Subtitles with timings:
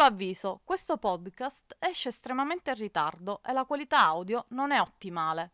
[0.00, 5.52] Piccolo avviso, questo podcast esce estremamente in ritardo e la qualità audio non è ottimale.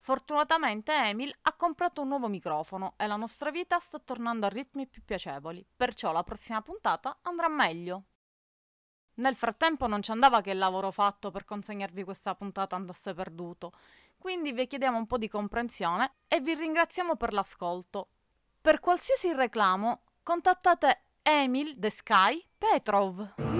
[0.00, 4.86] Fortunatamente Emil ha comprato un nuovo microfono e la nostra vita sta tornando a ritmi
[4.86, 8.02] più piacevoli, perciò la prossima puntata andrà meglio.
[9.14, 13.72] Nel frattempo non ci andava che il lavoro fatto per consegnarvi questa puntata andasse perduto,
[14.18, 18.08] quindi vi chiediamo un po' di comprensione e vi ringraziamo per l'ascolto.
[18.60, 23.57] Per qualsiasi reclamo contattate Emil The Sky Petrov.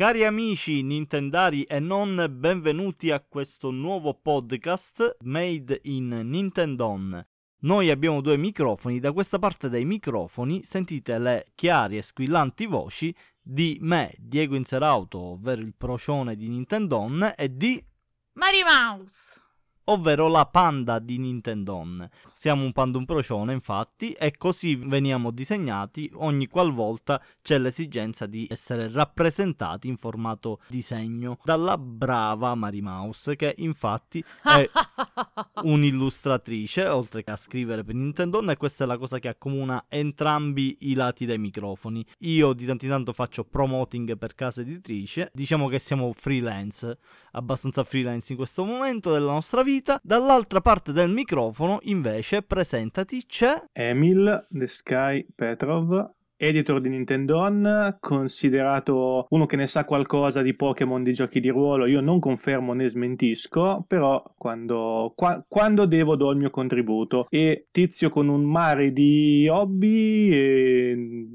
[0.00, 7.22] Cari amici Nintendari e non, benvenuti a questo nuovo podcast made in Nintendon.
[7.64, 13.14] Noi abbiamo due microfoni, da questa parte dei microfoni sentite le chiare e squillanti voci
[13.42, 17.84] di me, Diego Inserauto, ovvero il procione di Nintendon, e di
[18.32, 19.38] Mary Mouse
[19.90, 22.08] ovvero la panda di Nintendon.
[22.32, 28.46] Siamo un panda un procione, infatti, e così veniamo disegnati ogni qualvolta c'è l'esigenza di
[28.48, 34.68] essere rappresentati in formato disegno dalla brava Mary Mouse, che infatti è
[35.62, 40.76] un'illustratrice, oltre che a scrivere per Nintendon, e questa è la cosa che accomuna entrambi
[40.80, 42.04] i lati dei microfoni.
[42.20, 46.96] Io di tanto in tanto faccio promoting per casa editrice, diciamo che siamo freelance,
[47.32, 49.98] abbastanza freelance in questo momento della nostra vita vita.
[50.02, 59.26] Dall'altra parte del microfono, invece, presentati, c'è Emil The Sky Petrov, editor di Nintendo, considerato
[59.30, 62.88] uno che ne sa qualcosa di Pokémon, di giochi di ruolo, io non confermo né
[62.88, 67.26] smentisco, però quando, qua, quando, devo do il mio contributo.
[67.30, 71.28] E tizio con un mare di hobby e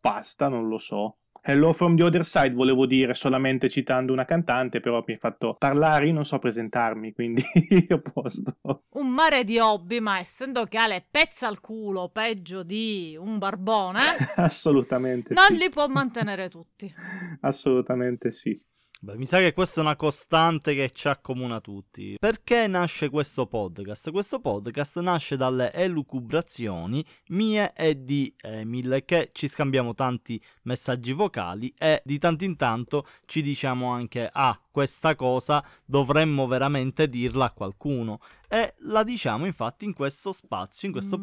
[0.00, 1.18] basta, non lo so.
[1.46, 5.54] Hello from the other side volevo dire solamente citando una cantante, però mi ha fatto
[5.58, 7.44] parlare, io non so presentarmi, quindi
[7.86, 8.56] io posto.
[8.92, 13.36] Un mare di hobby, ma essendo che ha le pezze al culo peggio di un
[13.36, 14.00] barbone,
[14.36, 15.58] assolutamente non sì.
[15.58, 16.90] li può mantenere tutti.
[17.42, 18.58] assolutamente sì.
[19.04, 22.16] Beh, mi sa che questa è una costante che ci accomuna tutti.
[22.18, 24.10] Perché nasce questo podcast?
[24.10, 31.70] Questo podcast nasce dalle elucubrazioni mie e di Emil, che ci scambiamo tanti messaggi vocali
[31.76, 37.52] e di tanto in tanto ci diciamo anche ah, questa cosa dovremmo veramente dirla a
[37.52, 38.20] qualcuno.
[38.48, 41.22] E la diciamo infatti in questo spazio, in questo mm.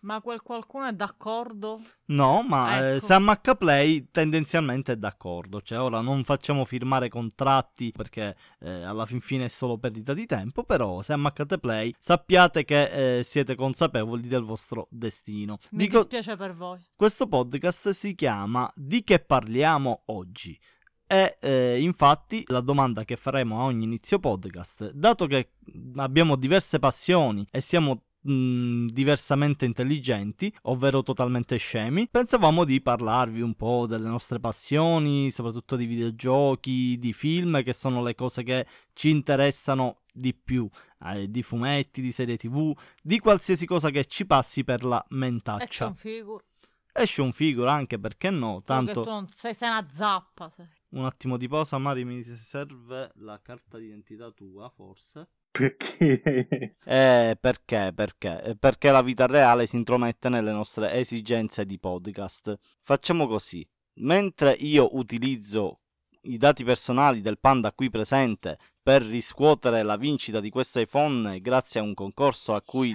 [0.00, 1.78] Ma quel qualcuno è d'accordo?
[2.06, 2.96] No, ma eh, ecco.
[2.96, 5.60] eh, Sam Play tendenzialmente è d'accordo.
[5.60, 10.26] Cioè, ora non facciamo firmare contratti perché eh, alla fin fine è solo perdita di
[10.26, 10.64] tempo.
[10.64, 15.58] Però, Sam Play, sappiate che eh, siete consapevoli del vostro destino.
[15.72, 16.80] Mi Dico, dispiace per voi.
[16.94, 20.58] Questo podcast si chiama Di che parliamo oggi?
[21.06, 25.54] E eh, infatti la domanda che faremo a ogni inizio podcast, dato che
[25.96, 33.40] abbiamo diverse passioni e siamo mh, mm, diversamente intelligenti, ovvero totalmente scemi, pensavamo di parlarvi
[33.40, 38.66] un po' delle nostre passioni, soprattutto di videogiochi, di film, che sono le cose che
[38.92, 40.68] ci interessano di più,
[41.04, 45.64] eh, di fumetti, di serie tv, di qualsiasi cosa che ci passi per la mentaccia.
[45.64, 46.44] Action figure.
[46.92, 49.04] Esce un figure anche perché no, tanto...
[49.04, 50.48] Non sei, sei una zappa.
[50.48, 50.66] Sei.
[50.90, 55.28] Un attimo di pausa, Mari mi serve la carta d'identità tua, forse.
[55.50, 56.76] Perché?
[56.84, 57.92] Eh, perché?
[57.94, 58.42] Perché?
[58.42, 62.56] Eh, perché la vita reale si intromette nelle nostre esigenze di podcast.
[62.82, 63.66] Facciamo così.
[63.94, 65.80] Mentre io utilizzo
[66.22, 71.80] i dati personali del panda qui presente per riscuotere la vincita di questo iPhone grazie
[71.80, 72.94] a un concorso a cui,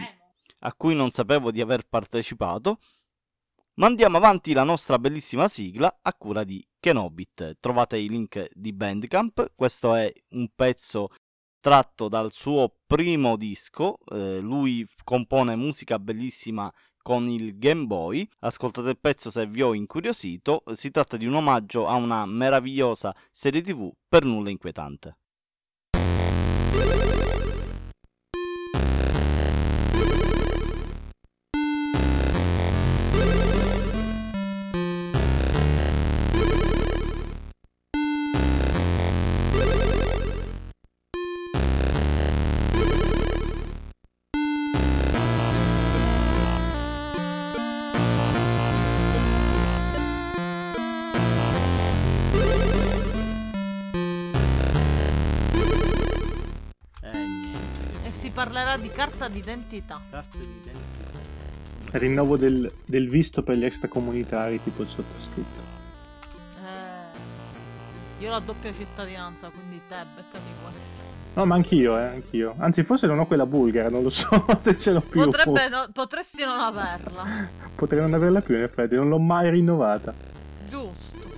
[0.59, 2.79] a cui non sapevo di aver partecipato,
[3.75, 7.57] mandiamo avanti la nostra bellissima sigla a cura di Kenobit.
[7.59, 9.51] Trovate i link di Bandcamp.
[9.55, 11.09] Questo è un pezzo
[11.65, 13.97] tratto dal suo primo disco.
[14.11, 16.71] Eh, lui compone musica bellissima
[17.01, 18.29] con il Game Boy.
[18.41, 20.61] Ascoltate il pezzo se vi ho incuriosito.
[20.73, 25.17] Si tratta di un omaggio a una meravigliosa serie TV per nulla inquietante.
[58.55, 59.99] Parlerà di carta d'identità.
[60.09, 61.19] Carta d'identità.
[61.97, 65.59] Rinnovo del, del visto per gli extracomunitari, tipo il sottoscritto.
[66.63, 71.03] Eh, Io ho la doppia cittadinanza, quindi te beccati questo.
[71.33, 72.55] No, ma anch'io, eh, anch'io.
[72.57, 75.21] Anzi, forse non ho quella bulgara, non lo so se ce l'ho più.
[75.21, 77.49] Potrebbe no- potresti non averla.
[77.75, 80.13] Potrei non averla più, in effetti, non l'ho mai rinnovata.
[80.67, 81.34] Giusto.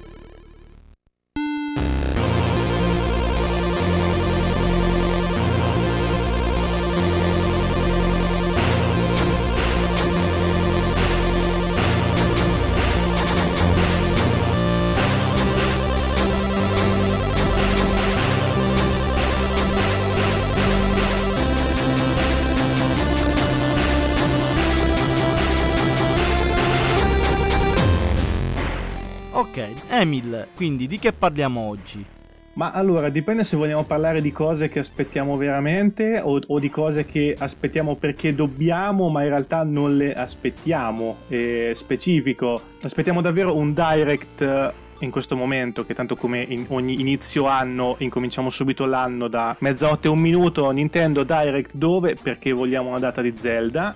[29.99, 32.05] Emil, quindi di che parliamo oggi?
[32.53, 37.05] Ma allora, dipende se vogliamo parlare di cose che aspettiamo veramente o, o di cose
[37.05, 41.17] che aspettiamo perché dobbiamo, ma in realtà non le aspettiamo.
[41.27, 46.99] Eh, specifico, aspettiamo davvero un direct eh, in questo momento, che tanto come in ogni
[46.99, 52.15] inizio anno incominciamo subito l'anno da mezzanotte e un minuto, Nintendo Direct dove?
[52.19, 53.95] Perché vogliamo una data di Zelda.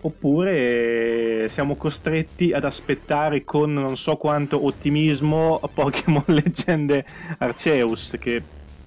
[0.00, 7.04] Oppure siamo costretti ad aspettare con non so quanto ottimismo Pokémon Leggende
[7.38, 8.42] Arceus, che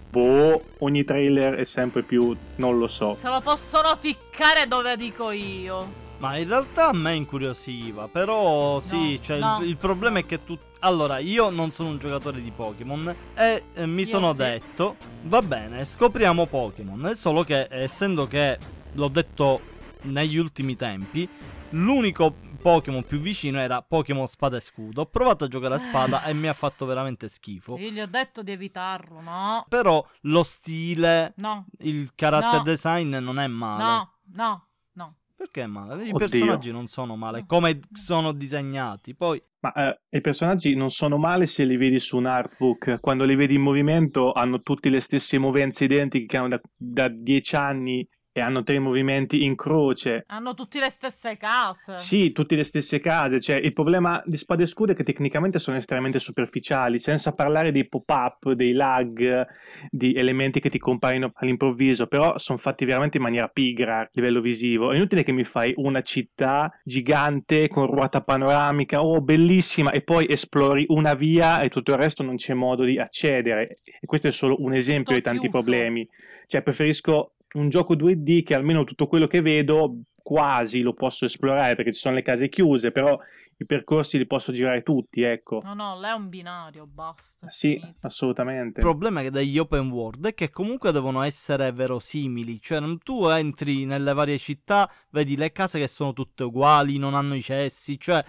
[0.09, 3.13] boh, ogni trailer è sempre più non lo so.
[3.15, 5.99] Se lo possono ficcare dove dico io.
[6.19, 9.59] Ma in realtà a me incuriosiva, però sì, No, cioè il- no.
[9.63, 10.55] il, problema è che tu...
[10.81, 14.37] Allora, io non sono un giocatore di Pokémon e eh, mi Io sono sì.
[14.37, 18.57] detto, va bene, scopriamo Pokémon, solo che essendo che
[18.93, 19.61] l'ho detto
[20.03, 21.27] negli ultimi tempi,
[21.71, 25.01] l'unico Pokémon più vicino era Pokémon Spada e Scudo.
[25.01, 27.77] Ho provato a giocare a Spada e mi ha fatto veramente schifo.
[27.77, 29.65] Io gli ho detto di evitarlo, no?
[29.67, 32.63] Però lo stile, No, il character No.
[32.63, 33.83] design non è male.
[33.83, 35.15] no, no, no.
[35.35, 35.95] Perché è male?
[36.03, 36.17] I Oddio.
[36.17, 39.15] personaggi non sono male, come sono disegnati.
[39.15, 42.99] Poi Ma eh, i personaggi non sono male se li vedi su un artbook.
[42.99, 47.07] Quando li vedi in movimento hanno tutte le stesse movenze identiche che hanno da, da
[47.07, 50.23] 10 anni e hanno tre movimenti in croce.
[50.27, 51.97] Hanno tutti le stesse case.
[51.97, 53.41] Sì, tutte le stesse case.
[53.41, 57.71] Cioè, il problema di Spade e Scudo è che tecnicamente sono estremamente superficiali, senza parlare
[57.71, 59.45] dei pop-up, dei lag,
[59.89, 64.39] di elementi che ti compaiono all'improvviso, però sono fatti veramente in maniera pigra a livello
[64.39, 64.91] visivo.
[64.91, 70.25] È inutile che mi fai una città gigante con ruota panoramica, oh bellissima, e poi
[70.29, 73.63] esplori una via e tutto il resto non c'è modo di accedere.
[73.63, 75.63] E questo è solo un esempio Tutto dei tanti chiuso.
[75.63, 76.07] problemi.
[76.47, 81.75] Cioè, preferisco un gioco 2D che almeno tutto quello che vedo quasi lo posso esplorare
[81.75, 83.17] perché ci sono le case chiuse, però
[83.57, 85.61] i percorsi li posso girare tutti, ecco.
[85.63, 87.47] No, no, lei è un binario, basta.
[87.49, 88.07] Sì, finito.
[88.07, 88.79] assolutamente.
[88.79, 93.25] Il problema che degli open world è che comunque devono essere verosimili, cioè non- tu
[93.27, 97.99] entri nelle varie città, vedi le case che sono tutte uguali, non hanno i cessi,
[97.99, 98.23] cioè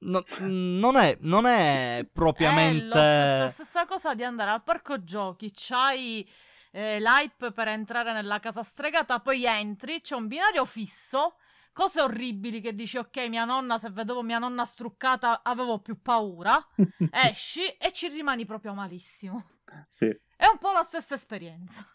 [0.00, 2.86] no- non, è, non è È la propriamente...
[2.86, 6.24] stessa, stessa cosa di andare al parco giochi, c'hai
[6.70, 11.36] eh, l'hype per entrare nella casa stregata, poi entri, c'è un binario fisso,
[11.72, 16.64] cose orribili che dici ok, mia nonna, se vedevo mia nonna struccata avevo più paura,
[17.10, 19.44] esci e ci rimani proprio malissimo.
[19.88, 20.06] sì.
[20.06, 21.86] È un po' la stessa esperienza.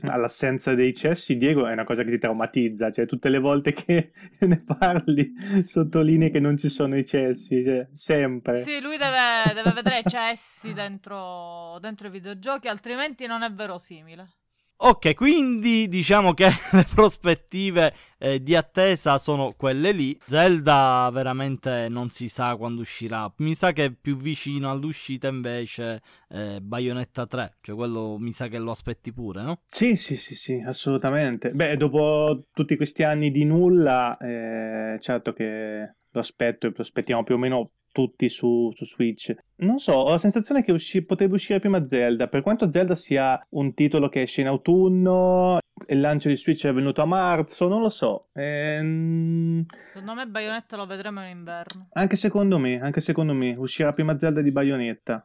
[0.00, 4.12] L'assenza dei cessi, Diego, è una cosa che ti traumatizza, cioè tutte le volte che
[4.38, 5.32] ne parli
[5.64, 8.56] sottolinei che non ci sono i cessi, cioè, sempre.
[8.56, 14.41] Sì, lui deve, deve vedere i cessi dentro, dentro i videogiochi, altrimenti non è verosimile.
[14.84, 20.18] Ok, quindi diciamo che le prospettive eh, di attesa sono quelle lì.
[20.24, 23.32] Zelda veramente non si sa quando uscirà.
[23.36, 28.48] Mi sa che è più vicino all'uscita invece eh, Bayonetta 3, cioè quello mi sa
[28.48, 29.60] che lo aspetti pure, no?
[29.70, 31.50] Sì, sì, sì, sì, assolutamente.
[31.50, 37.22] Beh, dopo tutti questi anni di nulla, eh, certo che lo aspetto e lo aspettiamo
[37.22, 39.32] più o meno tutti su, su Switch.
[39.56, 43.38] Non so, ho la sensazione che usci- potrebbe uscire prima Zelda, per quanto Zelda sia
[43.50, 45.58] un titolo che esce in autunno,
[45.88, 48.28] il lancio di Switch è venuto a marzo, non lo so.
[48.32, 51.86] Ehm, Secondo me Bayonetta lo vedremo in inverno.
[51.92, 55.24] anche secondo me, anche secondo me, uscirà prima Zelda di Bayonetta.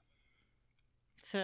[1.15, 1.39] Sì.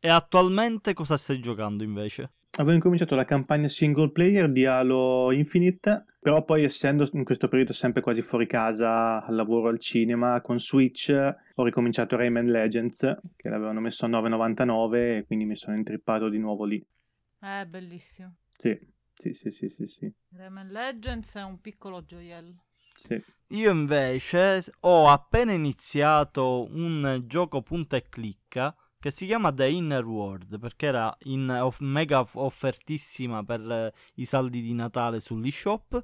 [0.00, 2.30] E attualmente cosa stai giocando invece?
[2.56, 7.74] Avevo incominciato la campagna single player di Halo Infinite, però poi essendo in questo periodo
[7.74, 13.00] sempre quasi fuori casa, al lavoro al cinema, con Switch, ho ricominciato Rayman Legends,
[13.36, 16.82] che l'avevano messo a 9,99 e quindi mi sono intrippato di nuovo lì.
[17.38, 18.36] È bellissimo.
[18.56, 18.74] Sì,
[19.12, 20.10] sì, sì, sì, sì, sì.
[20.30, 22.64] Rayman Legends è un piccolo gioiello.
[22.94, 23.22] sì.
[23.48, 30.02] Io invece ho appena iniziato un gioco punta e clicca che si chiama The Inner
[30.02, 36.02] World perché era in off- mega off- offertissima per eh, i saldi di Natale sull'eShop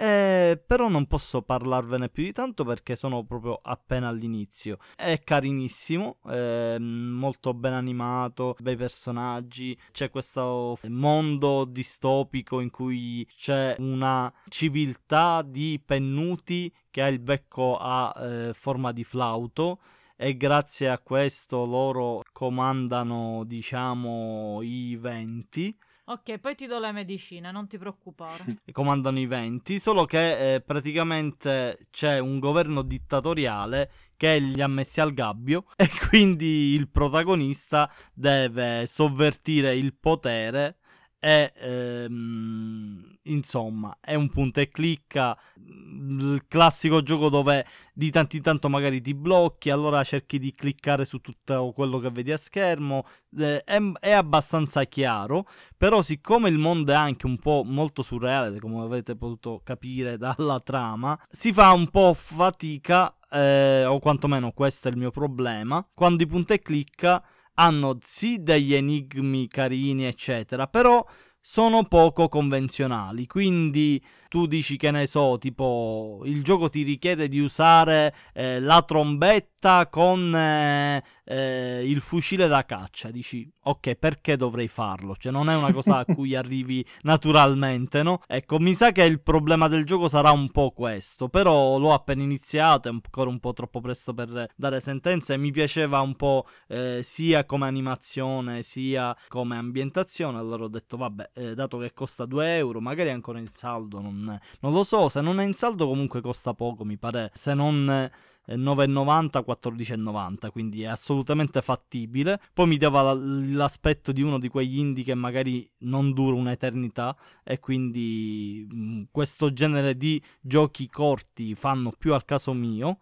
[0.00, 4.78] Eh, però non posso parlarvene più di tanto perché sono proprio appena all'inizio.
[4.94, 13.74] È carinissimo, è molto ben animato, bei personaggi, c'è questo mondo distopico in cui c'è
[13.80, 19.80] una civiltà di pennuti che ha il becco a eh, forma di flauto
[20.20, 25.78] e grazie a questo loro comandano, diciamo, i venti.
[26.06, 28.42] Ok, poi ti do le medicine, non ti preoccupare.
[28.72, 35.00] Comandano i venti, solo che eh, praticamente c'è un governo dittatoriale che li ha messi
[35.00, 40.78] al gabbio e quindi il protagonista deve sovvertire il potere
[41.18, 48.42] è ehm, insomma è un punto e clicca il classico gioco dove di tanto in
[48.42, 53.04] tanto magari ti blocchi allora cerchi di cliccare su tutto quello che vedi a schermo
[53.36, 55.46] eh, è, è, abbastanza chiaro
[55.76, 60.60] però siccome il mondo è anche un po' molto surreale come avete potuto capire dalla
[60.60, 66.22] trama si fa un po' fatica eh, o quantomeno questo è il mio problema quando
[66.22, 67.22] i punta e clicca
[67.58, 71.04] hanno sì degli enigmi carini, eccetera, però
[71.40, 73.26] sono poco convenzionali.
[73.26, 78.82] Quindi tu dici che ne so, tipo il gioco ti richiede di usare eh, la
[78.82, 83.10] trombetta con eh, eh, il fucile da caccia.
[83.10, 85.14] Dici, ok, perché dovrei farlo?
[85.16, 88.22] Cioè, non è una cosa a cui arrivi naturalmente, no?
[88.26, 91.28] Ecco, mi sa che il problema del gioco sarà un po' questo.
[91.28, 95.36] Però l'ho appena iniziato, è ancora un po' troppo presto per dare sentenze.
[95.36, 100.38] Mi piaceva un po' eh, sia come animazione sia come ambientazione.
[100.38, 104.38] Allora ho detto, vabbè, eh, dato che costa 2 euro, magari ancora in saldo non
[104.60, 108.10] non, lo so, se non è in saldo comunque costa poco, mi pare, se non
[108.56, 112.40] 9,90 14,90 quindi è assolutamente fattibile.
[112.52, 117.58] Poi mi dava l'aspetto di uno di quegli indie che magari non dura un'eternità e
[117.58, 122.98] quindi mh, questo genere di giochi corti fanno più al caso mio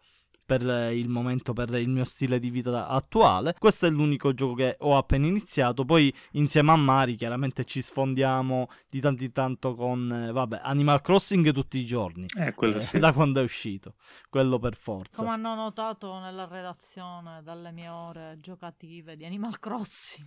[0.46, 0.62] per
[0.92, 3.54] il momento, per il mio stile di vita attuale.
[3.58, 5.84] Questo è l'unico gioco che ho appena iniziato.
[5.84, 11.00] Poi insieme a Mari chiaramente ci sfondiamo di tanto in tanto con, eh, vabbè, Animal
[11.00, 12.26] Crossing tutti i giorni.
[12.36, 12.98] Eh, eh, sì.
[12.98, 13.94] Da quando è uscito.
[14.30, 15.22] Quello per forza.
[15.22, 20.26] Come hanno notato nella redazione dalle mie ore giocative di Animal Crossing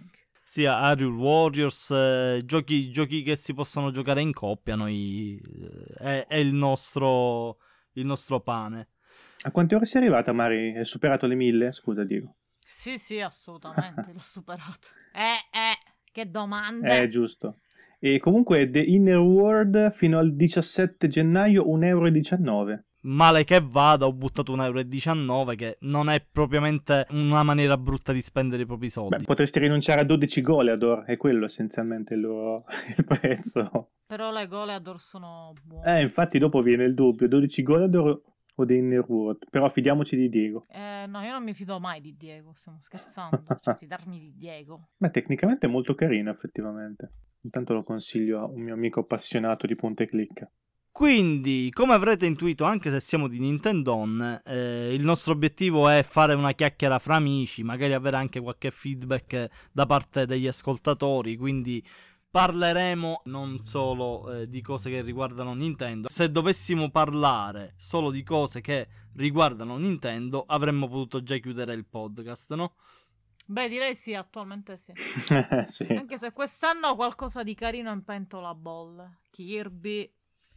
[0.50, 6.26] sia Aerial Warriors, eh, giochi, giochi, che si possono giocare in coppia, noi, eh, è,
[6.26, 7.60] è il, nostro,
[7.94, 8.88] il nostro pane.
[9.42, 10.76] A quante ore sei arrivata, Mari?
[10.76, 11.72] Hai superato le mille?
[11.72, 12.36] Scusa, Diego.
[12.60, 14.90] Sì, sì, assolutamente, l'ho superato.
[15.14, 17.02] Eh, eh, che domande.
[17.02, 17.60] Eh, giusto.
[18.00, 22.84] E comunque The Inner World fino al 17 gennaio 1,19 euro.
[23.02, 28.22] Male che vada, ho buttato 1,19 euro che non è propriamente una maniera brutta di
[28.22, 29.16] spendere i propri soldi.
[29.16, 32.66] Beh, potresti rinunciare a 12 Goleador, è quello essenzialmente il, loro...
[32.96, 33.92] il prezzo.
[34.06, 35.98] Però le Goleador sono buone.
[35.98, 38.22] Eh, infatti dopo viene il dubbio, 12 Goleador
[38.62, 40.66] o dei Nerwood, però fidiamoci di Diego.
[40.70, 44.90] Eh, no, io non mi fido mai di Diego, stiamo scherzando, cioè fidarmi di Diego.
[44.98, 47.12] Ma tecnicamente è molto carino effettivamente.
[47.42, 50.52] Intanto lo consiglio a un mio amico appassionato di punta e clicca.
[50.92, 54.06] Quindi, come avrete intuito, anche se siamo di Nintendo,
[54.44, 59.48] eh, il nostro obiettivo è fare una chiacchiera fra amici, magari avere anche qualche feedback
[59.72, 61.38] da parte degli ascoltatori.
[61.38, 61.82] Quindi
[62.30, 66.10] parleremo non solo eh, di cose che riguardano Nintendo.
[66.10, 72.54] Se dovessimo parlare solo di cose che riguardano Nintendo, avremmo potuto già chiudere il podcast,
[72.54, 72.76] no?
[73.48, 74.94] Beh, direi sì, attualmente sì.
[75.66, 75.84] sì.
[75.92, 79.22] Anche se quest'anno ho qualcosa di carino in pentola a bolle.
[79.32, 80.14] Kirby,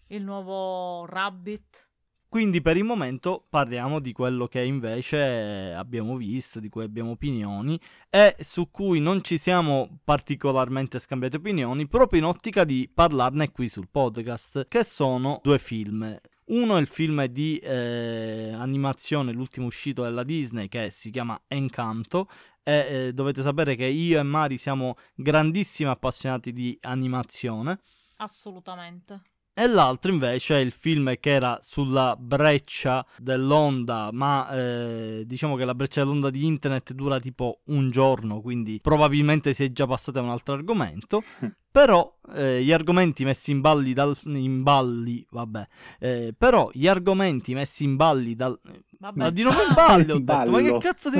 [0.08, 1.91] il nuovo Rabbit.
[2.32, 7.78] Quindi per il momento parliamo di quello che invece abbiamo visto, di cui abbiamo opinioni
[8.08, 13.68] e su cui non ci siamo particolarmente scambiati opinioni proprio in ottica di parlarne qui
[13.68, 16.18] sul podcast, che sono due film.
[16.46, 22.28] Uno è il film di eh, animazione, l'ultimo uscito della Disney, che si chiama Encanto.
[22.62, 27.78] E eh, dovete sapere che io e Mari siamo grandissimi appassionati di animazione.
[28.16, 29.31] Assolutamente.
[29.54, 35.66] E l'altro invece è il film che era sulla breccia dell'onda, ma eh, diciamo che
[35.66, 40.20] la breccia dell'onda di internet dura tipo un giorno, quindi probabilmente si è già passato
[40.20, 41.22] a un altro argomento.
[41.70, 44.16] Però eh, gli argomenti messi in balli dal.
[44.24, 45.66] in balli, vabbè.
[46.00, 48.60] Eh, però gli argomenti messi in balli dal.
[48.98, 49.30] Vabbè.
[49.30, 51.18] di nuovo in balli ho detto, ma che cazzo di.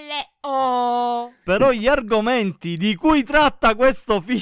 [0.00, 1.32] B-A-L-L-O.
[1.44, 4.40] Però gli argomenti di cui tratta questo film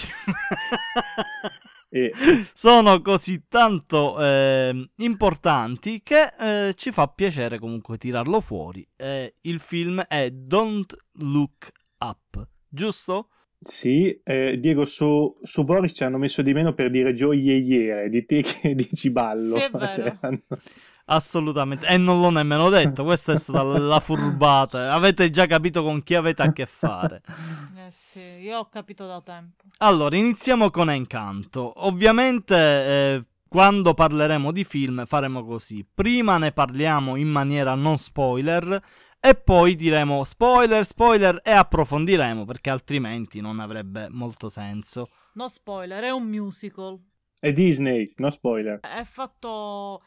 [1.91, 2.13] E...
[2.53, 8.87] sono così tanto eh, importanti che eh, ci fa piacere comunque tirarlo fuori.
[8.95, 13.31] Eh, il film è Don't Look Up, giusto?
[13.61, 18.25] Sì, eh, Diego, su, su Boris ci hanno messo di meno per dire gioielliere, di
[18.25, 19.57] te che dici ballo.
[19.57, 19.93] Sì, è vero.
[19.93, 20.43] Cioè, hanno-
[21.11, 21.87] Assolutamente.
[21.87, 24.93] E non l'ho nemmeno detto, questa è stata la furbata.
[24.93, 27.23] Avete già capito con chi avete a che fare.
[27.89, 29.65] Eh sì, io ho capito da tempo.
[29.79, 31.73] Allora, iniziamo con Encanto.
[31.87, 35.87] Ovviamente, eh, quando parleremo di film, faremo così.
[35.95, 38.83] Prima ne parliamo in maniera non spoiler.
[39.21, 45.09] E poi diremo spoiler, spoiler e approfondiremo perché altrimenti non avrebbe molto senso.
[45.33, 47.01] No spoiler, è un musical.
[47.41, 48.81] È Disney, no spoiler.
[48.81, 50.03] È fatto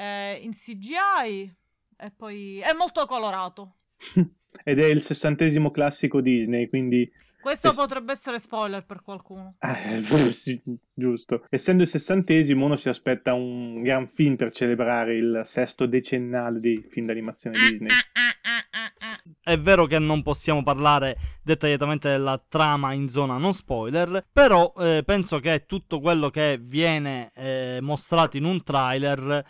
[0.00, 1.54] eh, in CGI
[1.98, 3.76] e poi è molto colorato.
[4.64, 7.10] Ed è il sessantesimo classico Disney, quindi...
[7.40, 9.56] Questo Es- potrebbe essere spoiler per qualcuno.
[9.60, 10.02] eh,
[10.32, 10.60] sì,
[10.94, 11.46] giusto.
[11.48, 16.84] Essendo il sessantesimo, uno si aspetta un gran film per celebrare il sesto decennale di
[16.90, 17.88] film d'animazione Disney.
[19.42, 25.02] È vero che non possiamo parlare dettagliatamente della trama in zona non spoiler, però eh,
[25.04, 29.44] penso che tutto quello che viene eh, mostrato in un trailer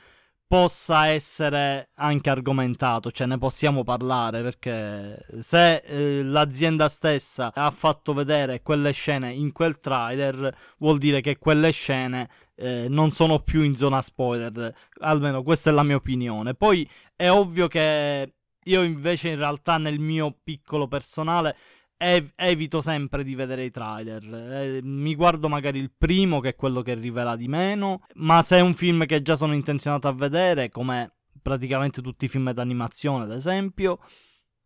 [0.50, 8.12] possa essere anche argomentato, cioè ne possiamo parlare perché se eh, l'azienda stessa ha fatto
[8.12, 13.62] vedere quelle scene in quel trailer vuol dire che quelle scene eh, non sono più
[13.62, 16.54] in zona spoiler, almeno questa è la mia opinione.
[16.54, 21.56] Poi è ovvio che io invece in realtà nel mio piccolo personale
[22.02, 24.24] ev- evito sempre di vedere i trailer.
[24.24, 28.00] Eh, mi guardo magari il primo, che è quello che rivela di meno.
[28.14, 32.28] Ma se è un film che già sono intenzionato a vedere, come praticamente tutti i
[32.28, 33.98] film d'animazione, ad esempio,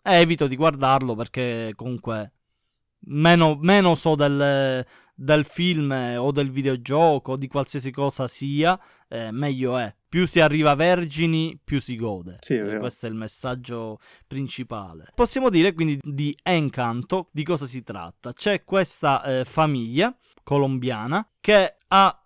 [0.03, 2.33] evito di guardarlo perché comunque
[3.07, 8.79] meno, meno so del, del film o del videogioco, di qualsiasi cosa sia,
[9.09, 9.95] eh, meglio è.
[10.09, 12.37] Più si arriva vergini, più si gode.
[12.41, 15.07] Sì, è Eh, questo è il messaggio principale.
[15.15, 18.33] Possiamo dire quindi di Encanto di cosa si tratta.
[18.33, 22.19] C'è questa eh, famiglia colombiana che ha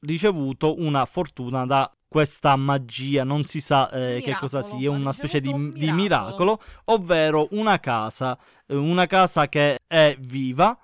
[0.00, 5.40] ricevuto una fortuna da questa magia, non si sa eh, che cosa sia, una specie
[5.40, 6.02] di, un di miracolo.
[6.02, 10.76] miracolo, ovvero una casa, eh, una casa che è viva,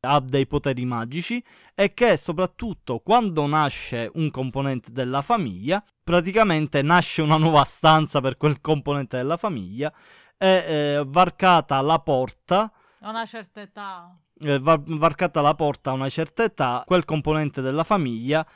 [0.00, 1.42] ha dei poteri magici
[1.74, 8.36] e che soprattutto quando nasce un componente della famiglia, praticamente nasce una nuova stanza per
[8.36, 9.92] quel componente della famiglia
[10.38, 14.16] e eh, varcata la porta A una certa età.
[14.40, 18.46] eh, var- varcata la porta a una certa età, quel componente della famiglia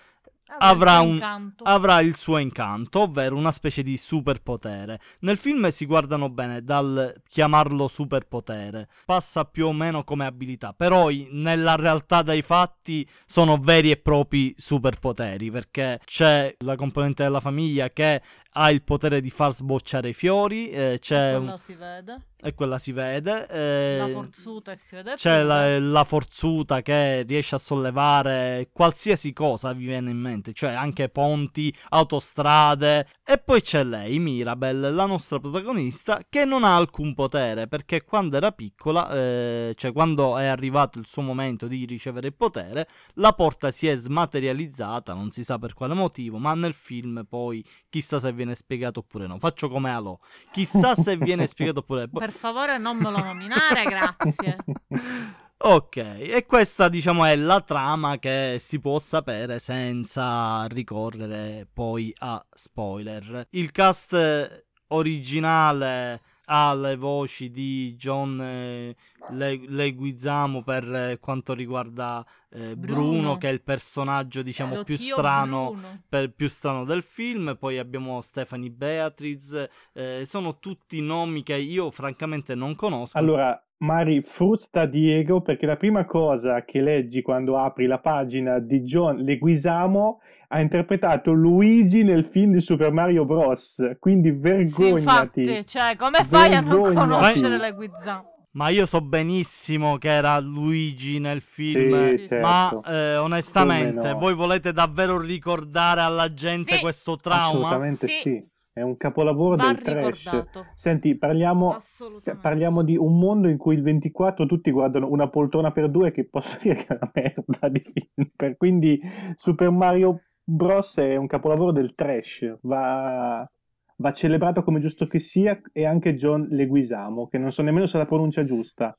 [0.59, 5.00] avrà il un- avrà il suo incanto, ovvero una specie di superpotere.
[5.20, 11.09] Nel film si guardano bene dal chiamarlo superpotere, passa più o meno come abilità, però
[11.30, 17.90] nella realtà dei fatti sono veri e propri superpoteri, perché c'è la componente della famiglia
[17.90, 18.22] che
[18.57, 22.26] ha il potere di far sbocciare i fiori, eh, c'è Quello si vede.
[22.44, 23.46] E quella si vede.
[23.48, 25.44] eh, La forzuta e si vede c'è pure.
[25.44, 31.09] la, la forzuta che riesce a sollevare qualsiasi cosa vi viene in mente, cioè anche
[31.09, 33.07] ponti, autostrade.
[33.24, 38.37] E poi c'è lei, Mirabel, la nostra protagonista, che non ha alcun potere perché quando
[38.37, 43.33] era piccola, eh, cioè quando è arrivato il suo momento di ricevere il potere, la
[43.33, 48.18] porta si è smaterializzata, non si sa per quale motivo, ma nel film poi chissà
[48.18, 49.38] se viene spiegato oppure no.
[49.38, 50.18] Faccio come Alò,
[50.52, 52.20] chissà se viene spiegato oppure no.
[52.36, 54.56] Favore non me lo nominare, grazie.
[55.66, 62.44] Ok, e questa diciamo è la trama che si può sapere senza ricorrere poi a
[62.52, 63.46] spoiler.
[63.52, 68.94] Il cast originale ha le voci di John eh,
[69.30, 73.09] Le- Leguizamo per eh, quanto riguarda eh, Bruno.
[73.11, 73.37] Bruno.
[73.38, 75.74] che è il personaggio diciamo Lo più strano
[76.09, 77.57] per- più strano del film.
[77.59, 79.68] Poi abbiamo Stephanie Beatriz.
[79.92, 83.16] eh, sono tutti nomi che io francamente non conosco.
[83.18, 88.80] Allora, Mari, frutta Diego perché la prima cosa che leggi quando apri la pagina di
[88.83, 93.96] John Leguizamo ha interpretato Luigi nel film di Super Mario Bros.
[93.98, 94.90] Quindi Sì, vergognati.
[94.90, 96.94] infatti, cioè, come fai a non Vergognati.
[97.09, 98.24] conoscere le Guizzam?
[98.52, 102.04] Ma io so benissimo che era Luigi nel film.
[102.04, 102.28] Sì, Sì, sì.
[102.28, 102.46] certo.
[102.46, 104.18] Ma eh, onestamente, no?
[104.18, 106.80] voi volete davvero ricordare alla gente Sì.
[106.80, 107.66] questo trauma?
[107.66, 108.20] Assolutamente sì.
[108.22, 108.52] Sì.
[108.72, 110.24] È un capolavoro Va del trash.
[110.24, 110.66] ricordato.
[110.74, 111.76] Senti, parliamo,
[112.24, 116.11] cioè, parliamo di un mondo in cui il 24 tutti guardano una poltrona per due
[116.11, 118.54] che posso dire che è una merda di film.
[118.57, 119.00] Quindi
[119.37, 120.96] Super Mario Bros.
[120.96, 122.59] è un capolavoro del trash.
[122.62, 123.48] Va,
[123.96, 127.96] va celebrato come giusto che sia e anche John Leguizamo, che non so nemmeno se
[127.96, 128.96] è la pronuncia giusta.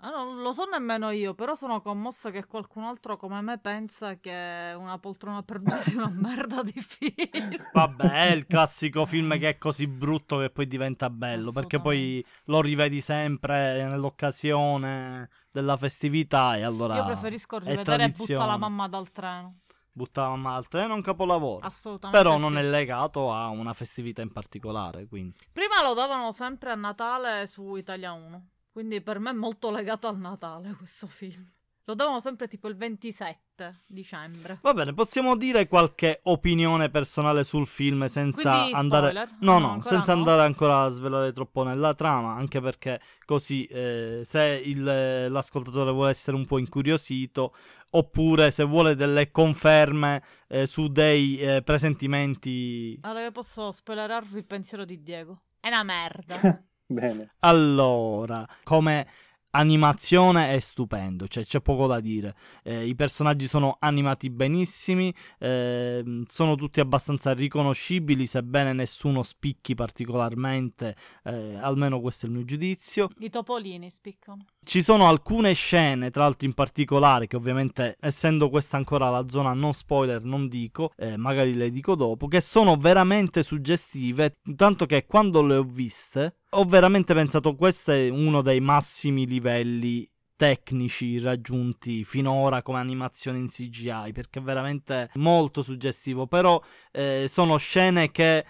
[0.00, 4.16] Ah, non lo so nemmeno io, però sono commossa che qualcun altro come me pensa
[4.20, 7.56] che una poltrona per due sia una merda di film.
[7.72, 12.24] Vabbè, è il classico film che è così brutto che poi diventa bello, perché poi
[12.44, 19.10] lo rivedi sempre nell'occasione della festività e allora Io preferisco rivedere Butta la mamma dal
[19.10, 19.56] treno.
[19.98, 21.66] Butta la mamma dal treno è un capolavoro.
[21.66, 22.22] Assolutamente.
[22.22, 22.40] Però sì.
[22.40, 25.34] non è legato a una festività in particolare, quindi.
[25.52, 28.48] Prima lo davano sempre a Natale su Italia 1.
[28.70, 31.44] Quindi per me è molto legato al Natale questo film.
[31.88, 34.58] Lo davano sempre tipo il 27 dicembre.
[34.60, 39.08] Va bene, possiamo dire qualche opinione personale sul film senza Quindi andare.
[39.08, 39.36] spoiler?
[39.40, 40.18] No, No, no, senza no.
[40.18, 42.34] andare ancora a svelare troppo nella trama.
[42.34, 47.54] Anche perché così, eh, se il- l'ascoltatore vuole essere un po' incuriosito,
[47.92, 52.98] oppure se vuole delle conferme eh, su dei eh, presentimenti.
[53.00, 55.44] Allora io posso spoilerarvi il pensiero di Diego.
[55.58, 56.36] È una merda.
[56.90, 57.34] Bene.
[57.40, 59.06] Allora, come
[59.50, 62.34] animazione è stupendo, cioè c'è poco da dire.
[62.62, 70.96] Eh, I personaggi sono animati benissimi, ehm, sono tutti abbastanza riconoscibili, sebbene nessuno spicchi particolarmente,
[71.24, 73.08] eh, almeno questo è il mio giudizio.
[73.18, 74.44] I topolini spiccano.
[74.60, 79.54] Ci sono alcune scene, tra l'altro in particolare, che ovviamente, essendo questa ancora la zona
[79.54, 85.06] non spoiler, non dico, eh, magari le dico dopo, che sono veramente suggestive, tanto che
[85.06, 90.06] quando le ho viste ho veramente pensato questo è uno dei massimi livelli
[90.38, 97.56] tecnici raggiunti finora come animazione in CGI, perché è veramente molto suggestivo, però eh, sono
[97.56, 98.44] scene che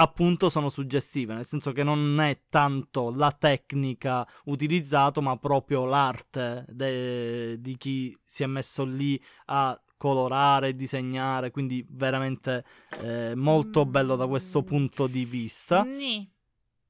[0.00, 6.64] appunto sono suggestive, nel senso che non è tanto la tecnica utilizzata, ma proprio l'arte
[6.68, 12.64] de- di chi si è messo lì a colorare disegnare, quindi veramente
[13.02, 15.84] eh, molto bello da questo punto di vista.
[15.84, 16.26] Sì.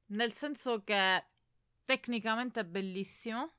[0.07, 1.25] Nel senso che
[1.85, 3.55] tecnicamente è bellissimo.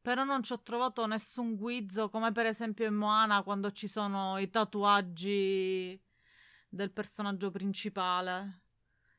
[0.00, 4.36] Però non ci ho trovato nessun guizzo, come per esempio in Moana quando ci sono
[4.36, 5.98] i tatuaggi
[6.74, 8.62] del personaggio principale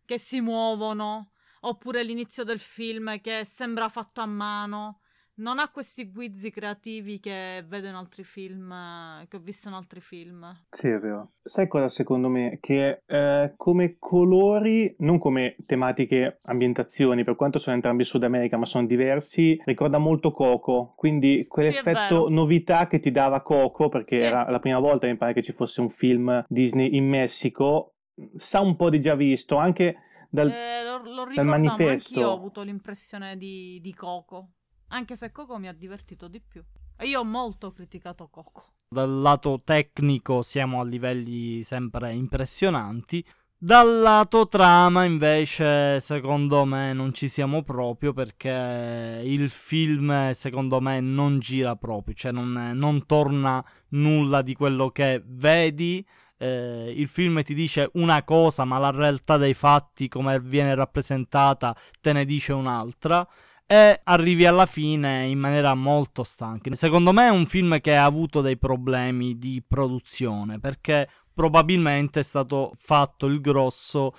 [0.05, 4.99] che si muovono, oppure l'inizio del film che sembra fatto a mano.
[5.37, 9.73] Non ha questi guizzi creativi che vedo in altri film, eh, che ho visto in
[9.75, 10.55] altri film.
[10.69, 11.31] Sì, è vero.
[11.41, 12.57] Sai cosa secondo me?
[12.61, 18.65] Che eh, come colori, non come tematiche, ambientazioni, per quanto sono entrambi Sud America, ma
[18.65, 20.93] sono diversi, ricorda molto Coco.
[20.95, 22.29] Quindi Sì, quell'effetto vero.
[22.29, 24.23] novità che ti dava Coco, perché Sì.
[24.23, 27.95] era la prima volta mi pare che ci fosse un film Disney in Messico,
[28.37, 29.95] sa un po' di già visto, anche
[30.29, 30.49] dal...
[30.49, 32.09] Eh, lo, lo ricordo, ma manifesto.
[32.09, 34.54] anch'io ho avuto l'impressione di, di Coco.
[34.89, 36.63] Anche se Coco mi ha divertito di più.
[36.97, 38.63] E io ho molto criticato Coco.
[38.87, 43.25] Dal lato tecnico siamo a livelli sempre impressionanti.
[43.57, 50.99] Dal lato trama, invece, secondo me non ci siamo proprio perché il film, secondo me,
[50.99, 56.05] non gira proprio, cioè non, non torna nulla di quello che vedi.
[56.37, 61.75] Eh, il film ti dice una cosa, ma la realtà dei fatti, come viene rappresentata,
[62.01, 63.27] te ne dice un'altra
[63.67, 66.73] e arrivi alla fine in maniera molto stanca.
[66.75, 72.23] Secondo me è un film che ha avuto dei problemi di produzione perché probabilmente è
[72.23, 74.13] stato fatto il grosso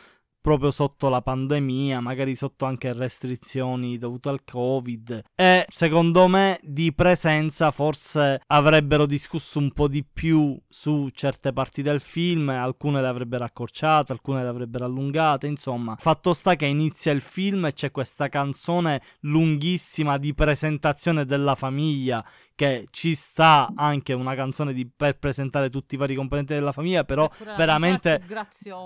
[0.46, 6.94] proprio sotto la pandemia, magari sotto anche restrizioni dovute al Covid e secondo me di
[6.94, 13.09] presenza forse avrebbero discusso un po' di più su certe parti del film, alcune le
[13.09, 17.90] avrebbero accorciate, alcune le avrebbero allungate, insomma, fatto sta che inizia il film e c'è
[17.90, 25.18] questa canzone lunghissima di presentazione della famiglia che ci sta anche una canzone di- per
[25.18, 28.20] presentare tutti i vari componenti della famiglia, però veramente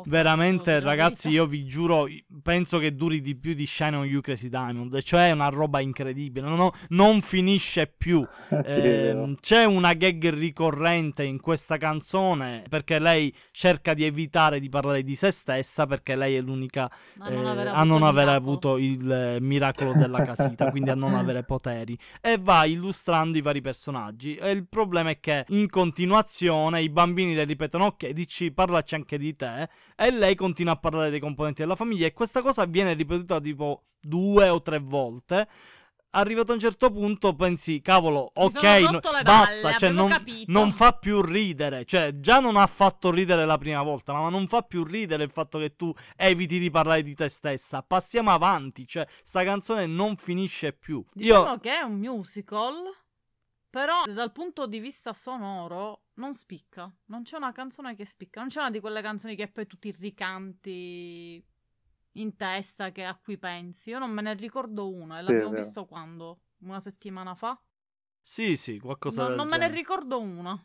[0.07, 2.07] Veramente, ragazzi, io vi giuro,
[2.43, 4.99] penso che duri di più di Shine on You Crazy Diamond.
[5.03, 6.47] Cioè, è una roba incredibile.
[6.49, 8.27] Non, ho- non finisce più.
[8.71, 8.79] Sì.
[8.79, 15.03] Ehm, c'è una gag ricorrente in questa canzone perché lei cerca di evitare di parlare
[15.03, 16.89] di se stessa perché lei è l'unica
[17.27, 17.35] eh,
[17.67, 18.31] a non aver miracolo.
[18.31, 21.99] avuto il eh, miracolo della casita, quindi a non avere poteri.
[22.21, 24.37] E va illustrando i vari personaggi.
[24.37, 29.19] E il problema è che in continuazione i bambini le ripetono: Ok, dici, parlaci anche
[29.19, 29.69] di te.
[29.97, 32.07] E lei continua a parlare dei componenti della famiglia.
[32.07, 35.49] E questa cosa viene ripetuta tipo due o tre volte.
[36.13, 40.13] Arrivato a un certo punto pensi, cavolo, ok, no- rotto le basta, balle, cioè non,
[40.47, 44.49] non fa più ridere, cioè già non ha fatto ridere la prima volta, ma non
[44.49, 47.85] fa più ridere il fatto che tu eviti di parlare di te stessa.
[47.85, 51.05] Passiamo avanti, cioè sta canzone non finisce più.
[51.13, 52.75] Diciamo Io che è un musical,
[53.71, 56.93] però dal punto di vista sonoro non spicca.
[57.07, 58.41] Non c'è una canzone che spicca.
[58.41, 61.43] Non c'è una di quelle canzoni che poi tu ti ricanti
[62.15, 63.91] in testa che a cui pensi.
[63.91, 65.63] Io non me ne ricordo una e Sì, l'abbiamo vero.
[65.63, 66.41] visto quando?
[66.63, 67.59] una settimana fa.
[68.23, 70.59] Sì, sì, qualcosa No, non me ne ricordo una.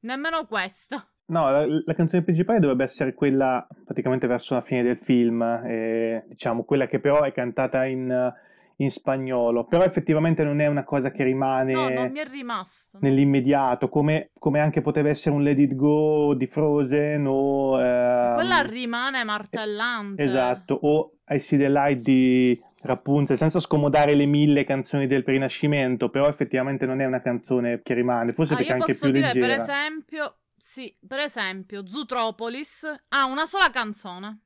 [0.00, 1.06] Nemmeno questa.
[1.26, 6.22] No, la, la canzone principale dovrebbe essere quella praticamente verso la fine del film, eh,
[6.28, 8.32] diciamo, quella che però è cantata in,
[8.78, 12.98] in spagnolo, però effettivamente non è una cosa che rimane No, non mi è rimasto.
[13.00, 17.80] nell'immediato, come, come anche poteva essere un Let It Go di Frozen o...
[17.80, 20.22] ehm, Quella rimane martellante.
[20.22, 26.10] Esatto, o I See the Light di Rapunzel, senza scomodare le mille canzoni del Rinascimento,
[26.10, 29.12] però effettivamente non è una canzone che rimane, forse Ah, perché è anche posso più
[29.14, 29.46] dire, leggera.
[29.46, 34.40] per esempio, sì, per esempio, Zootropolis ha una sola canzone.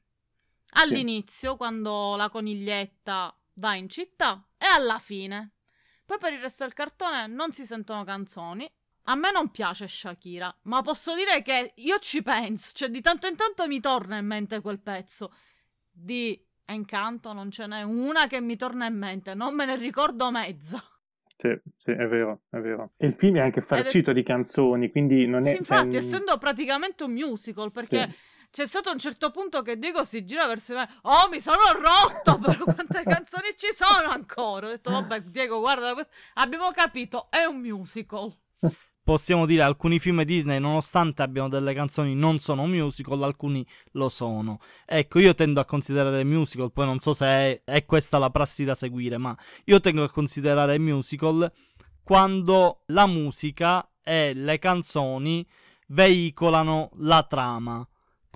[0.73, 5.53] All'inizio, quando la coniglietta va in città, e alla fine.
[6.05, 8.69] Poi per il resto del cartone non si sentono canzoni.
[9.05, 13.27] A me non piace Shakira, ma posso dire che io ci penso, cioè di tanto
[13.27, 15.33] in tanto mi torna in mente quel pezzo.
[15.91, 20.31] Di Encanto non ce n'è una che mi torna in mente, non me ne ricordo
[20.31, 20.79] mezza.
[21.39, 22.93] Sì, sì, è vero, è vero.
[22.97, 25.53] E il film è anche farcito di canzoni, quindi non è...
[25.53, 28.17] Sì, infatti, cioè, essendo praticamente un musical, perché Sì.
[28.51, 30.89] C'è stato un certo punto che Diego si gira verso me.
[31.03, 32.39] Oh, mi sono rotto!
[32.45, 34.67] Però quante canzoni ci sono ancora?
[34.67, 35.95] Ho detto, vabbè, Diego, guarda,
[36.35, 38.33] abbiamo capito, è un musical.
[39.09, 44.61] Possiamo dire alcuni film Disney, nonostante abbiano delle canzoni, non sono musical, alcuni lo sono.
[44.85, 48.65] Ecco, io tendo a considerare musical, poi non so se è, è questa la prassi
[48.65, 49.35] da seguire, ma
[49.65, 51.51] io tengo a considerare musical
[52.03, 55.47] quando la musica e le canzoni
[55.87, 57.89] veicolano la trama.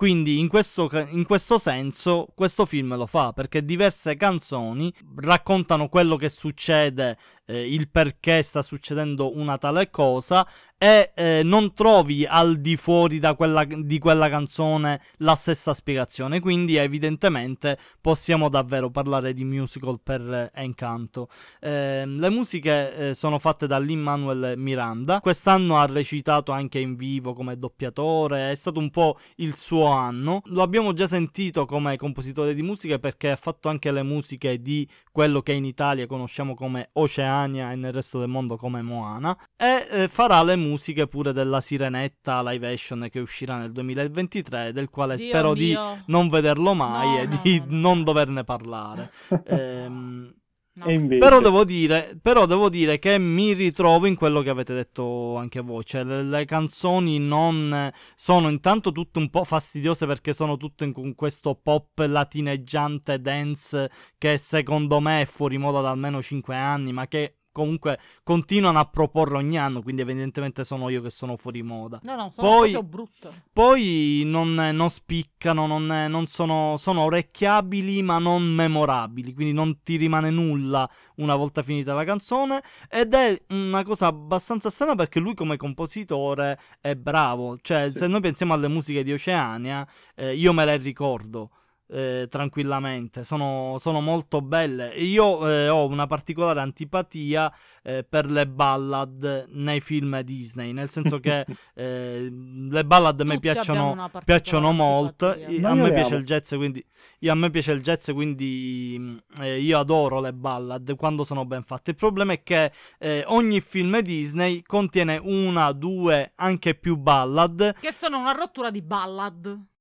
[0.03, 6.17] Quindi in questo, in questo senso questo film lo fa perché diverse canzoni raccontano quello
[6.17, 12.59] che succede, eh, il perché sta succedendo una tale cosa e eh, non trovi al
[12.59, 16.39] di fuori quella- di quella canzone la stessa spiegazione.
[16.39, 21.29] Quindi evidentemente possiamo davvero parlare di musical per Encanto.
[21.61, 25.21] Eh, le musiche eh, sono fatte da Lin-Manuel Miranda.
[25.21, 30.41] Quest'anno ha recitato anche in vivo come doppiatore, è stato un po' il suo anno.
[30.47, 34.85] Lo abbiamo già sentito come compositore di musiche perché ha fatto anche le musiche di
[35.11, 36.89] quello che in Italia conosciamo come
[37.33, 39.35] Oceania e nel resto del mondo come Moana.
[39.57, 44.89] E eh, farà le musiche pure della Sirenetta live action che uscirà nel 2023, del
[44.89, 46.03] quale Dio spero di mio.
[46.07, 47.79] non vederlo mai No, e di no, no.
[47.79, 49.11] non doverne parlare.
[49.45, 50.33] Ehm,
[50.75, 50.89] No.
[50.89, 51.19] Invece...
[51.19, 55.59] però devo, dire, però devo dire che mi ritrovo in quello che avete detto anche
[55.61, 60.91] voi, cioè le, le canzoni non sono intanto tutte un po' fastidiose perché sono tutte
[60.91, 66.91] con questo pop latineggiante dance che secondo me è fuori moda da almeno 5 anni,
[66.91, 71.63] ma che comunque continuano a proporre ogni anno, quindi evidentemente sono io che sono fuori
[71.63, 72.01] moda.
[72.03, 73.29] No, no, sono Poi- proprio brutte.
[73.53, 79.95] Poi non, non spiccano, non, non sono, sono orecchiabili ma non memorabili, quindi non ti
[79.95, 85.35] rimane nulla una volta finita la canzone ed è una cosa abbastanza strana perché lui
[85.35, 87.97] come compositore è bravo, cioè Sì.
[87.99, 91.51] se noi pensiamo alle musiche di Oceania, eh, io me le ricordo.
[91.93, 97.53] Eh, tranquillamente sono, sono molto belle E io eh, ho una particolare antipatia
[97.83, 103.39] eh, per le ballad nei film Disney nel senso che eh, le ballad a me
[103.39, 105.27] piacciono, piacciono molto.
[105.27, 105.55] antipatia.
[105.57, 106.83] I- Ma A io me piace il jazz, quindi
[107.19, 111.45] io- a me piace il jazz, quindi mh, eh, io adoro le ballad quando sono
[111.45, 111.91] ben fatte.
[111.91, 117.91] Il problema è che eh, ogni film Disney contiene una, due, anche più ballad Che
[117.91, 119.71] sono una rottura di ballad.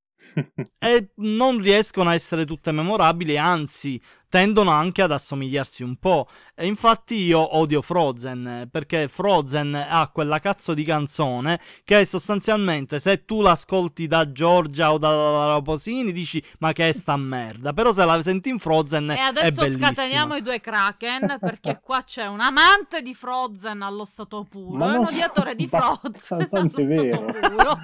[0.78, 4.00] E non riescono a essere tutte memorabili, anzi
[4.32, 6.26] tendono anche ad assomigliarsi un po'.
[6.54, 13.26] E infatti io odio Frozen perché Frozen ha quella cazzo di canzone che sostanzialmente se
[13.26, 17.92] tu l'ascolti da Giorgia o da Laura Posini dici ma che è sta merda, però
[17.92, 19.92] se la senti in Frozen E è adesso bellissima.
[19.92, 24.94] scateniamo i due Kraken perché qua c'è un amante di Frozen allo stato puro Ma
[24.94, 27.18] e un odiatore di Frozen allo stato vero.
[27.18, 27.78] puro.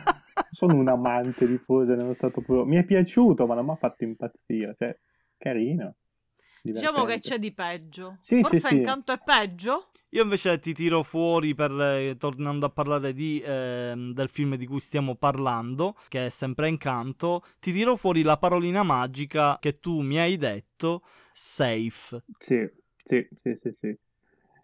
[0.59, 2.65] Sono un amante di Frozen nello stato puro.
[2.65, 4.75] Mi è piaciuto, ma non mi ha fatto impazzire.
[4.75, 4.99] Cioè,
[5.37, 5.95] carino.
[6.61, 7.29] Diciamo che divertente.
[7.29, 8.17] c'è di peggio.
[8.19, 8.75] Sì, Forse sì, sì.
[8.75, 9.87] Incanto è peggio?
[10.09, 14.67] Io invece ti tiro fuori per eh, tornando a parlare di, ehm, del film di
[14.67, 20.01] cui stiamo parlando, che è sempre Incanto, ti tiro fuori la parolina magica che tu
[20.01, 22.25] mi hai detto, safe.
[22.37, 22.69] Sì,
[23.05, 23.99] sì, sì, sì, sì.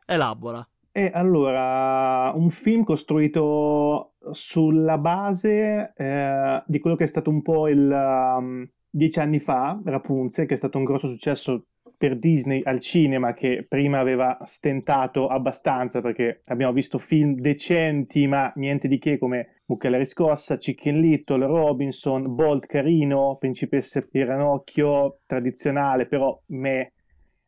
[0.07, 0.67] Elabora.
[0.97, 7.67] E allora, un film costruito sulla base eh, di quello che è stato un po'
[7.67, 12.79] il um, dieci anni fa, Rapunzel, che è stato un grosso successo per Disney al
[12.79, 19.19] cinema, che prima aveva stentato abbastanza perché abbiamo visto film decenti, ma niente di che
[19.19, 26.93] come Mucca la riscossa, Chicken Little, Robinson, Bolt carino, Principessa e Ranocchio, tradizionale, però me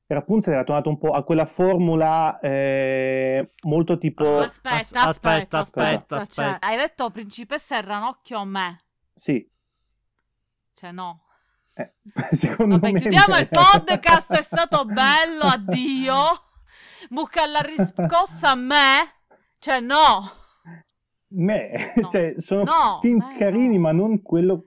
[0.09, 4.23] Rapunzel era tornato un po' a quella formula eh, molto tipo...
[4.39, 6.67] Aspetta, aspetta, aspetta, aspetta, Cioè, aspetta.
[6.67, 8.85] hai detto principessa e ranocchio a me.
[9.13, 9.45] Sì,
[10.75, 11.23] Cioè, no.
[11.75, 11.93] eh,
[12.37, 13.01] secondo Vabbè, me...
[13.01, 16.15] chiudiamo il podcast, è stato bello, addio.
[17.11, 18.77] Mucca alla riscossa a me?
[19.59, 20.23] Cioè, no.
[21.29, 22.09] Me, No.
[22.09, 23.81] cioè, sono No, film eh, carini, no.
[23.81, 24.67] ma non quello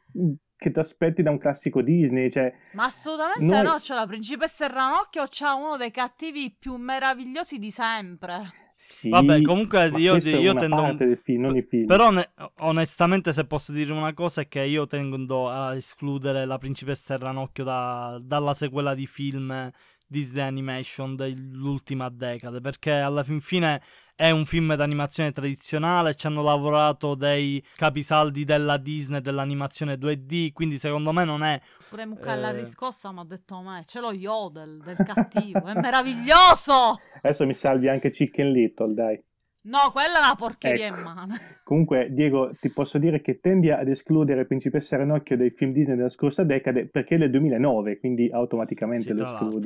[0.60, 2.30] che ti aspetti da un classico Disney.
[2.30, 6.76] Cioè, Ma assolutamente Noi- no, c'è la principessa e ranocchio, c'ha uno dei cattivi più
[6.76, 8.52] meravigliosi di sempre.
[8.76, 10.94] sì, Vabbè, comunque io, io tendo...
[10.98, 11.86] del film, non i film.
[11.86, 16.58] Però one- onestamente se posso dire una cosa è che io tendo a escludere la
[16.58, 19.72] principessa e il ranocchio da- dalla sequela di film
[20.10, 23.82] Disney Animation dell'ultima decade perché alla fin fine
[24.16, 30.78] è un film d'animazione tradizionale ci hanno lavorato dei capisaldi della Disney dell'animazione 2D quindi
[30.78, 32.58] secondo me non è Pure Mucca alla Eh.
[32.58, 37.00] riscossa mi ha detto a me, c'è lo yodel del cattivo, è meraviglioso!
[37.22, 39.24] Adesso mi salvi anche Chicken Little, dai.
[39.70, 40.98] No, quella è una porcheria Ecco.
[40.98, 41.36] in mano.
[41.64, 46.10] Comunque, Diego, ti posso dire che tendi ad escludere Principessa Ranocchio dai film Disney della
[46.10, 49.60] scorsa decade perché è del 2009, quindi automaticamente sì, lo tra, l'altro,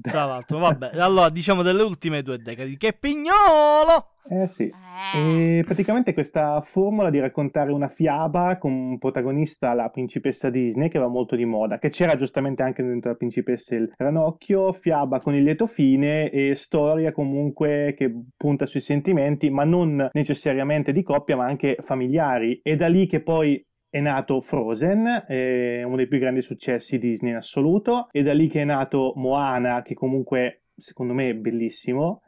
[0.00, 4.64] tra, l'altro vabbè allora diciamo delle ultime due decadi che pignolo Eh sì.
[4.64, 5.58] Eh.
[5.58, 10.98] E praticamente questa formula di raccontare una fiaba con un protagonista la principessa Disney che
[10.98, 15.34] va molto di moda, che c'era giustamente anche dentro la principessa il ranocchio, fiaba con
[15.34, 21.36] il lieto fine e storia comunque che punta sui sentimenti, ma non necessariamente di coppia,
[21.36, 22.60] ma anche familiari.
[22.62, 23.62] E da lì che poi
[23.94, 28.48] è nato Frozen, eh, uno dei più grandi successi Disney in assoluto, e da lì
[28.48, 32.22] che è nato Moana, che comunque secondo me è bellissimo.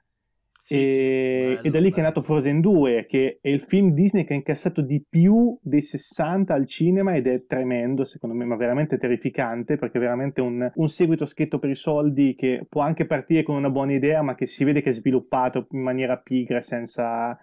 [0.56, 2.06] Sì, e, sì, e bello, da lì che è bello.
[2.06, 6.54] nato Frozen 2, che è il film Disney che ha incassato di più dei 60
[6.54, 10.88] al cinema ed è tremendo, secondo me, ma veramente terrificante, perché è veramente un, un
[10.88, 14.46] seguito scritto per i soldi che può anche partire con una buona idea, ma che
[14.46, 17.36] si vede che è sviluppato in maniera pigra, senza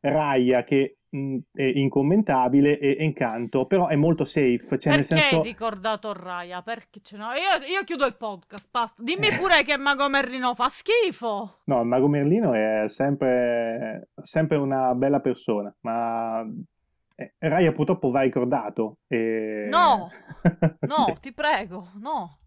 [0.00, 5.36] Raya, che incommentabile, e Encanto, però è molto safe, cioè nel Perché senso...
[5.36, 6.62] hai ricordato Raya?
[6.62, 7.28] Perché ce n'ho?
[7.28, 9.02] Io, io chiudo il podcast, basta.
[9.02, 11.60] Dimmi pure che Mago Merlino fa schifo.
[11.64, 16.44] No, il Mago Merlino è sempre, sempre una bella persona, ma
[17.16, 18.98] eh, Raya purtroppo va ricordato.
[19.06, 19.66] E...
[19.70, 20.08] No,
[20.86, 22.38] No, ti prego, no.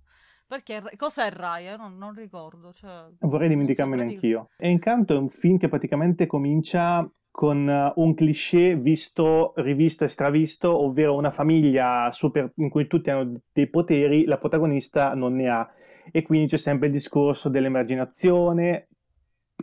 [0.47, 1.77] Perché cos'è Raya?
[1.77, 2.73] Non, non ricordo.
[2.73, 4.49] Cioè, Vorrei dimenticarmene anch'io.
[4.57, 10.09] E Incanto è un film che praticamente comincia con eh, un cliché visto, rivisto e
[10.09, 15.49] stravisto, ovvero una famiglia super in cui tutti hanno dei poteri, la protagonista non ne
[15.49, 15.69] ha.
[16.11, 18.87] E quindi c'è sempre il discorso dell'emarginazione,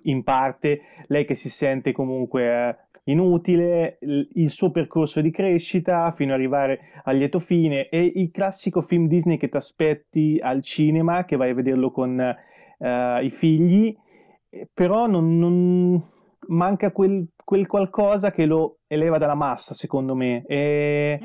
[0.05, 6.33] in parte, lei che si sente comunque eh, inutile, il, suo percorso di crescita fino
[6.33, 11.25] ad arrivare al lieto fine e il classico film Disney che ti aspetti al cinema,
[11.25, 13.97] che vai a vederlo con eh, i figli,
[14.73, 16.17] però non, non-
[16.49, 20.45] manca quel, quel qualcosa che lo eleva dalla massa, secondo me.
[20.47, 21.19] E,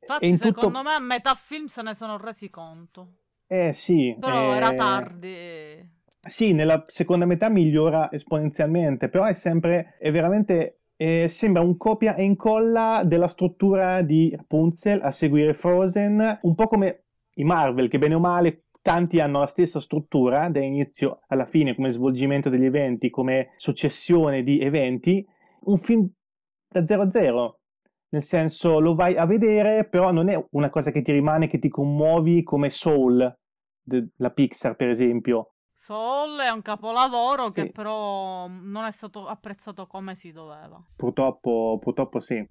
[0.00, 3.08] Infatti, e in tutto- secondo me, a metà film se ne sono resi conto.
[3.46, 5.90] Eh sì, Però eh, era tardi.
[6.24, 12.14] Sì, nella seconda metà migliora esponenzialmente, però è sempre, è veramente, eh, sembra un copia
[12.14, 17.04] e incolla della struttura di Rapunzel a seguire Frozen, un po' come
[17.34, 21.74] i Marvel, che bene o male tanti hanno la stessa struttura da inizio alla fine,
[21.74, 25.26] come svolgimento degli eventi, come successione di eventi,
[25.64, 26.08] un film
[26.68, 27.58] da 0 a 0.
[28.10, 31.58] Nel senso, lo vai a vedere, però non è una cosa che ti rimane, che
[31.58, 33.34] ti commuovi come Soul,
[33.80, 35.54] della Pixar, per esempio.
[35.72, 37.62] Soul è un capolavoro Sì.
[37.62, 40.78] che però non è stato apprezzato come si doveva.
[40.94, 42.46] Purtroppo, purtroppo sì.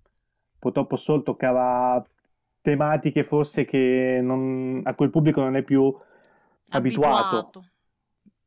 [0.58, 2.04] Purtroppo Soul toccava
[2.62, 5.94] tematiche forse che non- a il pubblico non è più
[6.77, 7.65] abituato.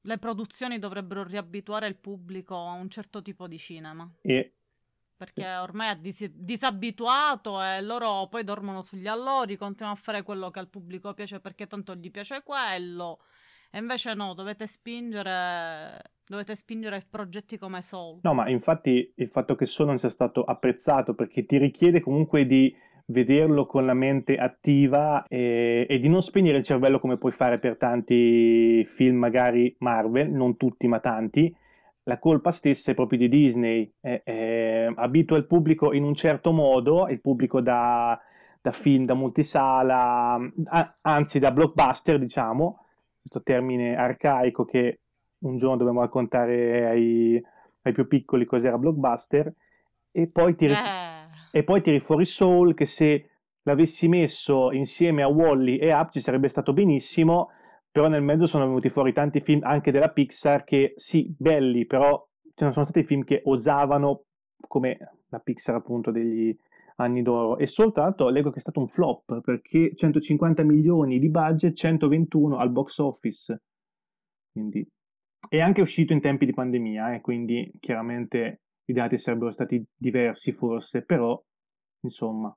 [0.03, 4.11] Le produzioni dovrebbero riabituare il pubblico a un certo tipo di cinema.
[4.21, 4.53] E
[5.17, 10.51] Perché ormai è dis- disabituato e loro poi dormono sugli allori, continuano a fare quello
[10.51, 13.21] che al pubblico piace perché tanto gli piace quello.
[13.71, 18.19] E invece no, dovete spingere, dovete spingere progetti come Soul.
[18.23, 22.45] no, ma infatti il fatto che Soul non sia stato apprezzato perché ti richiede comunque
[22.45, 22.75] di
[23.07, 27.59] vederlo con la mente attiva e, e di non spegnere il cervello come puoi fare
[27.59, 31.55] per tanti film magari Marvel, non tutti ma tanti.
[32.05, 36.53] La colpa stessa è proprio di Disney, eh, eh, abitua il pubblico in un certo
[36.53, 38.21] modo, il pubblico da,
[38.61, 42.85] da film, da multisala, a- anzi da blockbuster, diciamo,
[43.21, 44.99] questo termine arcaico che
[45.45, 47.43] un giorno dovremo raccontare ai,
[47.83, 49.51] ai più piccoli cos'era blockbuster,
[50.13, 50.77] e poi tiri, Eh,
[51.57, 53.29] e poi tiri fuori Soul che se
[53.63, 57.51] l'avessi messo insieme a Wally e Up ci sarebbe stato benissimo,
[57.93, 62.27] però nel mezzo sono venuti fuori tanti film anche della Pixar che sì, belli, però
[62.55, 64.25] ce ne sono stati film che osavano
[64.67, 64.99] come
[65.29, 66.53] la Pixar appunto degli
[66.97, 71.73] anni d'oro e soltanto leggo che è stato un flop perché 150 milioni di budget,
[71.73, 73.63] 121 al box office.
[74.51, 74.85] Quindi
[75.49, 80.53] è anche uscito in tempi di pandemia, eh, quindi chiaramente i dati sarebbero stati diversi
[80.53, 81.43] forse, però
[82.01, 82.55] insomma.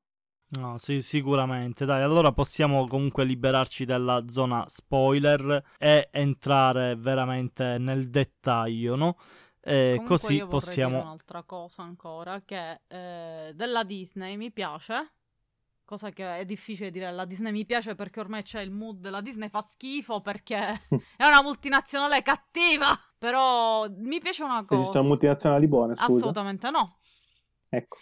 [0.50, 1.84] No, sì, sicuramente.
[1.84, 9.18] Dai, allora possiamo comunque liberarci dalla zona spoiler e entrare veramente nel dettaglio, no?
[9.60, 11.00] E così possiamo.
[11.00, 15.12] un'altra cosa ancora che eh, della Disney mi piace.
[15.88, 19.22] Cosa che è difficile dire alla Disney mi piace perché ormai c'è il mood della
[19.22, 20.58] Disney fa schifo perché
[21.16, 22.88] è una multinazionale cattiva.
[23.18, 24.82] Però mi piace una cosa.
[24.82, 26.14] Esistono multinazionali buone, scusa.
[26.14, 26.98] Assolutamente no.
[27.70, 27.98] Ecco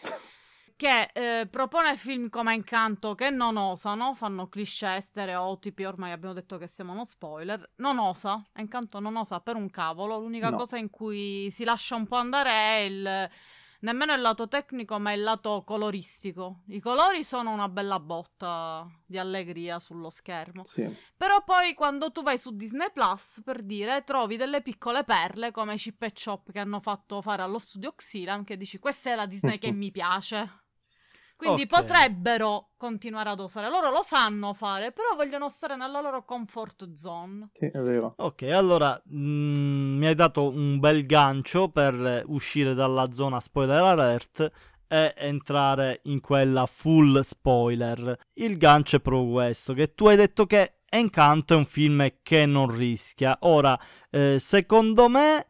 [0.75, 6.57] che eh, propone film come Incanto che non osano, fanno cliché, stereotipi, ormai abbiamo detto
[6.57, 10.57] che siamo uno spoiler, non osa, Incanto non osa per un cavolo, l'unica no.
[10.57, 13.29] cosa in cui si lascia un po' andare è il
[13.81, 16.61] nemmeno il lato tecnico, ma il lato coloristico.
[16.67, 20.65] I colori sono una bella botta di allegria sullo schermo.
[20.65, 20.87] Sì.
[21.15, 25.75] Però poi quando tu vai su Disney Plus, per dire, trovi delle piccole perle come
[25.75, 29.25] Chip e Chop che hanno fatto fare allo studio Xylan, che dici questa è la
[29.25, 30.64] Disney che mi piace.
[31.35, 31.81] Quindi okay.
[31.81, 33.69] potrebbero continuare ad osare.
[33.69, 37.49] Loro lo sanno fare, però vogliono stare nella loro comfort zone.
[37.53, 38.13] Sì, è vero.
[38.17, 43.83] Ok, allora mh, mm, mi hai dato un bel gancio per uscire dalla zona spoiler
[43.83, 44.51] alert
[44.87, 48.17] e entrare in quella full spoiler.
[48.35, 52.45] Il gancio è proprio questo, che tu hai detto che Encanto è un film che
[52.45, 53.37] non rischia.
[53.41, 53.77] Ora,
[54.09, 55.45] eh, secondo me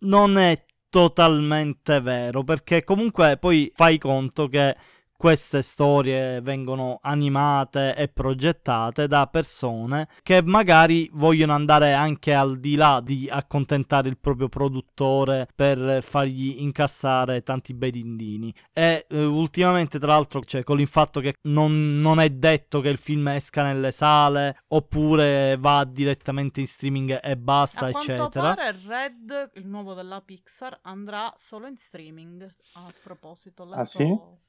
[0.00, 4.76] non è totalmente vero, perché comunque poi fai conto che
[5.22, 12.74] queste storie vengono animate e progettate da persone che magari vogliono andare anche al di
[12.74, 18.52] là di accontentare il proprio produttore per fargli incassare tanti bei dindini.
[18.72, 22.88] E eh, ultimamente, tra l'altro, cioè, con il fatto che non, non, è detto che
[22.88, 28.50] il film esca nelle sale oppure va direttamente in streaming e basta, A eccetera.
[28.50, 32.42] A pare Red, il nuovo della Pixar, andrà solo in streaming.
[32.72, 33.80] A proposito, letto...
[33.80, 34.40] Ah sì?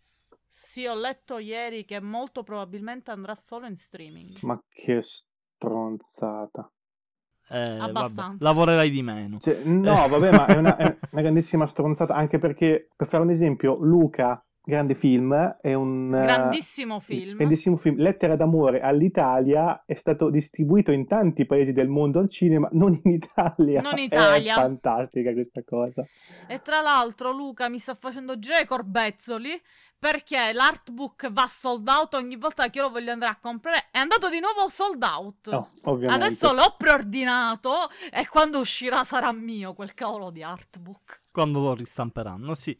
[0.56, 4.38] Sì, ho letto ieri che molto probabilmente andrà solo in streaming.
[4.43, 6.72] Ma che stronzata.
[7.49, 8.22] Eh, Abbastanza.
[8.22, 9.39] Vabbè, lavorerai di meno.
[9.39, 13.32] Cioè, no, vabbè, ma è una, è una grandissima stronzata anche perché, per fare un
[13.32, 17.38] esempio, Luca grande film, è un grandissimo film.
[17.38, 17.97] grandissimo film.
[17.97, 23.11] Lettera d'amore all'Italia è stato distribuito in tanti paesi del mondo al cinema, non in
[23.11, 23.82] Italia.
[23.82, 24.53] Non in Italia.
[24.53, 26.03] È fantastica questa cosa.
[26.47, 29.49] E tra l'altro Luca mi sta facendo girare i corbezzoli
[29.99, 33.88] perché l'artbook va sold out ogni volta che io lo voglio andare a comprare.
[33.91, 35.47] È andato di nuovo sold out.
[35.47, 36.26] Oh, ovviamente.
[36.26, 37.74] Adesso l'ho preordinato
[38.11, 41.24] e quando uscirà sarà mio quel cavolo di artbook.
[41.32, 42.78] Quando lo ristamperanno, sì.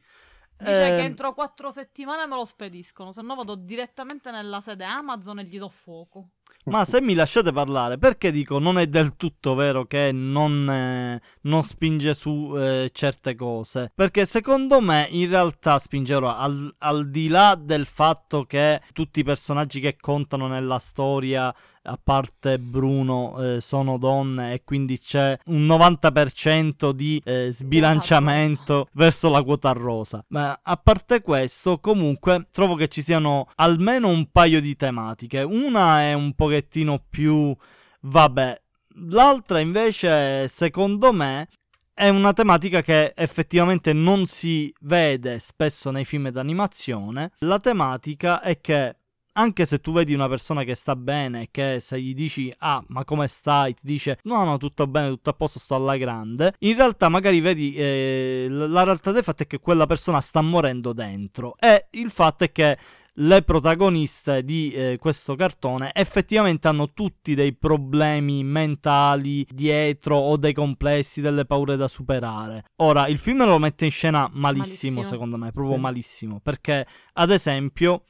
[0.58, 0.98] Dice eh...
[0.98, 5.44] che entro quattro settimane me lo spediscono, se no vado direttamente nella sede Amazon e
[5.44, 6.30] gli do fuoco.
[6.66, 11.22] Ma se mi lasciate parlare, perché dico non è del tutto vero che non, eh,
[11.42, 13.92] non spinge su eh, certe cose?
[13.94, 19.24] Perché secondo me in realtà spingerò al, al, di là del fatto che tutti i
[19.26, 25.66] personaggi che contano nella storia a parte Bruno, eh, sono donne e quindi c'è un
[25.66, 30.24] 90% di eh, sbilanciamento verso la quota rosa.
[30.30, 35.42] Ma a parte questo, comunque trovo che ci siano almeno un paio di tematiche.
[35.42, 37.56] Una è un pochettino più
[38.04, 38.62] vabbè,
[39.10, 41.48] l'altra invece, secondo me,
[41.94, 47.32] è una tematica che effettivamente non si vede spesso nei film d'animazione.
[47.40, 48.98] La tematica è che
[49.34, 53.04] anche se tu vedi una persona che sta bene, che se gli dici ah ma
[53.04, 56.76] come stai, ti dice no no tutto bene, tutto a posto, sto alla grande, in
[56.76, 61.56] realtà magari vedi eh, la realtà del fatto è che quella persona sta morendo dentro
[61.60, 62.78] e il fatto è che
[63.18, 70.54] le protagoniste di eh, questo cartone effettivamente hanno tutti dei problemi mentali dietro o dei
[70.54, 72.64] complessi, delle paure da superare.
[72.78, 75.04] Ora, il film lo mette in scena malissimo, malissimo.
[75.04, 75.82] secondo me, proprio sì.
[75.82, 78.04] malissimo, perché ad esempio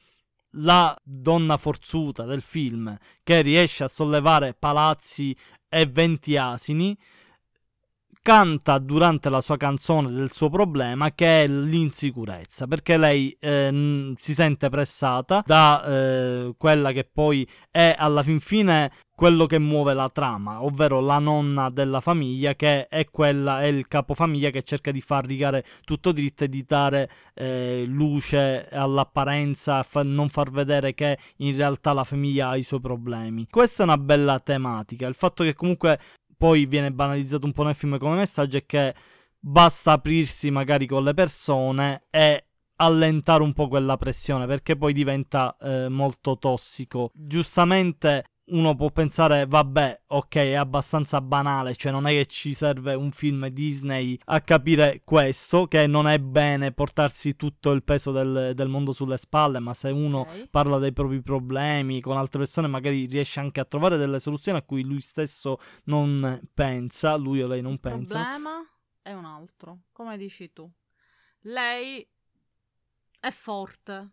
[0.56, 5.36] la donna forzuta del film che riesce a sollevare palazzi
[5.68, 6.96] e venti asini
[8.24, 14.32] canta durante la sua canzone del suo problema che è l'insicurezza perché lei eh, si
[14.32, 20.08] sente pressata da eh, quella che poi è alla fin fine quello che muove la
[20.08, 25.00] trama, ovvero la nonna della famiglia che è quella, è il capofamiglia che cerca di
[25.00, 31.16] far rigare tutto dritto e di dare eh, luce all'apparenza, fa, non far vedere che
[31.38, 33.46] in realtà la famiglia ha i suoi problemi.
[33.48, 35.98] Questa è una bella tematica, il fatto che comunque
[36.36, 38.94] poi viene banalizzato un po' nel film come messaggio è che
[39.38, 42.46] basta aprirsi magari con le persone e
[42.76, 47.12] allentare un po' quella pressione perché poi diventa eh, molto tossico.
[47.14, 52.94] Giustamente uno può pensare, vabbè, ok, è abbastanza banale, cioè non è che ci serve
[52.94, 58.52] un film Disney a capire questo, che non è bene portarsi tutto il peso del,
[58.54, 60.48] del mondo sulle spalle, ma se uno okay.
[60.50, 64.62] parla dei propri problemi con altre persone magari riesce anche a trovare delle soluzioni a
[64.62, 68.18] cui lui stesso non pensa, lui o lei non pensa.
[68.18, 68.68] Il problema
[69.00, 70.70] è un altro, come dici tu.
[71.46, 72.06] Lei
[73.20, 74.12] è forte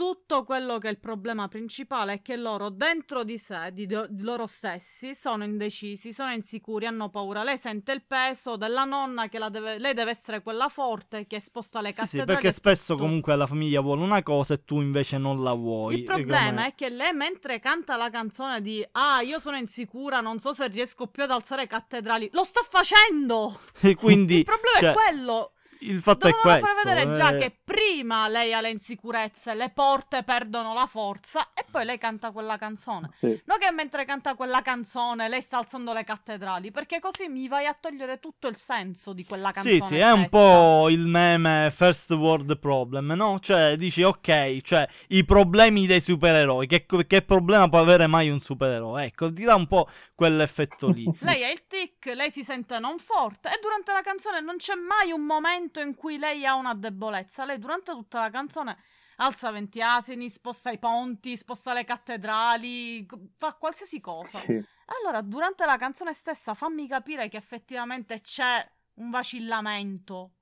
[0.00, 4.06] tutto quello che è il problema principale è che loro dentro di sé, di, do-
[4.08, 7.42] di, loro stessi, sono indecisi, sono insicuri, hanno paura.
[7.42, 11.82] Lei sente il peso della nonna che deve, lei deve essere quella forte che sposta
[11.82, 12.08] le cattedrali.
[12.08, 13.04] Sì, sì perché spesso tutto.
[13.04, 15.96] comunque la famiglia vuole una cosa e tu invece non la vuoi.
[15.96, 20.40] Il problema è che lei mentre canta la canzone di Ah, io sono insicura, non
[20.40, 23.54] so se riesco più ad alzare cattedrali, lo sta facendo!
[23.82, 24.38] E quindi...
[24.38, 24.90] il problema cioè...
[24.92, 25.52] è quello!
[25.80, 26.66] Il fatto Dovevano è questo.
[26.66, 27.14] far vedere eh...
[27.14, 31.98] già che prima lei ha le insicurezze, le porte perdono la forza e poi lei
[31.98, 33.10] canta quella canzone.
[33.14, 33.40] Sì.
[33.46, 37.66] Non che mentre canta quella canzone lei sta alzando le cattedrali, perché così mi vai
[37.66, 39.74] a togliere tutto il senso di quella canzone.
[39.74, 40.08] Sì, sì, stessa.
[40.08, 43.38] è un po' il meme First World Problem, no?
[43.40, 46.66] Cioè, dici, ok, cioè, i problemi dei supereroi.
[46.66, 49.04] Che, che problema può avere mai un supereroe?
[49.04, 51.08] Ecco, ti dà un po' quell'effetto lì.
[51.20, 54.74] lei ha il tic, lei si sente non forte e durante la canzone non c'è
[54.74, 58.76] mai un momento momento in cui lei ha una debolezza, lei durante tutta la canzone
[59.16, 63.06] alza 20 asini, sposta i ponti, sposta le cattedrali,
[63.36, 64.38] fa qualsiasi cosa.
[64.38, 64.62] Sì.
[65.02, 70.32] Allora, durante la canzone stessa fammi capire che effettivamente c'è un vacillamento.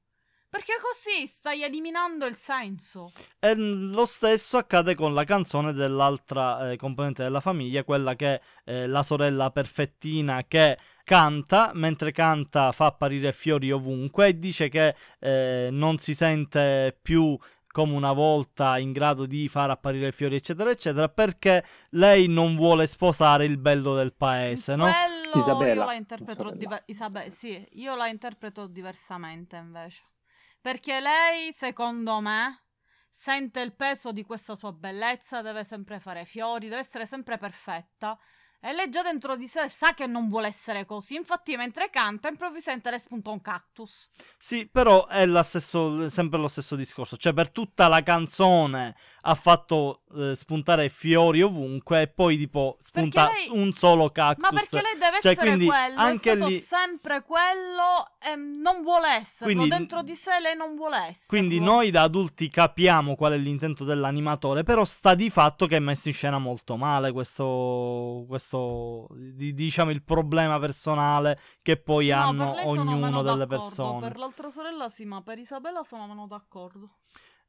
[0.51, 3.13] Perché così stai eliminando il senso.
[3.39, 8.41] E lo stesso accade con la canzone dell'altra eh, componente della famiglia, quella che è
[8.65, 14.95] eh, la sorella perfettina che canta, mentre canta fa apparire fiori ovunque e dice che
[15.19, 17.39] eh, non si sente più
[17.71, 22.87] come una volta in grado di far apparire fiori eccetera eccetera perché lei non vuole
[22.87, 24.89] sposare il bello del paese no?
[25.35, 26.57] Isabella io la interpreto, Isabella.
[26.57, 30.05] Diver- Isabella, sì, io la interpreto diversamente invece
[30.61, 32.65] perché lei, secondo me,
[33.09, 38.19] sente il peso di questa sua bellezza, deve sempre fare fiori, deve essere sempre perfetta.
[38.61, 41.15] E lei già dentro di sé sa che non vuole essere così.
[41.15, 44.11] Infatti, mentre canta, improvvisamente le spunta un cactus.
[44.37, 47.17] Sì, però è stesso, sempre lo stesso discorso.
[47.17, 48.97] Cioè, per tutta la canzone
[49.31, 53.59] ha fatto eh, spuntare fiori ovunque e poi, tipo, spunta lei...
[53.59, 54.51] un solo cactus.
[54.51, 56.01] Ma perché lei deve cioè, essere quello.
[56.01, 56.59] Anche è stato lì...
[56.59, 59.55] sempre quello e non vuole esserlo.
[59.55, 61.27] Quindi, dentro di sé lei non vuole essere.
[61.29, 64.63] Quindi, noi da adulti capiamo qual è l'intento dell'animatore.
[64.63, 69.91] Però sta di fatto che è messo in scena molto male questo, questo questo diciamo
[69.91, 74.09] il problema personale che poi no, hanno ognuno delle persone.
[74.09, 76.91] Per l'altra sorella sì, ma per Isabella sono meno d'accordo.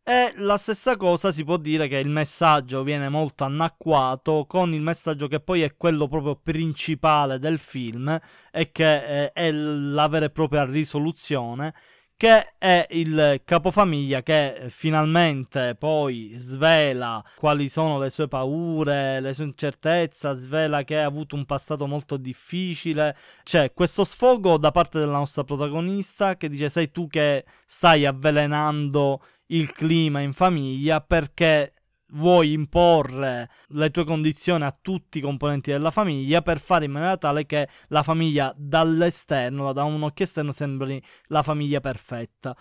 [0.10, 4.82] E la stessa cosa si può dire che il messaggio viene molto annacquato con il
[4.82, 8.20] messaggio che poi è quello proprio principale del film
[8.52, 11.76] e che è, è la vera e propria risoluzione
[12.16, 19.46] che è il capofamiglia che finalmente poi svela quali sono le sue paure, le sue
[19.46, 23.16] incertezze, svela che ha avuto un passato molto difficile.
[23.44, 29.22] C'è questo sfogo da parte della nostra protagonista che dice sei tu che stai avvelenando
[29.52, 31.74] il clima in famiglia perché
[32.14, 37.18] vuoi imporre le tue condizioni a tutti i componenti della famiglia per fare in maniera
[37.18, 42.56] tale che la famiglia dall'esterno, da un occhio esterno, sembri la famiglia perfetta.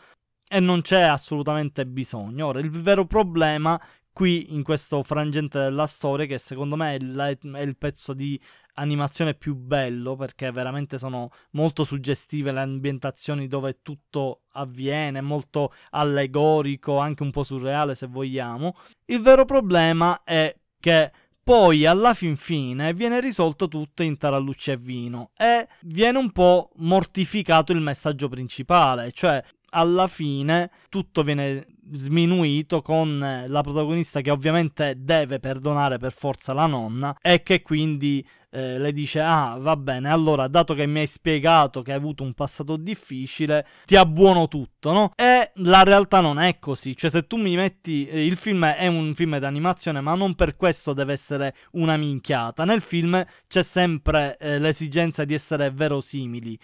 [0.50, 2.46] E non c'è assolutamente bisogno.
[2.46, 3.80] Ora, il vero problema
[4.12, 8.40] qui in questo frangente della storia, che secondo me è, la, è il pezzo di
[8.78, 16.98] animazione più bello perché veramente sono molto suggestive le ambientazioni dove tutto avviene, molto allegorico,
[16.98, 18.76] anche un po' surreale se vogliamo.
[19.06, 21.10] Il vero problema è che
[21.42, 26.70] poi alla fin fine viene risolto tutto in tarallucce e vino e viene un po'
[26.76, 34.30] mortificato il messaggio principale, cioè alla fine tutto viene sminuito con eh, la protagonista che
[34.30, 39.76] ovviamente deve perdonare per forza la nonna e che quindi eh, le dice ah va
[39.76, 44.48] bene allora dato che mi hai spiegato che hai avuto un passato difficile ti abbuono
[44.48, 45.12] tutto no?
[45.14, 46.96] e la realtà non è così.
[46.96, 50.56] Cioè se tu mi metti eh, il film è un film d'animazione ma non per
[50.56, 52.64] questo deve essere una minchiata.
[52.64, 56.58] Nel film c'è sempre eh, l'esigenza di essere verosimili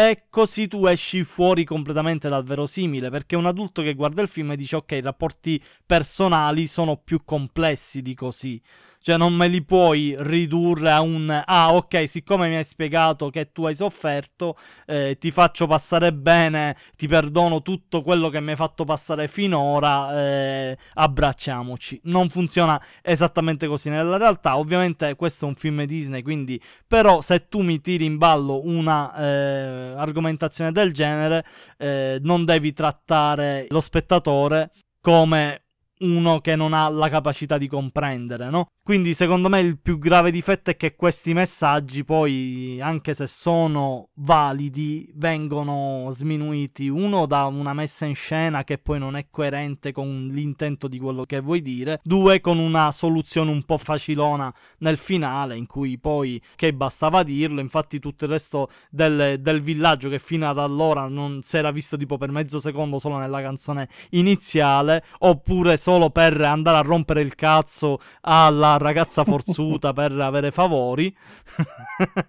[0.00, 4.54] e così tu esci fuori completamente dal verosimile, perché un adulto che guarda il film
[4.54, 8.62] dice ok, i rapporti personali sono più complessi di così.
[9.08, 13.52] Cioè non me li puoi ridurre a un ah ok, siccome mi hai spiegato che
[13.52, 14.54] tu hai sofferto,
[14.84, 20.12] eh, ti faccio passare bene, ti perdono tutto quello che mi hai fatto passare finora,
[20.20, 22.02] eh, abbracciamoci.
[22.04, 24.58] Non funziona esattamente così nella realtà.
[24.58, 29.16] Ovviamente questo è un film Disney, quindi però se tu mi tiri in ballo una
[29.16, 31.46] eh, argomentazione del genere,
[31.78, 35.62] eh, non devi trattare lo spettatore come
[36.00, 38.68] uno che non ha la capacità di comprendere, no?
[38.88, 44.08] Quindi secondo me il più grave difetto è che questi messaggi poi, anche se sono
[44.14, 46.88] validi, vengono sminuiti.
[46.88, 51.24] Uno da una messa in scena che poi non è coerente con l'intento di quello
[51.24, 52.00] che vuoi dire.
[52.02, 57.60] Due con una soluzione un po' facilona nel finale in cui poi che bastava dirlo.
[57.60, 61.98] Infatti tutto il resto del, del villaggio che fino ad allora non si era visto
[61.98, 67.34] tipo per mezzo secondo solo nella canzone iniziale oppure solo per andare a rompere il
[67.34, 71.14] cazzo alla ragazza forzuta per avere favori,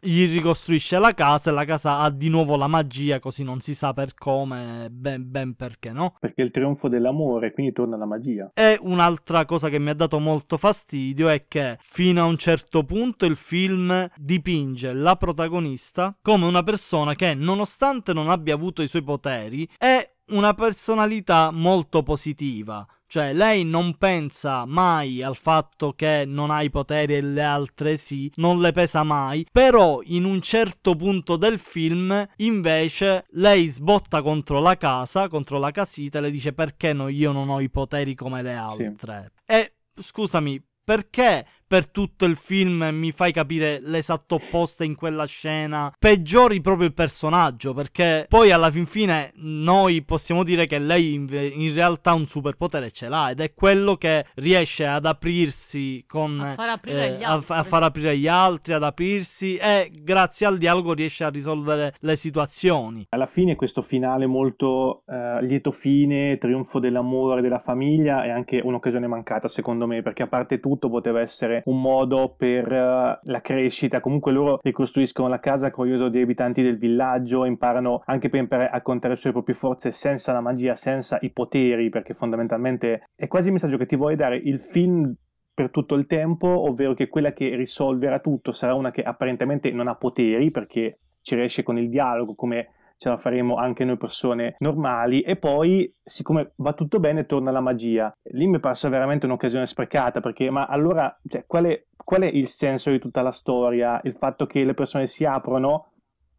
[0.01, 3.73] gli ricostruisce la casa e la casa ha di nuovo la magia, così non si
[3.73, 6.15] sa per come, ben, ben perché, no?
[6.19, 8.51] Perché il trionfo dell'amore, quindi torna la magia.
[8.53, 12.83] E un'altra cosa che mi ha dato molto fastidio è che fino a un certo
[12.83, 18.87] punto il film dipinge la protagonista come una persona che, nonostante non abbia avuto i
[18.87, 22.85] suoi poteri, è una personalità molto positiva.
[23.09, 27.97] Cioè, lei non pensa mai al fatto che non ha i poteri e le altre
[27.97, 34.21] sì, non le pesa mai, però in un certo punto del film, invece, lei sbotta
[34.21, 37.71] contro la casa, contro la casita e le dice perché no, io non ho i
[37.71, 39.31] poteri come le altre.
[39.33, 39.53] Sì.
[39.53, 45.93] E scusami, perché per tutto il film mi fai capire l'esatto opposto in quella scena,
[45.99, 51.27] peggiori proprio il personaggio, perché poi alla fin fine noi possiamo dire che lei in,
[51.29, 56.39] in realtà un superpotere ce l'ha ed è quello che riesce ad aprirsi con...
[56.39, 60.57] A far aprire, eh, a, a far aprire gli altri, ad aprirsi e grazie al
[60.57, 63.05] dialogo riesce a risolvere le situazioni.
[63.09, 69.05] Alla fine questo finale molto eh, lieto fine, trionfo dell'amore, della famiglia è anche un'occasione
[69.05, 73.99] mancata secondo me, perché a parte tutto poteva essere un modo per uh, la crescita.
[73.99, 78.69] Comunque loro ricostruiscono la casa con l'aiuto degli abitanti del villaggio, imparano anche per imparare
[78.69, 83.47] a contare sulle proprie forze senza la magia, senza i poteri, perché fondamentalmente è quasi
[83.47, 85.13] il messaggio che ti vuole dare il film
[85.53, 89.89] per tutto il tempo, ovvero che quella che risolverà tutto sarà una che apparentemente non
[89.89, 92.69] ha poteri perché ci riesce con il dialogo come
[92.99, 95.21] ce la faremo anche noi persone normali.
[95.21, 98.11] E poi siccome va tutto bene torna la magia.
[98.31, 102.47] Lì mi passa veramente un'occasione sprecata perché ma allora cioè, qual, è, qual, è, il
[102.47, 104.01] senso di tutta la storia?
[104.03, 105.85] Il fatto che le persone si aprono?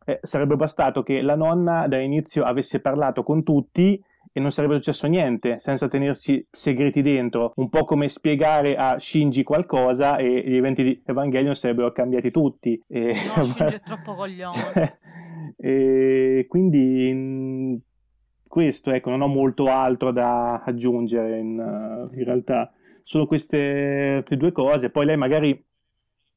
[0.04, 4.02] Eh, sarebbe bastato che la nonna dall'inizio avesse parlato con tutti
[4.32, 9.42] e non sarebbe successo niente senza tenersi segreti dentro, un po' come spiegare a Shinji
[9.42, 12.80] qualcosa e gli eventi di Evangelion sarebbero cambiati tutti.
[12.86, 13.14] E...
[13.34, 14.98] No, Shinji è troppo coglione.
[15.56, 17.78] E quindi in
[18.46, 22.72] questo, ecco, non ho molto altro da aggiungere in, in realtà.
[23.02, 24.90] Solo queste due cose.
[24.90, 25.50] Poi lei magari,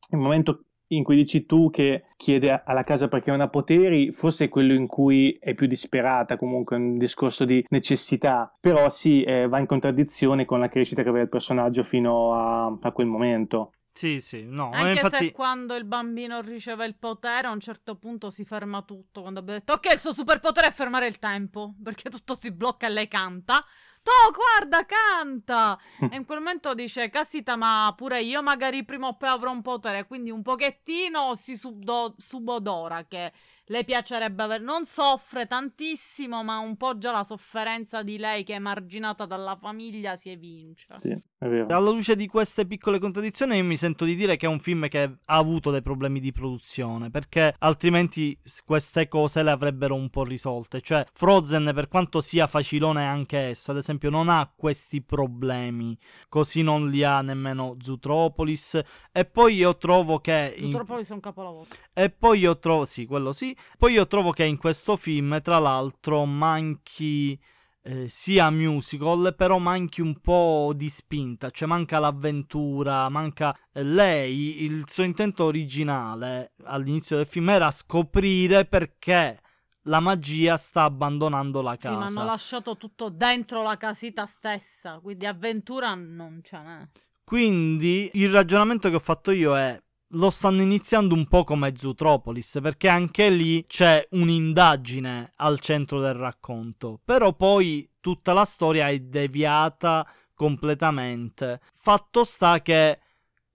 [0.09, 4.45] nel momento in cui dici tu che chiede alla casa perché non ha poteri, forse
[4.45, 9.47] è quello in cui è più disperata, comunque un discorso di necessità, però sì, eh,
[9.47, 13.74] va in contraddizione con la crescita che aveva il personaggio fino a, a quel momento.
[13.94, 14.72] Sì, sì, no.
[14.72, 15.26] Anche infatti...
[15.26, 19.22] se quando il bambino riceve il potere, a un certo punto si ferma tutto.
[19.22, 22.88] Quando abbiamo detto, ok, il suo superpotere è fermare il tempo, perché tutto si blocca
[22.88, 23.64] e lei canta.
[24.06, 25.80] Oh, guarda, canta!
[26.12, 29.62] e in quel momento dice, casita, ma pure io magari prima o poi avrò un
[29.62, 30.06] potere.
[30.06, 33.32] Quindi un pochettino si subdo- subodora che
[33.68, 34.64] le piacerebbe avere.
[34.64, 39.58] Non soffre tantissimo, ma un po' già la sofferenza di lei che è emarginata dalla
[39.60, 40.88] famiglia si evince.
[40.97, 41.68] Sì, è vero.
[41.68, 44.88] Alla luce di queste piccole contraddizioni, io mi sento di dire che è un film
[44.88, 50.24] che ha avuto dei problemi di produzione, perché altrimenti queste cose le avrebbero un po'
[50.24, 50.82] risolte.
[50.82, 55.98] Cioè, Frozen, per quanto sia facilone anche esso, ad esempio, non ha questi problemi,
[56.30, 58.82] così non li ha nemmeno Zootropolis.
[59.12, 60.56] E poi io trovo che.
[60.60, 61.12] Zootropolis in...
[61.12, 61.68] è un capolavoro.
[61.94, 63.56] E poi io trovo, sì, quello sì.
[63.78, 67.39] Poi io trovo che in questo film, tra l'altro, manchi
[67.84, 74.64] eh, sia musical, però manchi un po' di spinta, cioè manca l'avventura, manca eh, lei,
[74.64, 79.38] il suo intento originale all'inizio del film era scoprire perché
[79.84, 82.08] la magia sta abbandonando la casa.
[82.08, 86.88] Sì, ma hanno lasciato tutto dentro la casita stessa, quindi avventura non ce n'è.
[87.24, 89.82] Quindi il ragionamento che ho fatto io è
[90.14, 96.14] lo stanno iniziando un po' come Zootropolis, perché anche lì c'è un'indagine al centro del
[96.14, 101.62] racconto, però poi tutta la storia è deviata completamente.
[101.74, 103.00] Fatto sta che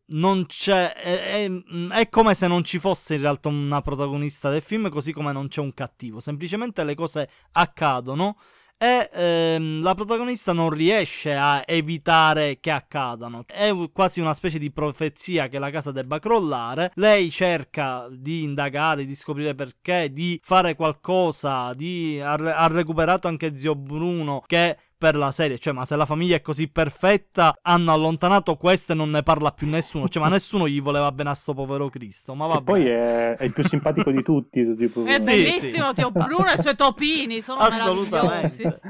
[0.09, 0.93] non c'è.
[0.93, 1.51] È, è,
[1.91, 5.49] è, come se non ci fosse in realtà una protagonista del film, così come non
[5.49, 6.21] c'è un cattivo.
[6.21, 8.37] Semplicemente le cose accadono
[8.81, 13.43] e ehm, la protagonista non riesce a evitare che accadano.
[13.45, 16.93] È quasi una specie di profezia che la casa debba crollare.
[16.95, 21.75] Lei cerca di indagare, di scoprire perché, di fare qualcosa.
[21.75, 22.21] Di...
[22.23, 25.59] Ha, ha recuperato anche zio Bruno che per la serie.
[25.59, 29.53] Cioè, ma se la famiglia è così perfetta, hanno allontanato questo e non ne parla
[29.53, 30.09] più nessuno.
[30.09, 32.35] Cioè, ma nessuno gli voleva bene a sto povero Cristo.
[32.35, 32.61] Ma vabbè.
[32.61, 34.75] E poi è, è, il più simpatico di tutti.
[34.77, 35.05] Tipo...
[35.05, 35.95] È sì, bellissimo, sì.
[35.95, 38.81] Tio Bruno e i suoi topini sono assolutamente.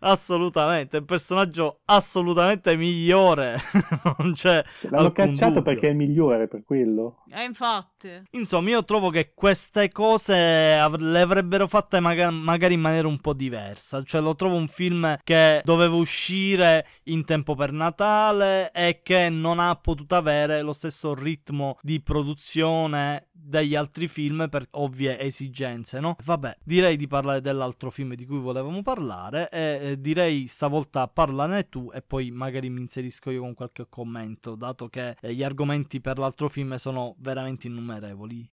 [0.00, 0.98] assolutamente.
[0.98, 3.56] È un personaggio assolutamente migliore.
[4.18, 4.62] non c'è.
[4.80, 5.62] Cioè, l'hanno cacciato dubbio.
[5.62, 7.24] perché è migliore per quello.
[7.30, 8.10] E eh, infatti.
[8.32, 13.32] Insomma, io trovo che queste cose le avrebbero fatte magari, magari in maniera un po'
[13.32, 14.02] diversa.
[14.02, 19.60] Cioè, lo trovo un film che doveva uscire in tempo per Natale e che non
[19.60, 26.16] ha potuto avere lo stesso ritmo di produzione degli altri film per ovvie esigenze, no?
[26.24, 31.90] Vabbè, direi di parlare dell'altro film di cui volevamo parlare e direi stavolta parlane tu
[31.94, 36.18] e poi magari mi inserisco io con qualche commento, dato che eh, gli argomenti per
[36.18, 38.50] l'altro film sono veramente innumerevoli.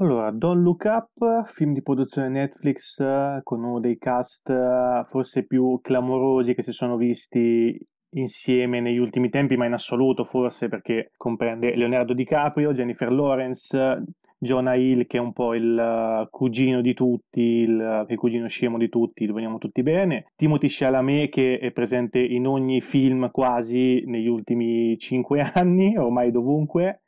[0.00, 5.44] Allora, Don't Look Up, film di produzione Netflix eh, con uno dei cast eh, forse
[5.44, 7.76] più clamorosi che si sono visti
[8.10, 14.04] insieme negli ultimi tempi, ma in assoluto forse perché comprende Leonardo DiCaprio, Jennifer Lawrence,
[14.38, 18.78] Jonah Hill che è un po' il eh, cugino di tutti, il, il cugino scemo
[18.78, 24.04] di tutti, lo vogliamo tutti bene, Timothy Chalamet che è presente in ogni film quasi
[24.06, 27.00] negli ultimi cinque anni, ormai dovunque,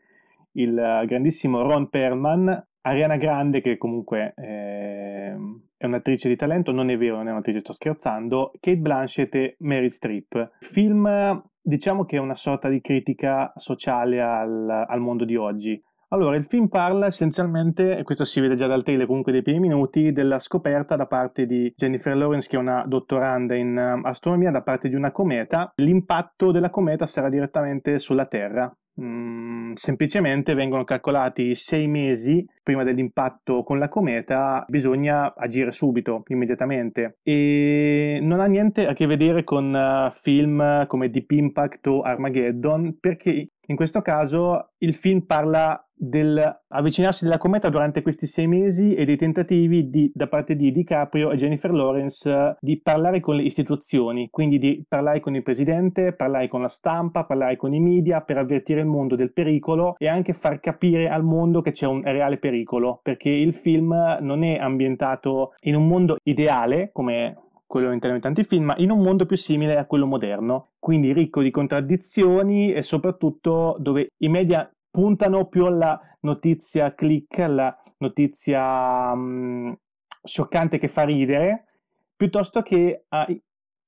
[0.54, 5.36] il grandissimo Ron Perlman, Ariana Grande, che comunque eh,
[5.76, 9.56] è un'attrice di talento, non è vero, non è un'attrice, sto scherzando, Kate Blanchett e
[9.58, 10.52] Mary Streep.
[10.60, 15.82] Film, diciamo che è una sorta di critica sociale al, al mondo di oggi.
[16.12, 19.68] Allora, il film parla essenzialmente, e questo si vede già dal trailer comunque dei primi
[19.68, 24.50] minuti, della scoperta da parte di Jennifer Lawrence, che è una dottoranda in uh, astronomia,
[24.50, 25.70] da parte di una cometa.
[25.76, 33.62] L'impatto della cometa sarà direttamente sulla Terra, Mm, semplicemente vengono calcolati sei mesi prima dell'impatto
[33.62, 37.18] con la cometa, bisogna agire subito, immediatamente.
[37.22, 42.98] E non ha niente a che vedere con uh, film come Deep Impact o Armageddon,
[43.00, 49.04] perché in questo caso il film parla dell'avvicinarsi della cometa durante questi sei mesi e
[49.04, 54.28] dei tentativi di, da parte di DiCaprio e Jennifer Lawrence di parlare con le istituzioni,
[54.30, 58.38] quindi di parlare con il presidente, parlare con la stampa, parlare con i media per
[58.38, 62.38] avvertire il mondo del pericolo e anche far capire al mondo che c'è un reale
[62.38, 67.36] pericolo, perché il film non è ambientato in un mondo ideale come
[67.66, 71.12] quello all'interno di tanti film, ma in un mondo più simile a quello moderno, quindi
[71.12, 74.68] ricco di contraddizioni e soprattutto dove i media
[75.00, 79.74] puntano più alla notizia click, alla notizia um,
[80.22, 81.68] scioccante che fa ridere,
[82.14, 83.26] piuttosto che a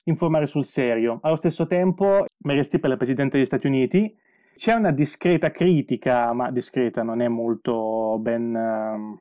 [0.04, 1.18] informare sul serio.
[1.20, 4.16] Allo stesso tempo, Mary Streep è la Presidente degli Stati Uniti,
[4.54, 8.54] c'è una discreta critica, ma discreta non è molto ben...
[8.54, 9.20] Um,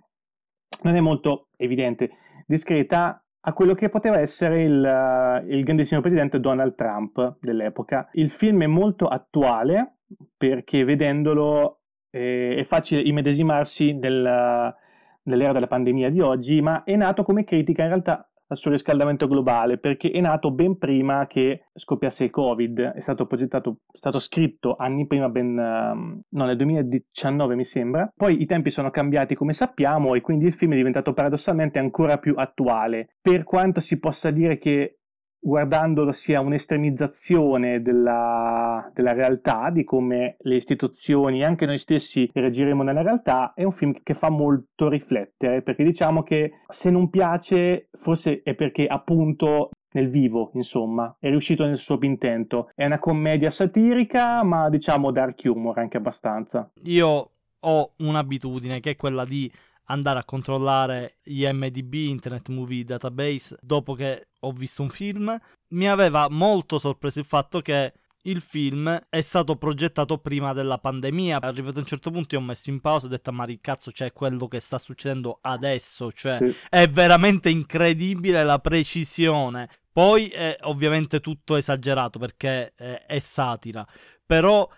[0.83, 2.09] non è molto evidente,
[2.47, 8.09] discreta a quello che poteva essere il, il grandissimo presidente Donald Trump dell'epoca.
[8.13, 9.97] Il film è molto attuale,
[10.37, 11.80] perché vedendolo
[12.11, 14.75] eh, è facile immedesimarsi nel,
[15.23, 19.77] nell'era della pandemia di oggi, ma è nato come critica in realtà al surriscaldamento globale,
[19.77, 24.75] perché è nato ben prima che scoppiasse il Covid, è stato progettato, è stato scritto
[24.77, 28.11] anni prima, ben, um, no, nel 2019 mi sembra.
[28.13, 32.17] Poi i tempi sono cambiati come sappiamo e quindi il film è diventato paradossalmente ancora
[32.17, 34.97] più attuale, per quanto si possa dire che
[35.41, 42.83] guardandolo sia un'estremizzazione della, della, realtà, di come le istituzioni e anche noi stessi reagiremo
[42.83, 47.89] nella realtà, è un film che fa molto riflettere, perché diciamo che se non piace
[47.91, 52.69] forse è perché appunto nel vivo, insomma, è riuscito nel suo intento.
[52.73, 56.71] È una commedia satirica, ma diciamo dark humor anche abbastanza.
[56.83, 59.51] Io ho un'abitudine che è quella di
[59.85, 65.37] andare a controllare gli MDB, Internet Movie Database, dopo che ho visto un film,
[65.69, 71.39] mi aveva molto sorpreso il fatto che il film è stato progettato prima della pandemia.
[71.41, 73.91] Arrivato a un certo punto, io ho messo in pausa e ho detto: Ma cazzo,
[73.91, 76.11] c'è quello che sta succedendo adesso.
[76.11, 76.55] Cioè, sì.
[76.69, 79.69] è veramente incredibile la precisione.
[79.91, 83.85] Poi è ovviamente tutto esagerato perché è, è satira,
[84.25, 84.69] però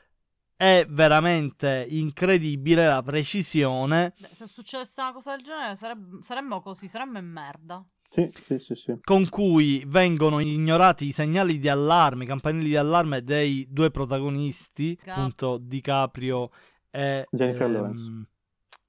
[0.55, 4.13] è veramente incredibile la precisione.
[4.17, 7.83] Beh, se succedesse una cosa del genere, sareb- saremmo così, saremmo in merda.
[8.13, 12.75] Sì, sì, sì, sì, Con cui vengono ignorati i segnali di allarme, i campanelli di
[12.75, 16.51] allarme dei due protagonisti, Cap- appunto DiCaprio
[16.91, 18.27] e Jennifer ehm, Lawrence.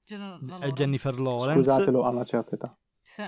[0.05, 1.71] Gen- e Jennifer Lawrence.
[1.71, 2.77] Scusatelo, a una certa età.
[3.01, 3.23] Sì.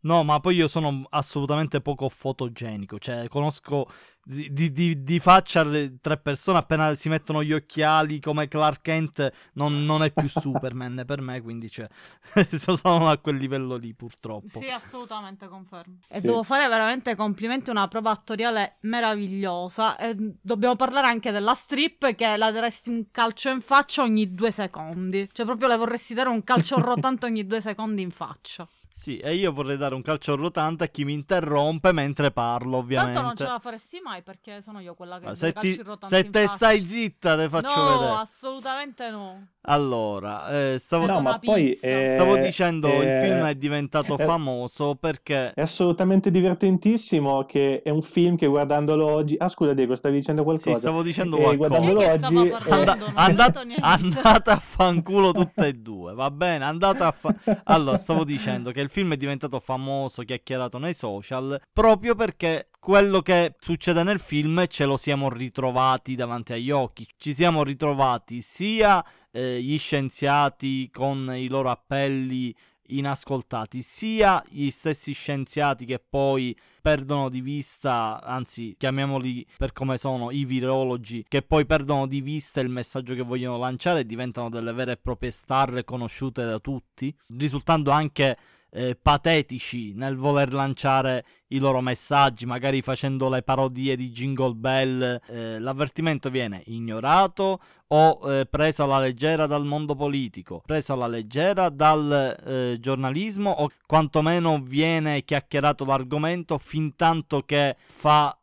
[0.00, 3.88] No, ma poi io sono assolutamente poco fotogenico, cioè conosco
[4.28, 5.66] di, di, di, faccia
[6.02, 11.02] tre persone appena si mettono gli occhiali come Clark Kent non, non è più Superman
[11.06, 11.88] per me, quindi cioè,
[12.48, 14.46] sono a quel livello lì purtroppo.
[14.46, 16.00] Sì, assolutamente confermo.
[16.08, 16.20] E sì.
[16.20, 19.96] devo fare veramente complimenti, una prova attoriale meravigliosa.
[19.96, 24.50] E dobbiamo parlare anche della strip che la daresti un calcio in faccia ogni due
[24.50, 28.68] secondi, cioè proprio le vorresti dare un calcio rotante ogni due secondi in faccia.
[28.98, 33.12] Sì, e io vorrei dare un calcio rotante a chi mi interrompe mentre parlo, ovviamente.
[33.12, 36.30] Tanto non ce la faresti mai perché sono io quella che Ma se, ti, se
[36.30, 36.46] te faccia.
[36.48, 38.10] stai zitta, te faccio no, vedere.
[38.10, 39.46] No, assolutamente no.
[39.70, 44.24] Allora, eh, stavo, no, ma poi, eh, stavo dicendo eh, il film è diventato eh,
[44.24, 49.94] famoso perché è assolutamente divertentissimo che è un film che guardandolo oggi ah scusa Diego
[49.94, 55.66] stavi dicendo qualcosa sì stavo dicendo qualcosa guardandolo oggi and- and- andate a fanculo tutte
[55.66, 57.34] e due va bene andate a fa-
[57.64, 63.20] allora stavo dicendo che il film è diventato famoso chiacchierato nei social proprio perché quello
[63.20, 67.06] che succede nel film ce lo siamo ritrovati davanti agli occhi.
[67.16, 72.54] Ci siamo ritrovati sia eh, gli scienziati con i loro appelli
[72.88, 80.30] inascoltati, sia gli stessi scienziati che poi perdono di vista, anzi chiamiamoli per come sono,
[80.30, 84.72] i virologi, che poi perdono di vista il messaggio che vogliono lanciare e diventano delle
[84.72, 88.38] vere e proprie star conosciute da tutti, risultando anche
[88.70, 95.20] eh, patetici nel voler lanciare i loro messaggi, magari facendo le parodie di Jingle Bell,
[95.26, 101.70] eh, l'avvertimento viene ignorato o eh, preso alla leggera dal mondo politico, preso alla leggera
[101.70, 108.37] dal eh, giornalismo o quantomeno viene chiacchierato l'argomento fin tanto che fa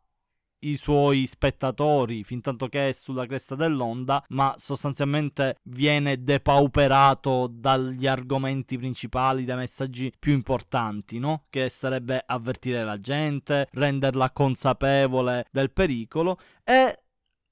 [0.68, 8.06] i suoi spettatori fin tanto che è sulla cresta dell'onda, ma sostanzialmente viene depauperato dagli
[8.06, 11.44] argomenti principali, dai messaggi più importanti, no?
[11.48, 17.00] Che sarebbe avvertire la gente, renderla consapevole del pericolo e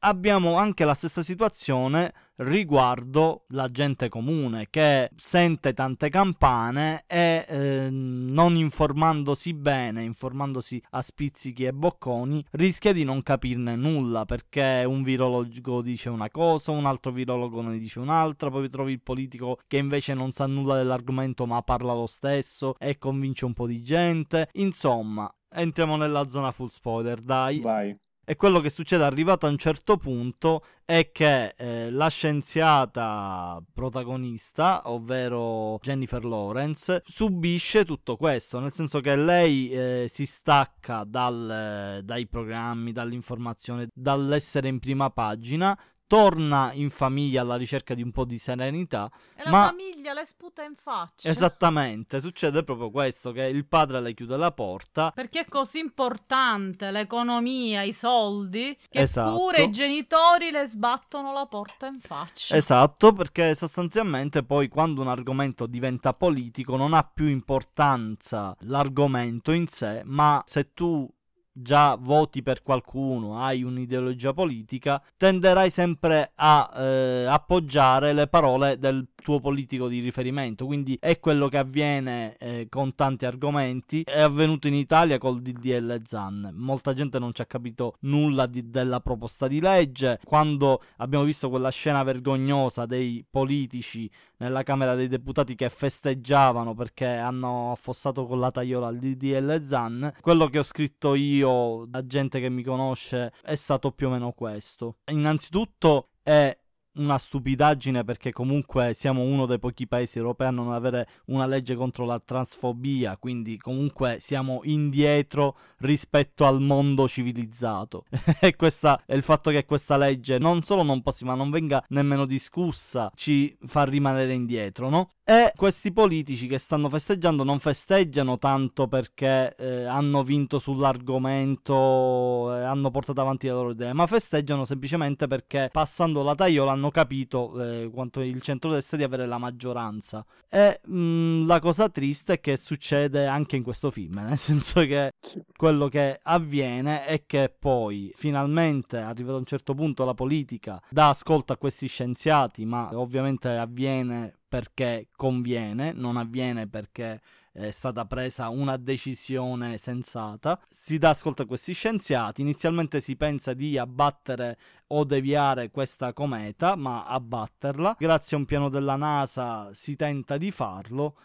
[0.04, 7.88] abbiamo anche la stessa situazione riguardo la gente comune che sente tante campane e eh,
[7.90, 15.02] non informandosi bene, informandosi a spizzichi e bocconi, rischia di non capirne nulla perché un
[15.02, 19.78] virologo dice una cosa, un altro virologo ne dice un'altra, poi trovi il politico che
[19.78, 24.48] invece non sa nulla dell'argomento ma parla lo stesso e convince un po' di gente.
[24.54, 27.60] Insomma, entriamo nella zona full spoiler, dai.
[27.60, 27.94] Vai.
[28.24, 34.82] E quello che succede arrivato a un certo punto è che eh, la scienziata protagonista,
[34.86, 42.26] ovvero Jennifer Lawrence, subisce tutto questo, nel senso che lei eh, si stacca dal, dai
[42.26, 48.38] programmi, dall'informazione, dall'essere in prima pagina, torna in famiglia alla ricerca di un po' di
[48.38, 49.10] serenità.
[49.36, 49.60] E ma...
[49.60, 51.28] la famiglia le sputa in faccia.
[51.28, 55.10] Esattamente, succede proprio questo, che il padre le chiude la porta.
[55.14, 59.36] Perché è così importante l'economia, i soldi, che esatto.
[59.36, 62.56] pure i genitori le sbattono la porta in faccia.
[62.56, 69.66] Esatto, perché sostanzialmente poi quando un argomento diventa politico non ha più importanza l'argomento in
[69.66, 71.08] sé, ma se tu
[71.56, 79.06] già voti per qualcuno, hai un'ideologia politica, tenderai sempre a eh, appoggiare le parole del
[79.14, 80.66] tuo politico di riferimento.
[80.66, 84.02] Quindi è quello che avviene eh, con tanti argomenti.
[84.02, 86.50] È avvenuto in Italia col DDL ZAN.
[86.54, 90.18] Molta gente non ci ha capito nulla di, della proposta di legge.
[90.24, 94.10] Quando abbiamo visto quella scena vergognosa dei politici
[94.44, 100.12] nella Camera dei Deputati che festeggiavano perché hanno affossato con la tagliola il DDL ZAN,
[100.20, 104.32] quello che ho scritto io, da gente che mi conosce, è stato più o meno
[104.32, 104.98] questo.
[105.10, 106.54] Innanzitutto è
[106.96, 111.74] una stupidaggine perché comunque siamo uno dei pochi paesi europei a non avere una legge
[111.74, 118.04] contro la transfobia, quindi comunque siamo indietro rispetto al mondo civilizzato.
[118.40, 121.84] e questo è il fatto che questa legge non solo non passi, ma non venga
[121.88, 125.10] nemmeno discussa, ci fa rimanere indietro, no?
[125.26, 132.62] E questi politici che stanno festeggiando non festeggiano tanto perché eh, hanno vinto sull'argomento, eh,
[132.62, 137.60] hanno portato avanti le loro idee, ma festeggiano semplicemente perché passando la tagliola hanno capito
[137.60, 140.24] eh, quanto il centrodestra di avere la maggioranza.
[140.48, 144.80] E mh, mm, la cosa triste è che succede anche in questo film, nel senso
[144.80, 145.12] che
[145.56, 151.08] quello che avviene è che poi finalmente arrivato a un certo punto la politica dà
[151.08, 157.20] ascolto a questi scienziati, ma ovviamente avviene perché conviene, non avviene perché
[157.54, 160.60] è stata presa una decisione sensata.
[160.68, 162.40] Si dà ascolto a questi scienziati.
[162.40, 167.94] Inizialmente si pensa di abbattere o deviare questa cometa, ma abbatterla.
[167.96, 171.16] Grazie a un piano della NASA si tenta di farlo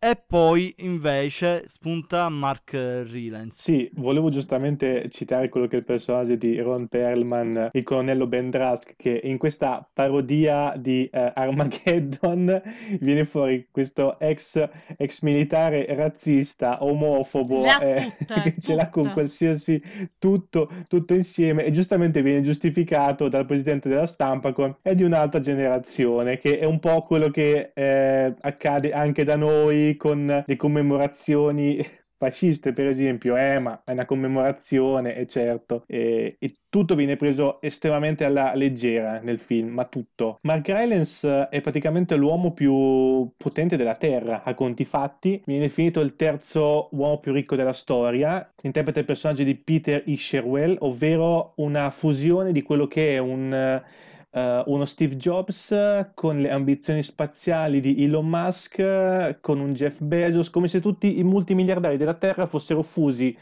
[0.00, 3.60] e poi invece spunta Mark Rylance.
[3.60, 8.48] Sì, volevo giustamente citare quello che è il personaggio di Ron Perlman, il colonnello Ben
[8.48, 12.62] Drask, che in questa parodia di uh, Armageddon
[13.00, 19.82] viene fuori questo ex, ex militare razzista, omofobo, eh, che ce l'ha con qualsiasi
[20.16, 25.40] tutto, tutto insieme e giustamente viene giustificato dal presidente della stampa con è di un'altra
[25.40, 31.84] generazione, che è un po' quello che eh, accade anche da noi con le commemorazioni
[32.18, 37.60] fasciste per esempio, eh ma è una commemorazione, è certo, e, e, tutto viene preso
[37.62, 40.40] estremamente alla leggera nel film, ma tutto.
[40.42, 46.16] Mark Rylance è praticamente l'uomo più potente della Terra, a conti fatti, viene definito il
[46.16, 52.50] terzo uomo più ricco della storia, interpreta il personaggio di Peter Isherwell, ovvero una fusione
[52.52, 53.80] di quello che è un
[54.30, 55.74] uh, uno Steve Jobs
[56.14, 61.24] con le ambizioni spaziali di Elon Musk, con un Jeff Bezos, come se tutti i
[61.24, 63.36] multimiliardari della Terra fossero fusi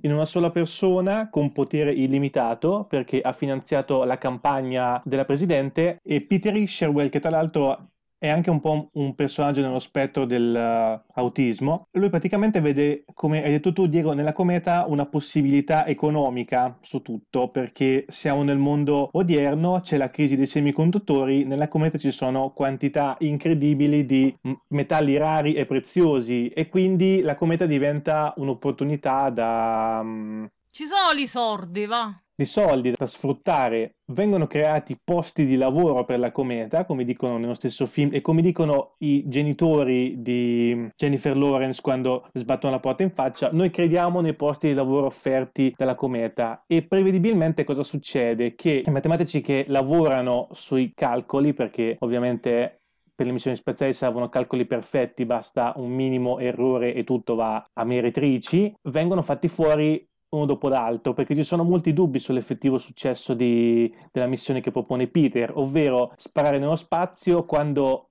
[0.00, 6.24] in una sola persona con potere illimitato perché ha finanziato la campagna della presidente e
[6.26, 7.91] Peter Isherwell che tra l'altro
[8.22, 11.88] è anche un po' un personaggio nello spettro dell'autismo.
[11.90, 17.02] Uh, Lui praticamente vede, come hai detto tu Diego, nella cometa una possibilità economica su
[17.02, 22.52] tutto, perché siamo nel mondo odierno, c'è la crisi dei semiconduttori, nella cometa ci sono
[22.54, 24.32] quantità incredibili di
[24.68, 29.98] metalli rari e preziosi e quindi la cometa diventa un'opportunità da...
[30.00, 30.48] Um...
[30.70, 36.18] Ci sono i sordi, va di soldi da sfruttare, vengono creati posti di lavoro per
[36.18, 41.80] la cometa, come dicono nello stesso film e come dicono i genitori di Jennifer Lawrence
[41.80, 46.64] quando sbattono la porta in faccia, noi crediamo nei posti di lavoro offerti dalla cometa
[46.66, 48.54] e prevedibilmente cosa succede?
[48.54, 52.78] Che i matematici che lavorano sui calcoli, perché ovviamente
[53.14, 57.84] per le missioni spaziali servono calcoli perfetti, basta un minimo errore e tutto va a
[57.84, 63.92] meretrici, vengono fatti fuori uno dopo l'altro, perché ci sono molti dubbi sull'effettivo successo di,
[64.10, 68.08] della missione che propone Peter, ovvero sparare nello spazio quando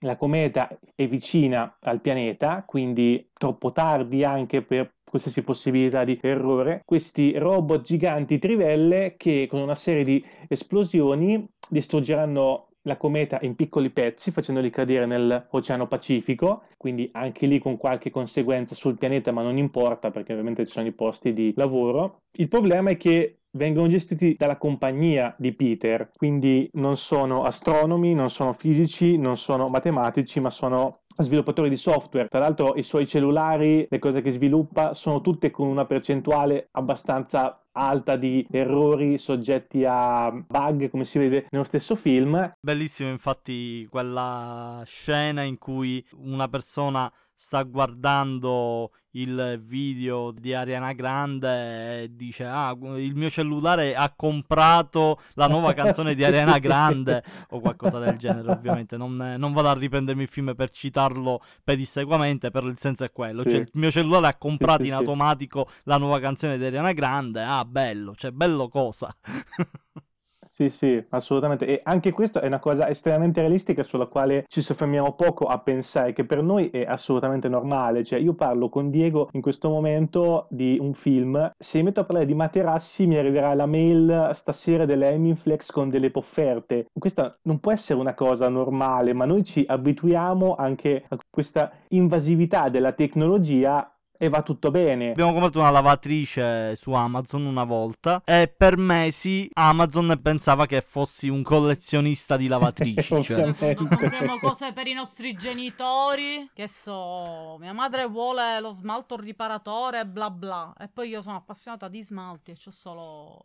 [0.00, 6.82] la cometa è vicina al pianeta, quindi troppo tardi anche per qualsiasi possibilità di errore,
[6.84, 13.90] questi robot giganti trivelle che con una serie di esplosioni distruggeranno la cometa in piccoli
[13.90, 19.56] pezzi facendoli cadere nell'Oceano Pacifico, quindi anche lì con qualche conseguenza sul pianeta, ma non
[19.56, 22.22] importa perché ovviamente ci sono i posti di lavoro.
[22.32, 28.30] Il problema è che vengono gestiti dalla compagnia di Peter, quindi non sono astronomi, non
[28.30, 32.28] sono fisici, non sono matematici, ma sono sviluppatori di software.
[32.28, 37.62] Tra l'altro i suoi cellulari, le cose che sviluppa, sono tutte con una percentuale abbastanza
[37.72, 44.82] alta di errori soggetti a bug come si vede nello stesso film bellissimo infatti quella
[44.84, 47.10] scena in cui una persona
[47.42, 55.18] sta guardando il video di Ariana Grande e dice ah il mio cellulare ha comprato
[55.34, 58.96] la nuova canzone di Ariana Grande o qualcosa del genere ovviamente.
[58.96, 63.42] Non, non, vado a riprendermi il film per citarlo pedissequamente però il senso è quello.
[63.42, 63.50] Sì.
[63.50, 66.92] cioè il mio cellulare ha comprato sì, sì, in automatico la nuova canzone di Ariana
[66.92, 67.42] Grande.
[67.42, 69.12] Ah bello cioè bello cosa
[70.54, 71.64] Sì, sì, assolutamente.
[71.64, 76.12] E anche questo è una cosa estremamente realistica sulla quale ci soffermiamo poco a pensare,
[76.12, 78.04] che per noi è assolutamente normale.
[78.04, 81.52] Cioè, io parlo con Diego in questo momento di un film.
[81.56, 85.88] Se mi metto a parlare di materassi, mi arriverà la mail stasera delle Hemingflex con
[85.88, 86.84] delle offerte.
[86.98, 92.68] Questa non può essere una cosa normale, ma noi ci abituiamo anche a questa invasività
[92.68, 93.90] della tecnologia
[94.22, 95.10] e va tutto bene.
[95.10, 101.28] Abbiamo comprato una lavatrice su Amazon una volta e per mesi Amazon pensava che fossi
[101.28, 103.18] un collezionista di lavatrici.
[103.24, 103.52] cioè.
[103.74, 110.30] Compriamo cose per i nostri genitori, che so, mia madre vuole lo smalto riparatore, bla
[110.30, 110.72] bla.
[110.78, 113.42] E poi io sono appassionata di smalti e ho solo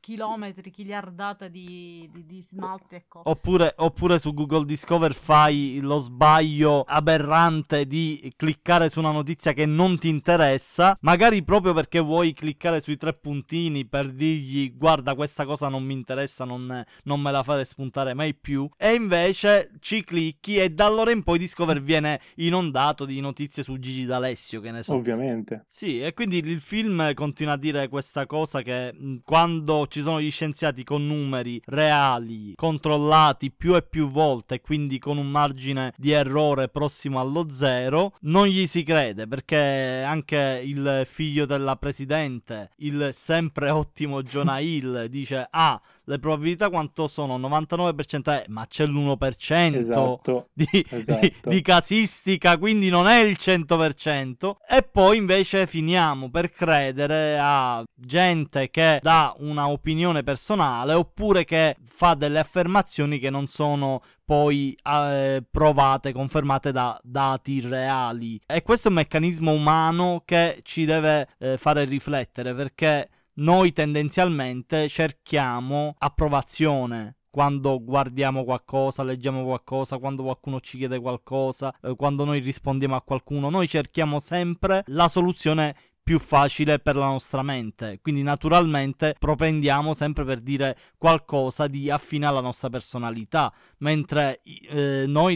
[0.00, 3.28] chilometri, chiliardate di, di, di smalti e cose.
[3.28, 9.66] Oppure, oppure su Google Discover fai lo sbaglio aberrante di cliccare su una notizia che
[9.66, 15.44] non ti interessa, magari proprio perché vuoi cliccare sui tre puntini per dirgli guarda questa
[15.44, 20.04] cosa non mi interessa, non, non me la fare spuntare mai più, e invece ci
[20.04, 24.70] clicchi e da allora in poi Discover viene inondato di notizie su Gigi D'Alessio, che
[24.70, 24.94] ne so.
[24.94, 25.64] Ovviamente.
[25.66, 30.20] Sì, e quindi il film continua a dire questa cosa che mh, quando ci sono
[30.20, 35.92] gli scienziati con numeri reali, controllati più e più volte, e quindi con un margine
[35.96, 42.70] di errore prossimo allo zero, non gli si crede perché anche il figlio della presidente,
[42.78, 47.38] il sempre ottimo Jonah Hill, dice: Ah, le probabilità quanto sono?
[47.38, 50.48] 99%, eh, ma c'è l'1% Esatto.
[50.52, 51.20] di, Esatto.
[51.20, 54.56] di- di casistica, quindi non è il 100%.
[54.68, 59.77] E poi invece finiamo per credere a gente che dà una opinione
[60.22, 67.60] personale oppure che fa delle affermazioni che non sono poi eh, provate, confermate da dati
[67.60, 68.40] reali.
[68.46, 74.88] E questo è un meccanismo umano che ci deve eh, fare riflettere perché noi tendenzialmente
[74.88, 82.40] cerchiamo approvazione quando guardiamo qualcosa, leggiamo qualcosa, quando qualcuno ci chiede qualcosa, eh, quando noi
[82.40, 85.76] rispondiamo a qualcuno, noi cerchiamo sempre la soluzione
[86.08, 87.98] più facile per la nostra mente.
[88.00, 94.40] Quindi naturalmente propendiamo sempre per dire qualcosa di affine alla nostra personalità, mentre
[94.70, 95.34] eh, noi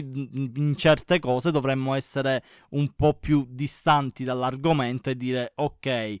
[0.55, 6.19] in certe cose dovremmo essere un po' più distanti dall'argomento e dire ok, eh,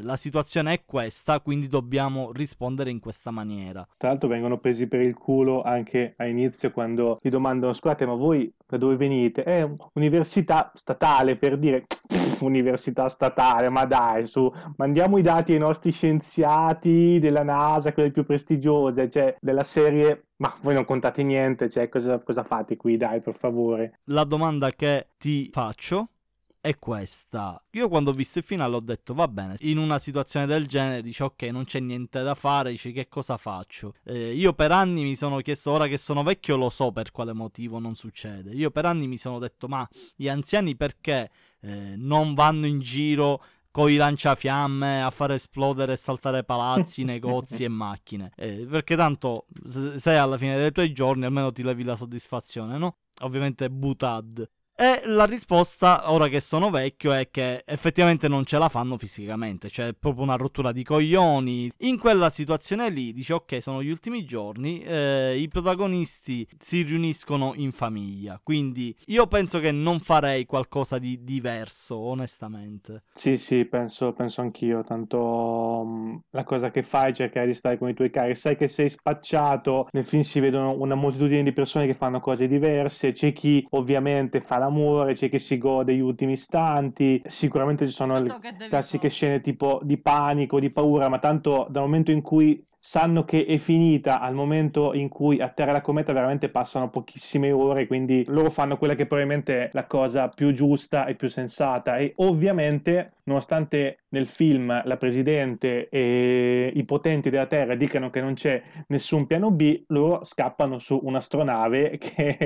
[0.00, 3.86] la situazione è questa, quindi dobbiamo rispondere in questa maniera.
[3.98, 8.14] Tra l'altro vengono presi per il culo anche a inizio quando ti domandano scusate ma
[8.14, 9.42] voi da dove venite?
[9.42, 15.58] È università statale per dire "Pff, università statale ma dai su mandiamo i dati ai
[15.58, 21.68] nostri scienziati della NASA quelle più prestigiose cioè della serie ma voi non contate niente
[21.68, 26.08] cioè cosa, cosa fate qui dai per favore La domanda che ti faccio
[26.62, 27.60] è questa.
[27.72, 31.02] Io quando ho visto il finale ho detto va bene, in una situazione del genere
[31.02, 33.94] dici ok non c'è niente da fare, dici che cosa faccio?
[34.04, 37.32] Eh, io per anni mi sono chiesto, ora che sono vecchio lo so per quale
[37.32, 41.30] motivo non succede, io per anni mi sono detto ma gli anziani perché
[41.62, 43.42] eh, non vanno in giro
[43.72, 48.30] con i lanciafiamme a fare esplodere e saltare palazzi, negozi e macchine.
[48.36, 52.78] Eh, perché tanto se se alla fine dei tuoi giorni almeno ti levi la soddisfazione,
[52.78, 52.98] no?
[53.22, 54.48] Ovviamente butad.
[54.74, 59.68] E la risposta, ora che sono vecchio, è che effettivamente non ce la fanno fisicamente,
[59.68, 61.70] cioè è proprio una rottura di coglioni.
[61.80, 67.52] In quella situazione lì dici ok, sono gli ultimi giorni, eh, i protagonisti si riuniscono
[67.54, 73.04] in famiglia, quindi io penso che non farei qualcosa di diverso, onestamente.
[73.12, 77.76] Sì, sì, penso, penso anch'io, tanto mm, la cosa che fai è cercare di stare
[77.76, 81.52] con i tuoi cari, sai che sei spacciato, nel film si vedono una moltitudine di
[81.52, 86.00] persone che fanno cose diverse, c'è chi ovviamente fa l'amore, c'è chi si gode gli
[86.00, 88.34] ultimi istanti, sicuramente ci sono le
[88.68, 93.44] classiche scene tipo di panico, di paura, ma tanto dal momento in cui sanno che
[93.44, 98.50] è finita al momento in cui atterra la cometa veramente passano pochissime ore, quindi loro
[98.50, 101.94] fanno quella che probabilmente è la cosa più giusta e più sensata.
[101.94, 108.34] E ovviamente nonostante nel film la presidente e i potenti della Terra dicano che non
[108.34, 112.36] c'è nessun piano B, loro scappano su un'astronave che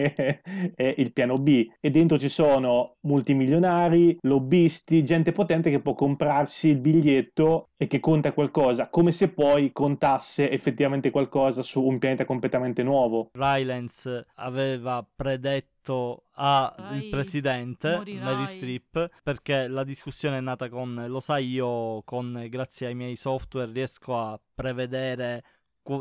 [0.74, 1.66] è il piano B.
[1.80, 8.00] E dentro ci sono multimilionari, lobbisti, gente potente che può comprarsi il biglietto e che
[8.00, 13.30] conta qualcosa, come se poi contasse effettivamente qualcosa su un pianeta completamente nuovo.
[13.32, 18.24] Rylance aveva predetto al presidente morirai.
[18.24, 23.16] Mary Strip perché la discussione è nata con lo sai io con grazie ai miei
[23.16, 25.44] software riesco a prevedere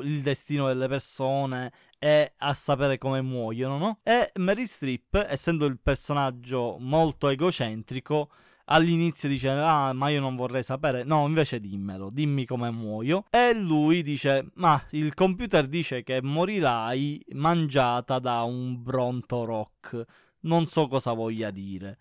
[0.02, 4.00] il destino delle persone e a sapere come muoiono no?
[4.02, 8.30] e Mary Strip essendo il personaggio molto egocentrico
[8.66, 11.04] all'inizio dice ah ma io non vorrei sapere.
[11.04, 13.26] No invece dimmelo dimmi come muoio.
[13.30, 20.06] E lui dice ma il computer dice che morirai mangiata da un bronto rock
[20.42, 21.98] non so cosa voglia dire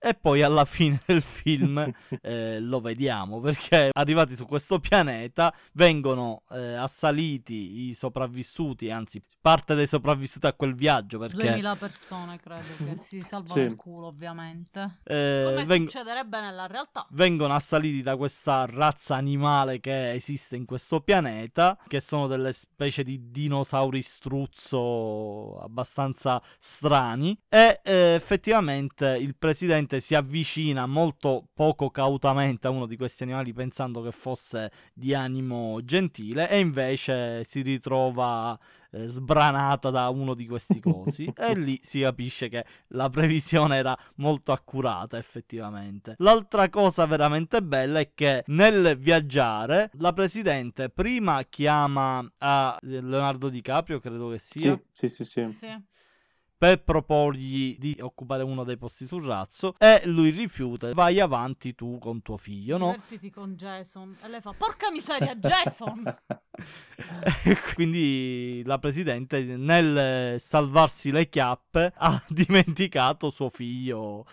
[0.00, 1.90] e poi alla fine del film
[2.22, 9.74] eh, lo vediamo perché arrivati su questo pianeta vengono eh, assaliti i sopravvissuti, anzi parte
[9.74, 13.66] dei sopravvissuti a quel viaggio perché 2000 persone credo che si salvano Sì.
[13.66, 14.98] il culo ovviamente.
[15.04, 17.06] eh, Come veng- succederebbe nella realtà.
[17.10, 23.02] vengono assaliti da questa razza animale che esiste in questo pianeta, che sono delle specie
[23.02, 32.66] di dinosauri struzzo abbastanza strani e eh, effettivamente il presidente si avvicina molto poco cautamente
[32.66, 38.58] a uno di questi animali pensando che fosse di animo gentile e invece si ritrova
[38.90, 43.96] eh, sbranata da uno di questi cosi e lì si capisce che la previsione era
[44.16, 46.14] molto accurata effettivamente.
[46.18, 53.98] L'altra cosa veramente bella è che nel viaggiare la presidente prima chiama a Leonardo DiCaprio,
[53.98, 55.44] credo che sia, Sì, sì, sì, sì.
[55.44, 55.82] Sì.
[56.58, 61.98] Per proporgli di occupare uno dei posti sul razzo e lui rifiuta, vai avanti tu
[61.98, 62.90] con tuo figlio, no?
[62.90, 64.16] Divertiti con Jason.
[64.24, 66.02] E lei fa, porca miseria, Jason!
[67.74, 74.26] Quindi la presidente nel salvarsi le chiappe ha dimenticato suo figlio.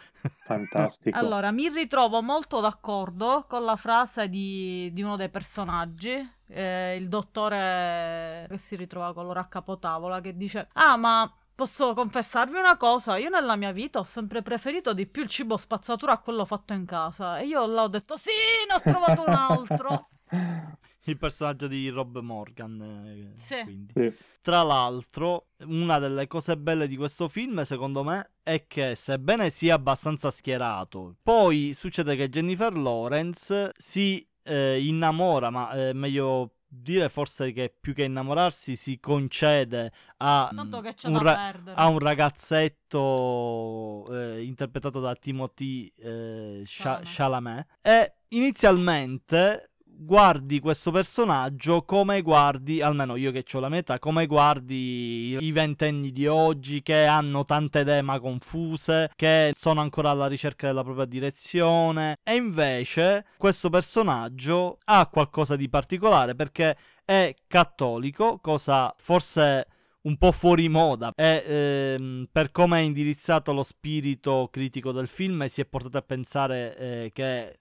[0.46, 1.16] Fantastico.
[1.16, 7.08] Allora, mi ritrovo molto d'accordo con la frase di, di uno dei personaggi, eh, il
[7.08, 12.77] dottore che si ritrova con loro a capotavola, che dice: Ah, ma posso confessarvi una
[12.77, 13.18] cosa?
[13.18, 16.73] Io nella mia vita ho sempre preferito di più il cibo spazzatura a quello fatto
[16.73, 17.40] in casa.
[17.40, 18.30] E io là ho detto: Sì,
[18.68, 20.10] ne ho trovato un altro.
[21.07, 22.82] Il personaggio di Rob Morgan.
[22.82, 23.61] eh, Sì.
[23.64, 23.94] quindi.
[23.95, 24.18] Sì.
[24.41, 29.76] Tra l'altro, una delle cose belle di questo film, secondo me, è che sebbene sia
[29.76, 37.52] abbastanza schierato, poi succede che Jennifer Lawrence si eh, innamora, ma è meglio dire forse
[37.52, 45.16] che più che innamorarsi si concede a, un, ra- a un ragazzetto eh, interpretato da
[45.16, 47.16] Timothy eh, Chalamet.
[47.16, 54.26] Chalamet e inizialmente guardi questo personaggio come guardi, almeno io che ho la metà, come
[54.26, 60.28] guardi i ventenni di oggi che hanno tante idee ma confuse, che sono ancora alla
[60.28, 62.18] ricerca della propria direzione.
[62.24, 69.68] E invece questo personaggio ha qualcosa di particolare perché è cattolico, cosa forse
[70.02, 71.12] un po' fuori moda.
[71.16, 76.02] E ehm, per come è indirizzato lo spirito critico del film si è portato a
[76.02, 77.60] pensare eh, che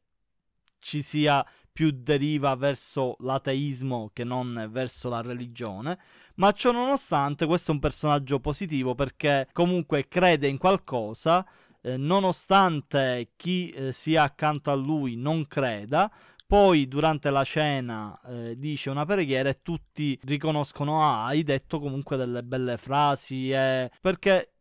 [0.78, 1.44] ci sia
[1.74, 5.98] più deriva verso l'ateismo che non verso la religione,
[6.36, 11.44] ma ciò nonostante questo è un personaggio positivo perché comunque crede in qualcosa,
[11.82, 16.08] eh, nonostante chi eh, sia accanto a lui non creda,
[16.46, 22.16] poi durante la cena eh, dice una preghiera e tutti riconoscono ah, hai detto comunque
[22.16, 24.53] delle belle frasi eh", perché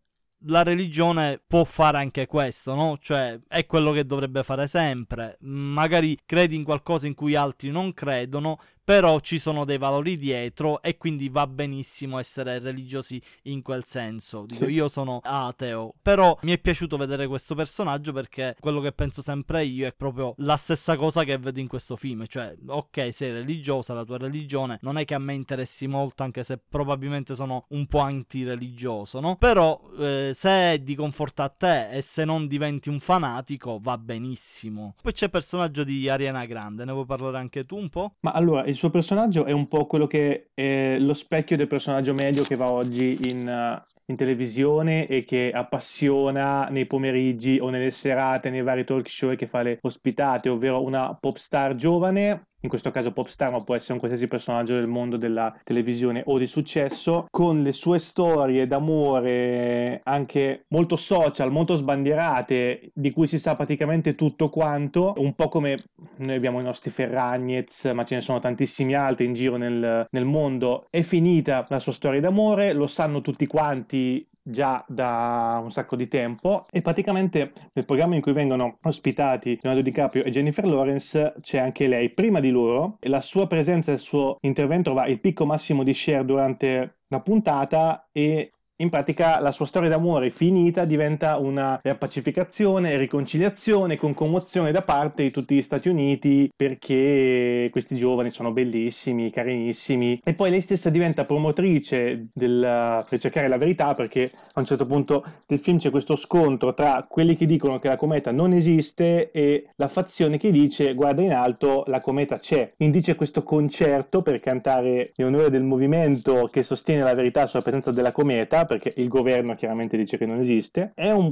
[0.46, 2.98] la religione può fare anche questo, no?
[3.00, 5.38] Cioè, è quello che dovrebbe fare sempre.
[5.42, 10.82] Magari credi in qualcosa in cui altri non credono, però ci sono dei valori dietro
[10.82, 14.46] e quindi va benissimo essere religiosi in quel senso.
[14.46, 14.72] Dico, Sì.
[14.72, 19.64] io sono ateo, però mi è piaciuto vedere questo personaggio perché quello che penso sempre
[19.64, 23.94] io è proprio la stessa cosa che vedo in questo film, cioè, ok, sei religiosa,
[23.94, 27.86] la tua religione non è che a me interessi molto, anche se probabilmente sono un
[27.88, 29.36] po' antireligioso, no?
[29.38, 33.98] Però eh, se è di conforto a te e se non diventi un fanatico, va
[33.98, 34.96] benissimo.
[35.02, 38.16] Poi c'è il personaggio di Ariana Grande, ne vuoi parlare anche tu un po'?
[38.22, 42.16] Ma allora, il suo personaggio è un po' quello che è lo specchio del personaggio
[42.16, 47.92] medio che va oggi in, eh, in televisione e che appassiona nei pomeriggi o nelle
[47.92, 52.48] serate, nei vari talk show che fa le ospitate, ovvero una pop star giovane.
[52.64, 56.24] In questo caso pop star, ma può essere un qualsiasi personaggio del mondo della televisione
[56.26, 63.28] o di successo, con le sue storie d'amore anche molto social, molto sbandierate, di cui
[63.28, 65.78] si sa praticamente tutto quanto, un po' come
[66.20, 70.26] noi abbiamo i nostri Ferragnez, ma ce ne sono tantissimi altri in giro nel, nel
[70.26, 70.88] mondo.
[70.90, 76.08] È finita la sua storia d'amore, lo sanno tutti quanti già da un sacco di
[76.08, 76.66] tempo.
[76.70, 81.88] E praticamente nel programma in cui vengono ospitati Leonardo DiCaprio e Jennifer Lawrence c'è anche
[81.88, 85.46] lei prima di loro e la sua presenza e il suo intervento va il picco
[85.46, 91.38] massimo di share durante la puntata e in pratica la sua storia d'amore finita diventa
[91.38, 98.32] una pacificazione riconciliazione con commozione da parte di tutti gli Stati Uniti perché questi giovani
[98.32, 104.32] sono bellissimi, carinissimi e poi lei stessa diventa promotrice del, per cercare la verità perché
[104.34, 107.96] a un certo punto del film c'è questo scontro tra quelli che dicono che la
[107.96, 112.74] cometa non esiste e la fazione che dice guarda in alto la cometa c'è.
[112.78, 117.92] Indice questo concerto per cantare in onore del movimento che sostiene la verità sulla presenza
[117.92, 120.92] della cometa perché il governo chiaramente dice che non esiste.
[120.96, 121.32] È un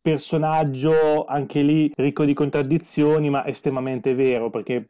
[0.00, 4.88] personaggio anche lì ricco di contraddizioni, ma estremamente vero, perché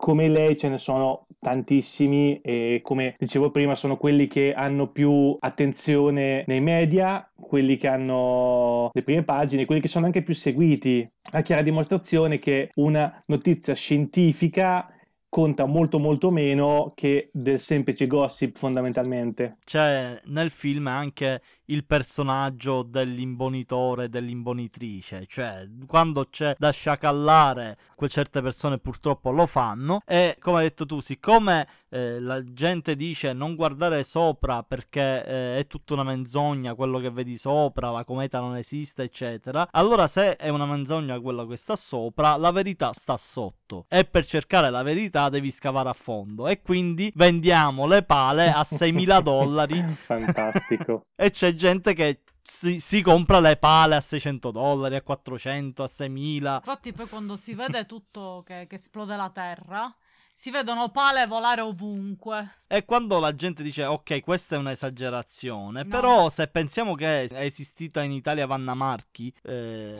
[0.00, 5.36] come lei ce ne sono tantissimi e come dicevo prima sono quelli che hanno più
[5.38, 11.06] attenzione nei media, quelli che hanno le prime pagine, quelli che sono anche più seguiti,
[11.32, 14.90] a chiara dimostrazione che una notizia scientifica
[15.30, 19.58] conta molto molto meno che del semplice gossip fondamentalmente.
[19.64, 28.42] C'è nel film anche il personaggio dell'imbonitore, dell'imbonitrice, cioè quando c'è da sciacallare, quel certe
[28.42, 30.02] persone purtroppo lo fanno.
[30.04, 35.58] E come hai detto tu, siccome eh, la gente dice non guardare sopra perché eh,
[35.58, 40.34] è tutta una menzogna quello che vedi sopra, la cometa non esiste, eccetera, allora se
[40.34, 43.86] è una menzogna quello che sta sopra, la verità sta sotto.
[43.88, 48.62] E per cercare la verità devi scavare a fondo e quindi vendiamo le pale a
[48.62, 49.82] 6.000 dollari.
[49.82, 51.02] Fantastico.
[51.14, 55.86] e c'è gente che si, si, compra le pale a 600 dollari, a 400, a
[55.86, 56.54] 6000.
[56.54, 59.94] Infatti, poi quando si vede tutto che, che esplode la terra,
[60.32, 62.58] si vedono pale volare ovunque.
[62.66, 65.88] E quando la gente dice ok, questa è un'esagerazione, no.
[65.88, 69.98] però se pensiamo che è esistita in Italia Vanna Marchi, eh,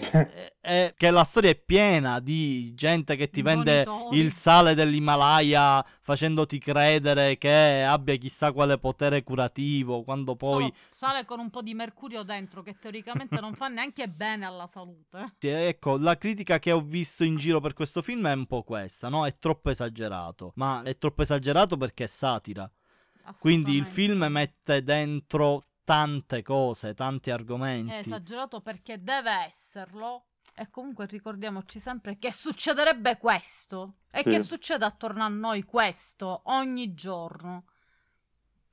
[0.61, 6.59] e che la storia è piena di gente che ti vende il sale dell'Himalaya facendoti
[6.59, 10.62] credere che abbia chissà quale potere curativo, quando poi...
[10.62, 14.66] Solo sale con un po' di mercurio dentro che teoricamente non fa neanche bene alla
[14.66, 15.35] salute.
[15.39, 18.62] Sì, ecco, la critica che ho visto in giro per questo film è un po'
[18.62, 19.27] questa, no?
[19.27, 19.70] È troppo
[20.20, 22.70] esagerato, ma è troppo esagerato perché è satira
[23.38, 27.92] quindi il film mette dentro tante cose, tanti argomenti.
[27.92, 30.24] È esagerato perché deve esserlo.
[30.55, 33.94] E comunque ricordiamoci sempre che succederebbe questo.
[34.10, 34.30] E sì.
[34.30, 37.64] che succede attorno a noi questo ogni giorno.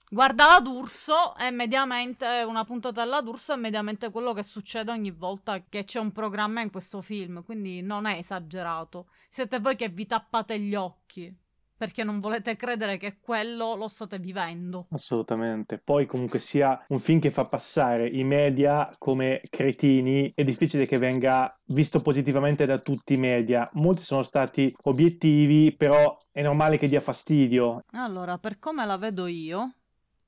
[0.10, 5.12] Guarda la D'Urso e mediamente una puntata della D'Urso è mediamente quello che succede ogni
[5.12, 7.44] volta che c'è un programma in questo film.
[7.44, 9.08] Quindi non è esagerato.
[9.28, 11.36] Siete voi che vi tappate gli occhi
[11.78, 14.88] perché non volete credere che quello lo state vivendo.
[14.92, 15.78] Assolutamente.
[15.78, 20.98] Poi comunque sia un film che fa passare i media come cretini, è difficile che
[20.98, 23.70] venga visto positivamente da tutti i media.
[23.74, 27.84] Molti sono stati obiettivi, però è normale che dia fastidio.
[27.92, 29.74] Allora, per come la vedo io,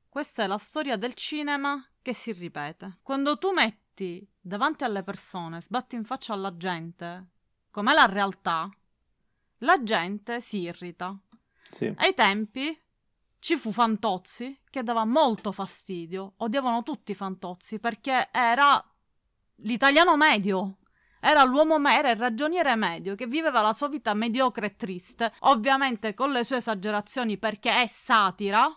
[0.09, 2.99] questa è la storia del cinema che si ripete.
[3.01, 7.27] Quando tu metti davanti alle persone, sbatti in faccia alla gente,
[7.71, 8.69] com'è la realtà,
[9.59, 11.17] la gente si irrita
[11.71, 11.91] sì.
[11.97, 12.77] Ai tempi
[13.39, 16.33] ci fu Fantozzi che dava molto fastidio.
[16.37, 18.83] Odiavano tutti Fantozzi perché era
[19.57, 20.77] l'italiano medio.
[21.21, 25.33] Era l'uomo me- era il ragioniere medio che viveva la sua vita mediocre e triste,
[25.39, 28.67] ovviamente con le sue esagerazioni perché è satira.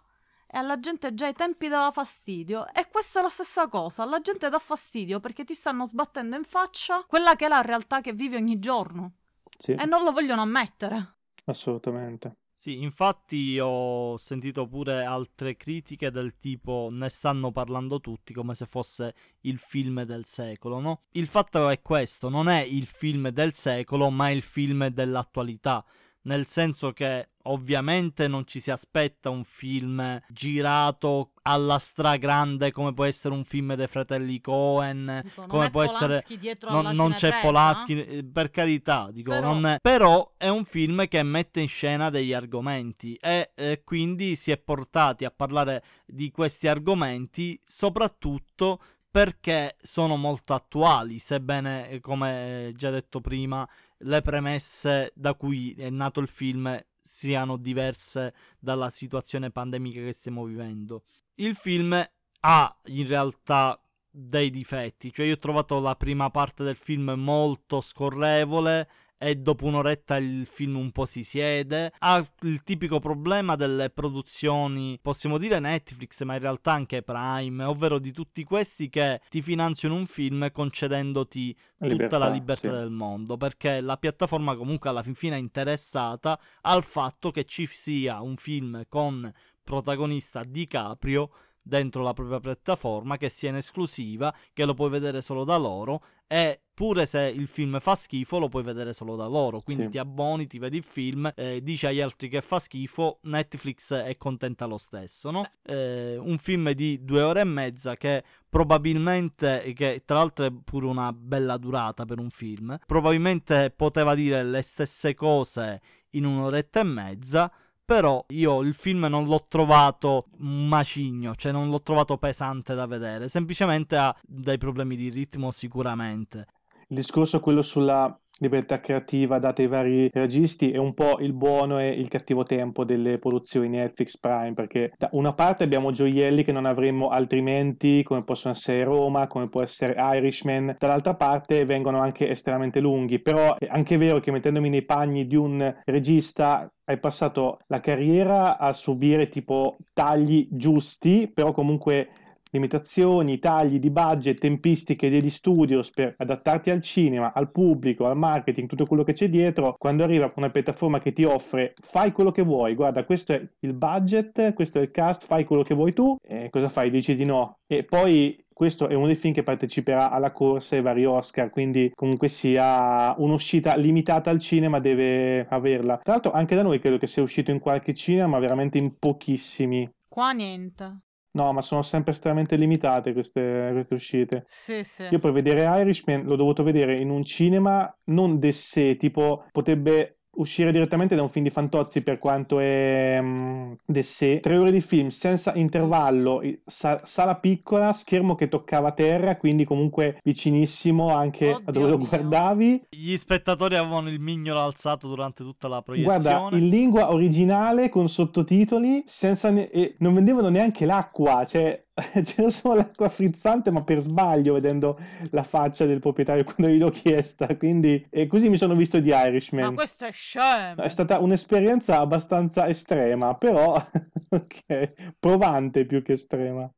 [0.55, 2.67] E alla gente già ai tempi dava fastidio.
[2.75, 4.03] E questa è la stessa cosa.
[4.03, 8.03] Alla gente dà fastidio perché ti stanno sbattendo in faccia quella che è la realtà
[8.03, 9.15] che vivi ogni giorno.
[9.57, 9.73] Sì.
[9.73, 11.17] E non lo vogliono ammettere.
[11.47, 12.37] Assolutamente.
[12.63, 18.67] Sì, infatti ho sentito pure altre critiche del tipo ne stanno parlando tutti come se
[18.67, 21.03] fosse il film del secolo, no?
[21.13, 25.85] Il fatto è questo, non è il film del secolo, ma il film dell'attualità
[26.23, 33.05] nel senso che ovviamente non ci si aspetta un film girato alla stragrande come può
[33.05, 38.05] essere un film dei fratelli Cohen dico, come può Polanski essere non, non c'è Polanski
[38.05, 39.61] eh, per carità dico, però...
[39.61, 39.79] È...
[39.83, 40.33] però...
[40.37, 45.25] è un film che mette in scena degli argomenti e eh, quindi si è portati
[45.25, 48.79] a parlare di questi argomenti soprattutto
[49.13, 53.69] perché sono molto attuali, sebbene, eh, come già detto prima,
[54.03, 60.45] le premesse da cui è nato il film siano diverse dalla situazione pandemica che stiamo
[60.45, 61.05] vivendo.
[61.35, 62.01] Il film
[62.41, 67.81] ha in realtà dei difetti, cioè io ho trovato la prima parte del film molto
[67.81, 68.89] scorrevole
[69.23, 71.93] e dopo un'oretta il film un po' si siede.
[71.99, 78.01] Ha il tipico problema delle produzioni, possiamo dire Netflix, ma in realtà anche Prime, ovvero
[78.01, 82.77] di tutti questi che ti finanziano un film concedendoti libertà, tutta la libertà sì.
[82.77, 87.67] del mondo, perché la piattaforma comunque alla fin fine è interessata al fatto che ci
[87.71, 89.33] sia un film con
[89.63, 91.31] protagonista DiCaprio
[91.63, 96.03] dentro la propria piattaforma, che sia in esclusiva, che lo puoi vedere solo da loro
[96.27, 99.89] e pure se il film fa schifo lo puoi vedere solo da loro, quindi Sì.
[99.91, 104.17] ti abboni, ti vedi il film, eh, dici agli altri che fa schifo, Netflix è
[104.17, 105.47] contenta lo stesso, no?
[105.63, 110.87] Eh, un film di due ore e mezza che probabilmente, che tra l'altro è pure
[110.87, 115.81] una bella durata per un film, probabilmente poteva dire le stesse cose
[116.11, 117.53] in un'oretta e mezza,
[117.93, 122.87] però io il film non l'ho trovato un macigno, cioè non l'ho trovato pesante da
[122.87, 126.47] vedere, semplicemente ha dei problemi di ritmo sicuramente.
[126.89, 131.79] il discorso quello sulla libertà creativa data ai vari registi è un po' il buono
[131.79, 136.53] e il cattivo tempo delle produzioni Netflix Prime perché da una parte abbiamo gioielli che
[136.53, 142.29] non avremmo altrimenti come possono essere Roma, come può essere Irishman dall'altra parte vengono anche
[142.29, 147.59] estremamente lunghi però è anche vero che mettendomi nei panni di un regista hai passato
[147.69, 152.09] la carriera a subire tipo tagli giusti però comunque
[152.53, 158.69] limitazioni, tagli di budget, tempistiche degli studios per adattarti al cinema, al pubblico, al marketing,
[158.69, 162.43] tutto quello che c'è dietro, quando arriva una piattaforma che ti offre fai quello che
[162.43, 166.17] vuoi, guarda questo è il budget, questo è il cast, fai quello che vuoi tu,
[166.23, 166.91] e cosa fai?
[166.91, 167.59] Dici di no.
[167.67, 171.91] E poi questo è uno dei film che parteciperà alla corsa ai vari Oscar, quindi
[171.95, 175.99] comunque sia un'uscita limitata al cinema deve averla.
[176.03, 178.99] Tra l'altro anche da noi credo che sia uscito in qualche cinema, ma veramente in
[178.99, 179.89] pochissimi.
[180.07, 181.01] Qua niente.
[181.35, 184.43] No, ma sono sempre estremamente limitate queste, queste uscite.
[184.47, 185.07] Sì, sì.
[185.11, 190.73] Io per vedere Irishman l'ho dovuto vedere in un cinema non d'essè, tipo potrebbe uscire
[190.73, 194.41] direttamente da un film di Fantozzi per quanto è um, de sé.
[194.41, 200.19] Tre ore di film senza intervallo, sa- sala piccola, schermo che toccava terra, quindi comunque
[200.23, 202.83] vicinissimo anche Oddio a dove lo guardavi.
[202.91, 206.21] Gli spettatori avevano il mignolo alzato durante tutta la proiezione.
[206.21, 211.85] Guarda, in lingua originale con sottotitoli, senza ne- e non vendevano neanche l'acqua, cioè
[212.23, 214.99] c'era solo l'acqua frizzante, ma per sbaglio, vedendo
[215.31, 217.57] la faccia del proprietario quando gliel'ho chiesta.
[217.57, 219.75] Quindi, e così mi sono visto di Ma Irishman.
[219.75, 220.83] questo è scemo.
[220.83, 223.75] È stata un'esperienza abbastanza estrema, però
[224.31, 226.71] ok, provante più che estrema.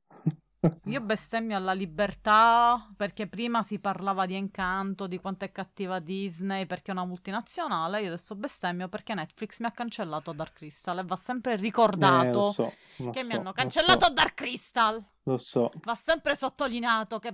[0.84, 6.66] Io bestemmio alla libertà perché prima si parlava di Encanto, di quanto è cattiva Disney
[6.66, 8.00] perché è una multinazionale.
[8.00, 12.40] Io adesso bestemmio perché Netflix mi ha cancellato Dark Crystal e va sempre Eh, ricordato
[12.40, 12.72] lo so,
[13.10, 15.04] che so, mi hanno cancellato so, Dark Crystal.
[15.26, 17.32] Lo so, Va sempre sottolineato che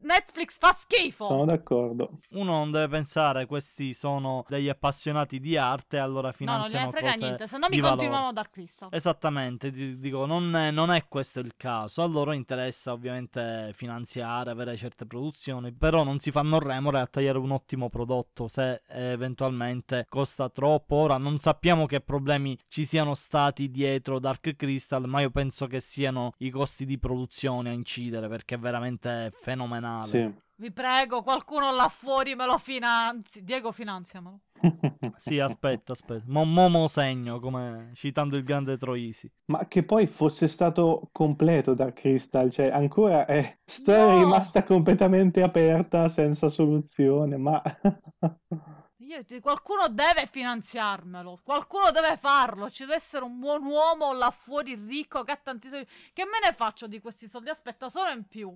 [0.00, 1.28] Netflix fa schifo.
[1.28, 2.18] sono d'accordo.
[2.30, 6.90] Uno non deve pensare questi sono degli appassionati di arte, allora No, non gliene finanziano
[6.90, 8.88] frega niente, se no mi continuano Dark Crystal.
[8.90, 12.02] Esattamente, ti dico, non è, non è questo il caso.
[12.02, 17.38] A loro interessa ovviamente finanziare, avere certe produzioni, però non si fanno remore a tagliare
[17.38, 20.96] un ottimo prodotto se eventualmente costa troppo.
[20.96, 25.78] Ora non sappiamo che problemi ci siano stati dietro Dark Crystal, ma io penso che
[25.78, 27.26] siano i costi di produzione
[27.70, 30.04] a incidere perché è veramente fenomenale.
[30.04, 30.34] Sì.
[30.60, 33.44] Vi prego, qualcuno là fuori me lo finanzi.
[33.44, 34.40] Diego, finanziamelo.
[35.16, 36.24] Sì, aspetta, aspetta.
[36.26, 39.30] Mo, segno, come citando il grande Troisi.
[39.46, 44.18] Ma che poi fosse stato completo Dark Crystal, cioè ancora è storia No!
[44.20, 47.60] rimasta completamente aperta senza soluzione, ma
[49.08, 51.40] Io qualcuno deve finanziarmelo.
[51.42, 52.68] Qualcuno deve farlo.
[52.68, 55.88] Ci deve essere un buon uomo là fuori ricco che ha tanti soldi.
[56.12, 57.48] Che me ne faccio di questi soldi?
[57.48, 58.54] Aspetta, solo in più.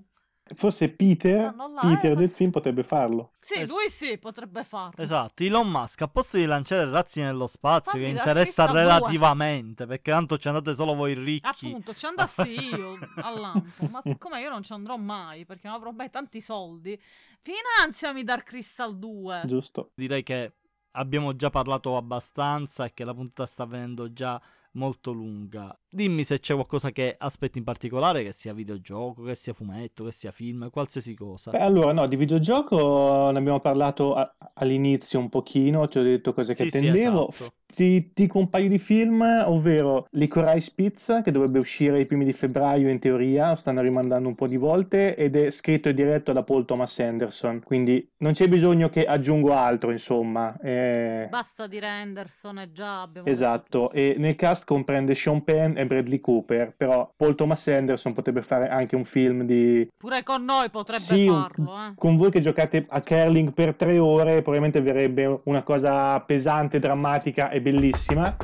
[0.54, 3.32] Forse Peter, No, Peter del film potrebbe farlo.
[3.40, 5.02] Sì, Es- lui sì, potrebbe farlo.
[5.02, 8.80] Esatto, Elon Musk a posto di lanciare razzi nello spazio Fammi che interessa Crystal due.
[8.80, 11.66] relativamente, perché tanto ci andate solo voi ricchi.
[11.68, 13.86] Appunto, ci andassi io al lampo.
[13.90, 17.00] Ma siccome io non ci andrò mai perché non avrò mai tanti soldi,
[17.40, 19.42] finanziami Dark Crystal 2.
[19.46, 19.90] Giusto.
[19.94, 20.52] Direi che
[20.92, 24.40] abbiamo già parlato abbastanza e che la puntata sta venendo già
[24.72, 25.76] molto lunga.
[25.88, 30.12] Dimmi se c'è qualcosa che aspetti in particolare, che sia videogioco, che sia fumetto, che
[30.12, 31.50] sia film, qualsiasi cosa.
[31.50, 36.32] Beh, allora, no, di videogioco ne abbiamo parlato a- all'inizio un pochino, ti ho detto
[36.32, 37.28] cose che Sì, sì, attendevo.
[37.28, 37.54] esatto.
[37.74, 42.32] Ti dico un paio di film, ovvero Licorice Pizza, che dovrebbe uscire i primi di
[42.34, 46.32] febbraio in teoria, lo stanno rimandando un po' di volte, ed è scritto e diretto
[46.32, 50.54] da Paul Thomas Anderson, quindi non c'è bisogno che aggiungo altro, insomma.
[50.60, 55.86] Eh, Basta dire Anderson e già abbiamo Esatto, e nel cast comprende Sean Penn e
[55.86, 59.88] Bradley Cooper, però Paul Thomas Anderson potrebbe fare anche un film di...
[59.96, 61.92] Pure con noi potrebbe Sì, un- farlo, eh.
[61.96, 67.50] con voi che giocate a curling per tre ore, probabilmente verrebbe una cosa pesante, drammatica
[67.50, 68.36] e bellissima.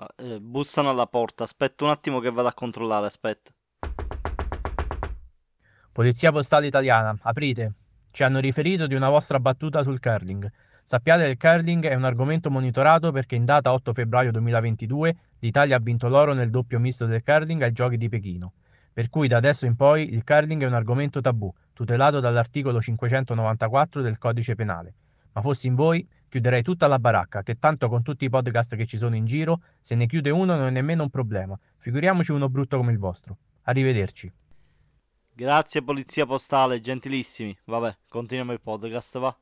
[0.00, 3.50] Ah, eh, bussano alla porta, aspetta un attimo che vado a controllare, aspetta.
[5.92, 7.72] Polizia Postale Italiana, aprite.
[8.10, 10.48] Ci hanno riferito di una vostra battuta sul curling.
[10.88, 15.76] Sappiate che il curling è un argomento monitorato perché in data 8 febbraio 2022 l'Italia
[15.76, 18.54] ha vinto l'oro nel doppio misto del curling ai Giochi di Pechino.
[18.94, 24.00] Per cui da adesso in poi il curling è un argomento tabù, tutelato dall'articolo 594
[24.00, 24.94] del Codice Penale.
[25.32, 28.86] Ma fossi in voi, chiuderei tutta la baracca, che tanto con tutti i podcast che
[28.86, 31.58] ci sono in giro, se ne chiude uno non è nemmeno un problema.
[31.76, 33.36] Figuriamoci uno brutto come il vostro.
[33.64, 34.32] Arrivederci.
[35.34, 37.54] Grazie polizia postale, gentilissimi.
[37.64, 39.36] Vabbè, continuiamo il podcast, va.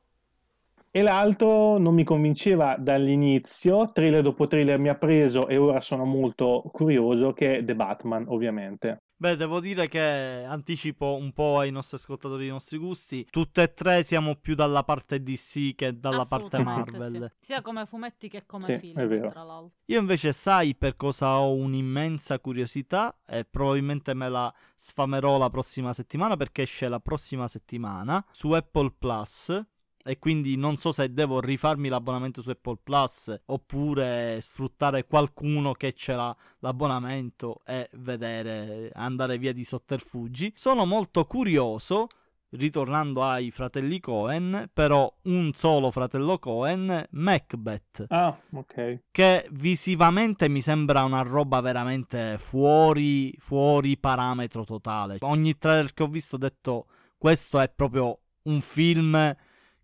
[0.97, 6.05] E l'altro non mi convinceva dall'inizio, trailer dopo trailer mi ha preso e ora sono
[6.05, 9.03] molto curioso, che è The Batman, ovviamente.
[9.15, 13.27] Beh, devo dire che anticipo un po' ai nostri ascoltatori i nostri gusti.
[13.29, 17.31] Tutte e tre siamo più dalla parte DC che dalla parte Marvel.
[17.39, 17.45] sì.
[17.45, 19.27] Sia come fumetti che come Sì, è film, vero.
[19.27, 19.73] tra l'altro.
[19.85, 25.93] Io invece sai per cosa ho un'immensa curiosità e probabilmente me la sfamerò la prossima
[25.93, 29.65] settimana perché esce la prossima settimana su Apple Plus
[30.07, 35.91] e quindi non so se devo rifarmi l'abbonamento su Apple Plus oppure sfruttare qualcuno che
[35.91, 40.53] ce l'ha l'abbonamento e vedere andare via di sotterfugi.
[40.55, 42.07] Sono molto curioso
[42.51, 49.01] ritornando ai fratelli Cohen, però un solo fratello Cohen, Macbeth Ah, ok.
[49.11, 55.17] che visivamente mi sembra una roba veramente fuori, fuori parametro totale.
[55.21, 59.35] Ogni trailer che ho visto ho detto questo è proprio un film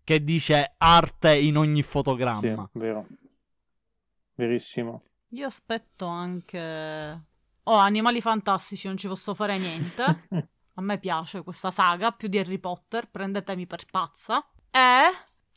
[0.04, 2.68] che dice arte in ogni Sì, fotogramma.
[2.74, 3.06] vero.
[4.34, 5.02] Verissimo.
[5.30, 7.22] Io aspetto anche...
[7.64, 10.02] Oh, Animali Fantastici, non ci posso fare niente.
[10.76, 14.46] A me piace questa saga, più di Harry Potter, prendetemi per pazza.
[14.70, 14.80] E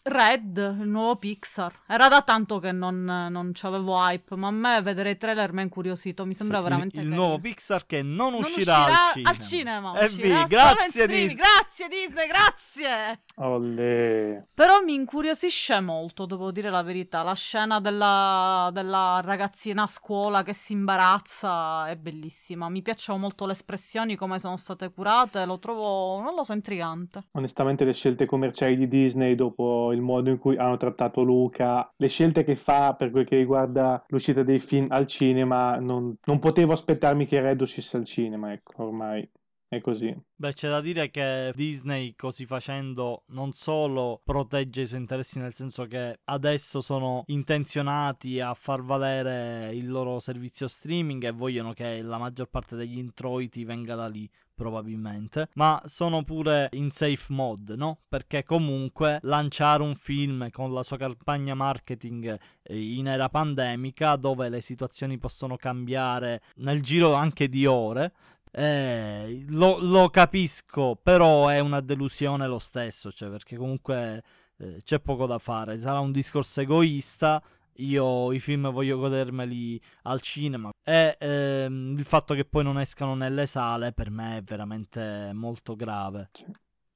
[0.03, 1.71] Red, il nuovo Pixar.
[1.87, 5.59] Era da tanto che non, non c'avevo hype, ma a me vedere i trailer mi
[5.59, 9.11] ha incuriosito, mi sembra Sì, veramente il, il nuovo Pixar che non, Non uscirà, al
[9.13, 9.29] cinema.
[9.29, 11.07] al cinema, E uscirà in grazie.
[11.07, 11.35] Disney.
[11.35, 13.19] Grazie Disney, grazie!
[13.35, 14.47] Olle.
[14.53, 17.21] Però mi incuriosisce molto, devo dire la verità.
[17.23, 22.69] La scena della, della ragazzina a scuola che si imbarazza è bellissima.
[22.69, 25.45] Mi piacciono molto le espressioni, come sono state curate.
[25.45, 27.25] Lo trovo, non lo so, intrigante.
[27.33, 32.07] Onestamente le scelte commerciali di Disney dopo il modo in cui hanno trattato Luca, le
[32.07, 36.73] scelte che fa per quel che riguarda l'uscita dei film al cinema, non, non potevo
[36.73, 39.29] aspettarmi che Red uscisse al cinema, ecco, ormai
[39.69, 40.15] è così.
[40.35, 45.53] Beh, c'è da dire che Disney così facendo non solo protegge i suoi interessi nel
[45.53, 52.01] senso che adesso sono intenzionati a far valere il loro servizio streaming e vogliono che
[52.01, 57.75] la maggior parte degli introiti venga da lì probabilmente, ma sono pure in safe mode,
[57.75, 57.99] no?
[58.09, 64.49] Perché comunque lanciare un film con la sua campagna marketing eh, in era pandemica dove
[64.49, 68.11] le situazioni possono cambiare nel giro anche di ore
[68.51, 74.23] eh, lo, lo capisco, però è una delusione lo stesso, cioè perché comunque
[74.57, 75.77] eh, c'è poco da fare.
[75.77, 77.41] Sarà un discorso egoista.
[77.79, 83.13] Io i film voglio godermeli al cinema e ehm, il fatto che poi non escano
[83.13, 86.29] nelle sale per me è veramente molto grave.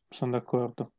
[0.07, 0.93] Sono d'accordo.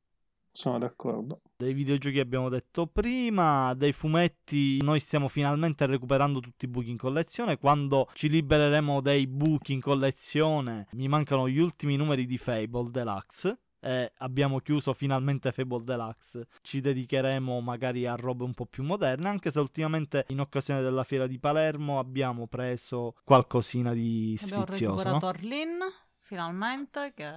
[0.53, 1.41] Sono d'accordo.
[1.57, 6.99] Dei videogiochi abbiamo detto prima, dei fumetti noi stiamo finalmente recuperando tutti i buchi in
[6.99, 7.57] collezione.
[7.57, 13.59] Quando ci libereremo dei buchi in collezione, mi mancano gli ultimi numeri di Fable Deluxe.
[13.85, 16.47] E abbiamo chiuso finalmente Fable Deluxe.
[16.61, 19.29] Ci dedicheremo magari a robe un po' più moderne.
[19.29, 24.97] Anche se ultimamente, in occasione della fiera di Palermo, abbiamo preso qualcosina di Abbiamo sfizioso.
[25.03, 25.33] recuperato no?
[25.33, 25.85] Arlene,
[26.19, 27.33] finalmente, che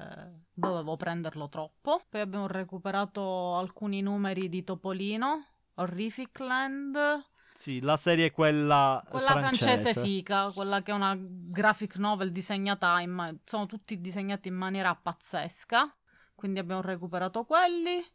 [0.54, 2.04] dovevo prenderlo troppo.
[2.08, 6.98] Poi abbiamo recuperato alcuni numeri di Topolino, Horrific Land,
[7.56, 10.00] Sì, la serie è quella, quella francese.
[10.00, 13.40] fica, quella che è una graphic novel disegnata in...
[13.46, 15.92] sono tutti disegnati in maniera pazzesca.
[16.46, 18.06] Quindi abbiamo recuperato quelli.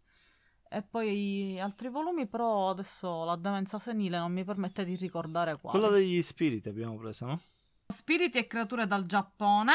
[0.68, 5.76] E poi altri volumi, però adesso la demenza senile non mi permette di ricordare quali.
[5.76, 7.40] Quella degli spiriti abbiamo preso, no?
[7.88, 9.72] Spiriti e creature dal Giappone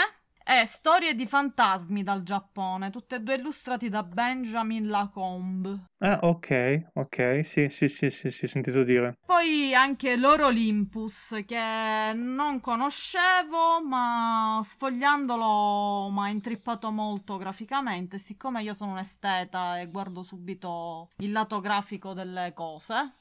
[0.47, 5.85] e Storie di fantasmi dal Giappone, tutte e due illustrati da Benjamin Lacombe.
[5.97, 9.17] Ah, ok, ok, sì, sì, sì, sì, sì, sentito dire.
[9.25, 18.19] Poi anche Loro Olympus che non conoscevo, ma sfogliandolo mi ha intrippato molto graficamente.
[18.19, 23.15] Siccome io sono un esteta e guardo subito il lato grafico delle cose,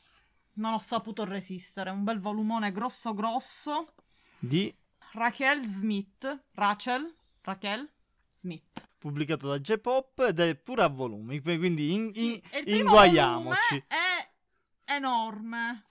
[0.57, 1.89] non ho saputo resistere.
[1.89, 3.87] Un bel volumone grosso grosso.
[4.39, 4.71] Di
[5.15, 6.45] Rachel Smith.
[6.55, 7.15] Rachel?
[7.43, 7.89] Rachel
[8.29, 8.89] Smith.
[8.99, 13.59] pubblicato da J-Pop ed è pure a volumi, quindi in, Sì, in- il primo inguaiamoci.
[13.69, 15.85] volume è enorme.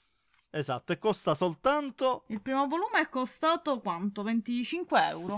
[0.50, 4.24] Esatto, e costa soltanto, Il primo volume è costato quanto?
[4.24, 5.38] 25 euro.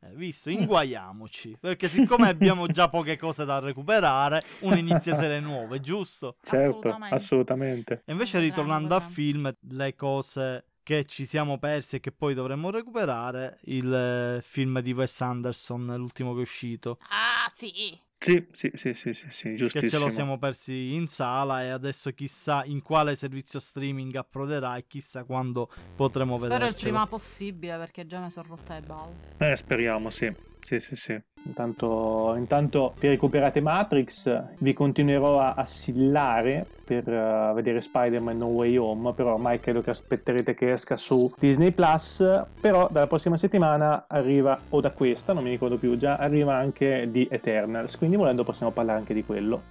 [0.00, 5.80] eh, visto, inguaiamoci, perché siccome abbiamo già poche cose da recuperare, uno inizia serie nuove,
[5.80, 6.36] giusto?
[6.40, 7.14] Certo, Assolutamente.
[7.14, 8.02] assolutamente.
[8.04, 12.70] E invece ritornando a film, le cose che ci siamo persi e che poi dovremmo
[12.70, 17.98] recuperare, il eh, film di Wes Anderson, l'ultimo che è uscito, Ah, sì.
[18.16, 19.90] Sì, sì, sì, sì, sì, sì, che giustissimo.
[19.90, 24.86] ce lo siamo persi in sala e adesso chissà in quale servizio streaming approderà e
[24.86, 29.16] chissà quando potremo Spero il prima possibile perché già mi sono rotta le balle.
[29.38, 30.32] Eh, speriamo, sì.
[30.64, 31.22] Sì, sì, sì.
[31.46, 38.76] Intanto, intanto vi recuperate Matrix, vi continuerò a assillare per uh, vedere Spider-Man No Way
[38.78, 42.24] Home, però ormai credo che aspetterete che esca su Disney Plus,
[42.60, 47.08] però dalla prossima settimana arriva, o da questa, non mi ricordo più già, arriva anche
[47.10, 49.62] di Eternals, quindi volendo possiamo parlare anche di quello.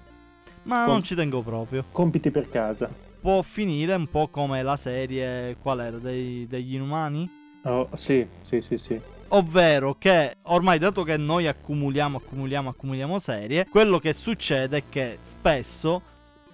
[0.64, 1.86] Ma Com- non ci tengo proprio.
[1.92, 2.88] Compiti per casa.
[3.20, 7.42] Può finire un po' come la serie, qual era, dei, degli inumani?
[7.64, 9.02] Oh, sì, sì, sì, sì
[9.36, 15.18] ovvero che ormai dato che noi accumuliamo, accumuliamo, accumuliamo serie, quello che succede è che
[15.22, 16.02] spesso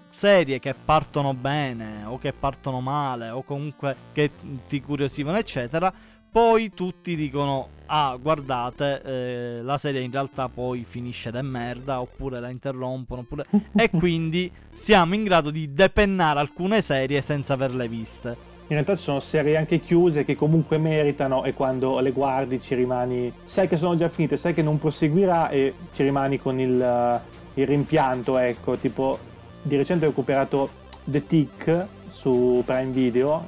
[0.10, 4.32] serie che partono bene o che partono male o comunque che
[4.68, 5.94] ti curiosivano eccetera,
[6.32, 12.40] poi tutti dicono ah guardate eh, la serie in realtà poi finisce da merda oppure
[12.40, 13.46] la interrompono oppure...
[13.76, 19.20] e quindi siamo in grado di depennare alcune serie senza averle viste in realtà sono
[19.20, 23.96] serie anche chiuse che comunque meritano e quando le guardi ci rimani, sai che sono
[23.96, 27.22] già finite, sai che non proseguirà e ci rimani con il,
[27.56, 29.18] il rimpianto, ecco, tipo
[29.64, 30.70] di recente ho recuperato
[31.04, 33.48] The Tick su Prime Video,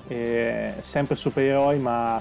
[0.80, 2.20] sempre supereroi ma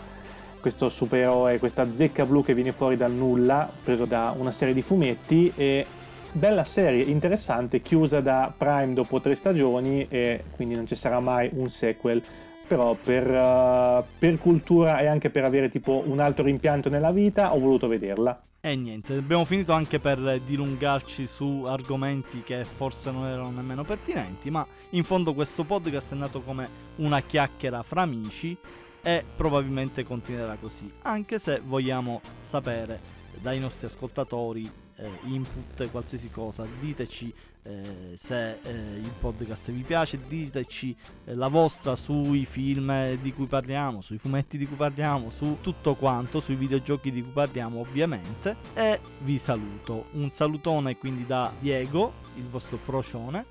[0.60, 4.82] questo supereroe, questa zecca blu che viene fuori dal nulla, preso da una serie di
[4.82, 5.86] fumetti e
[6.32, 11.48] bella serie, interessante, chiusa da Prime dopo tre stagioni e quindi non ci sarà mai
[11.54, 12.22] un sequel
[12.70, 17.52] però per, uh, per, cultura e anche per avere tipo un altro rimpianto nella vita
[17.52, 18.40] ho voluto vederla.
[18.60, 24.50] E niente, abbiamo finito anche per dilungarci su argomenti che forse non erano nemmeno pertinenti,
[24.50, 28.56] ma in fondo questo podcast è nato come una chiacchiera fra amici
[29.02, 33.00] e probabilmente continuerà così, anche se vogliamo sapere
[33.40, 40.18] dai nostri ascoltatori eh, input, qualsiasi cosa, diteci eh, se eh, il podcast vi piace,
[40.26, 45.58] diteci eh, la vostra sui film di cui parliamo, sui fumetti di cui parliamo, su
[45.60, 50.06] tutto quanto, sui videogiochi di cui parliamo ovviamente e vi saluto.
[50.12, 53.44] Un salutone quindi da Diego, il vostro procione.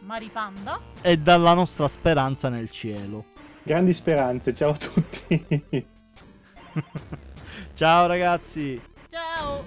[0.00, 0.80] Maripanda.
[1.00, 3.26] E dalla nostra speranza nel cielo.
[3.62, 5.46] Grandi speranze, ciao a tutti.
[7.74, 8.80] ciao ragazzi.
[9.08, 9.66] Ciao.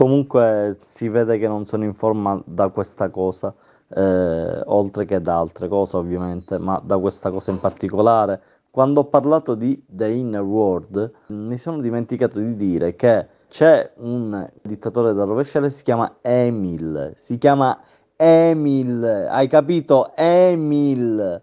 [0.00, 3.54] Comunque si vede che non sono in forma da questa cosa,
[3.94, 8.40] eh, oltre che da altre cose ovviamente, ma da questa cosa in particolare.
[8.70, 14.50] Quando ho parlato di The Inner World, mi sono dimenticato di dire che c'è un
[14.62, 17.78] dittatore da rovesciare, si chiama Emil, si chiama
[18.16, 20.16] Emil, hai capito?
[20.16, 21.42] Emil.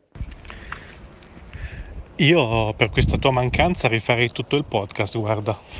[2.15, 5.75] Io per questa tua mancanza rifarei tutto il podcast, guarda.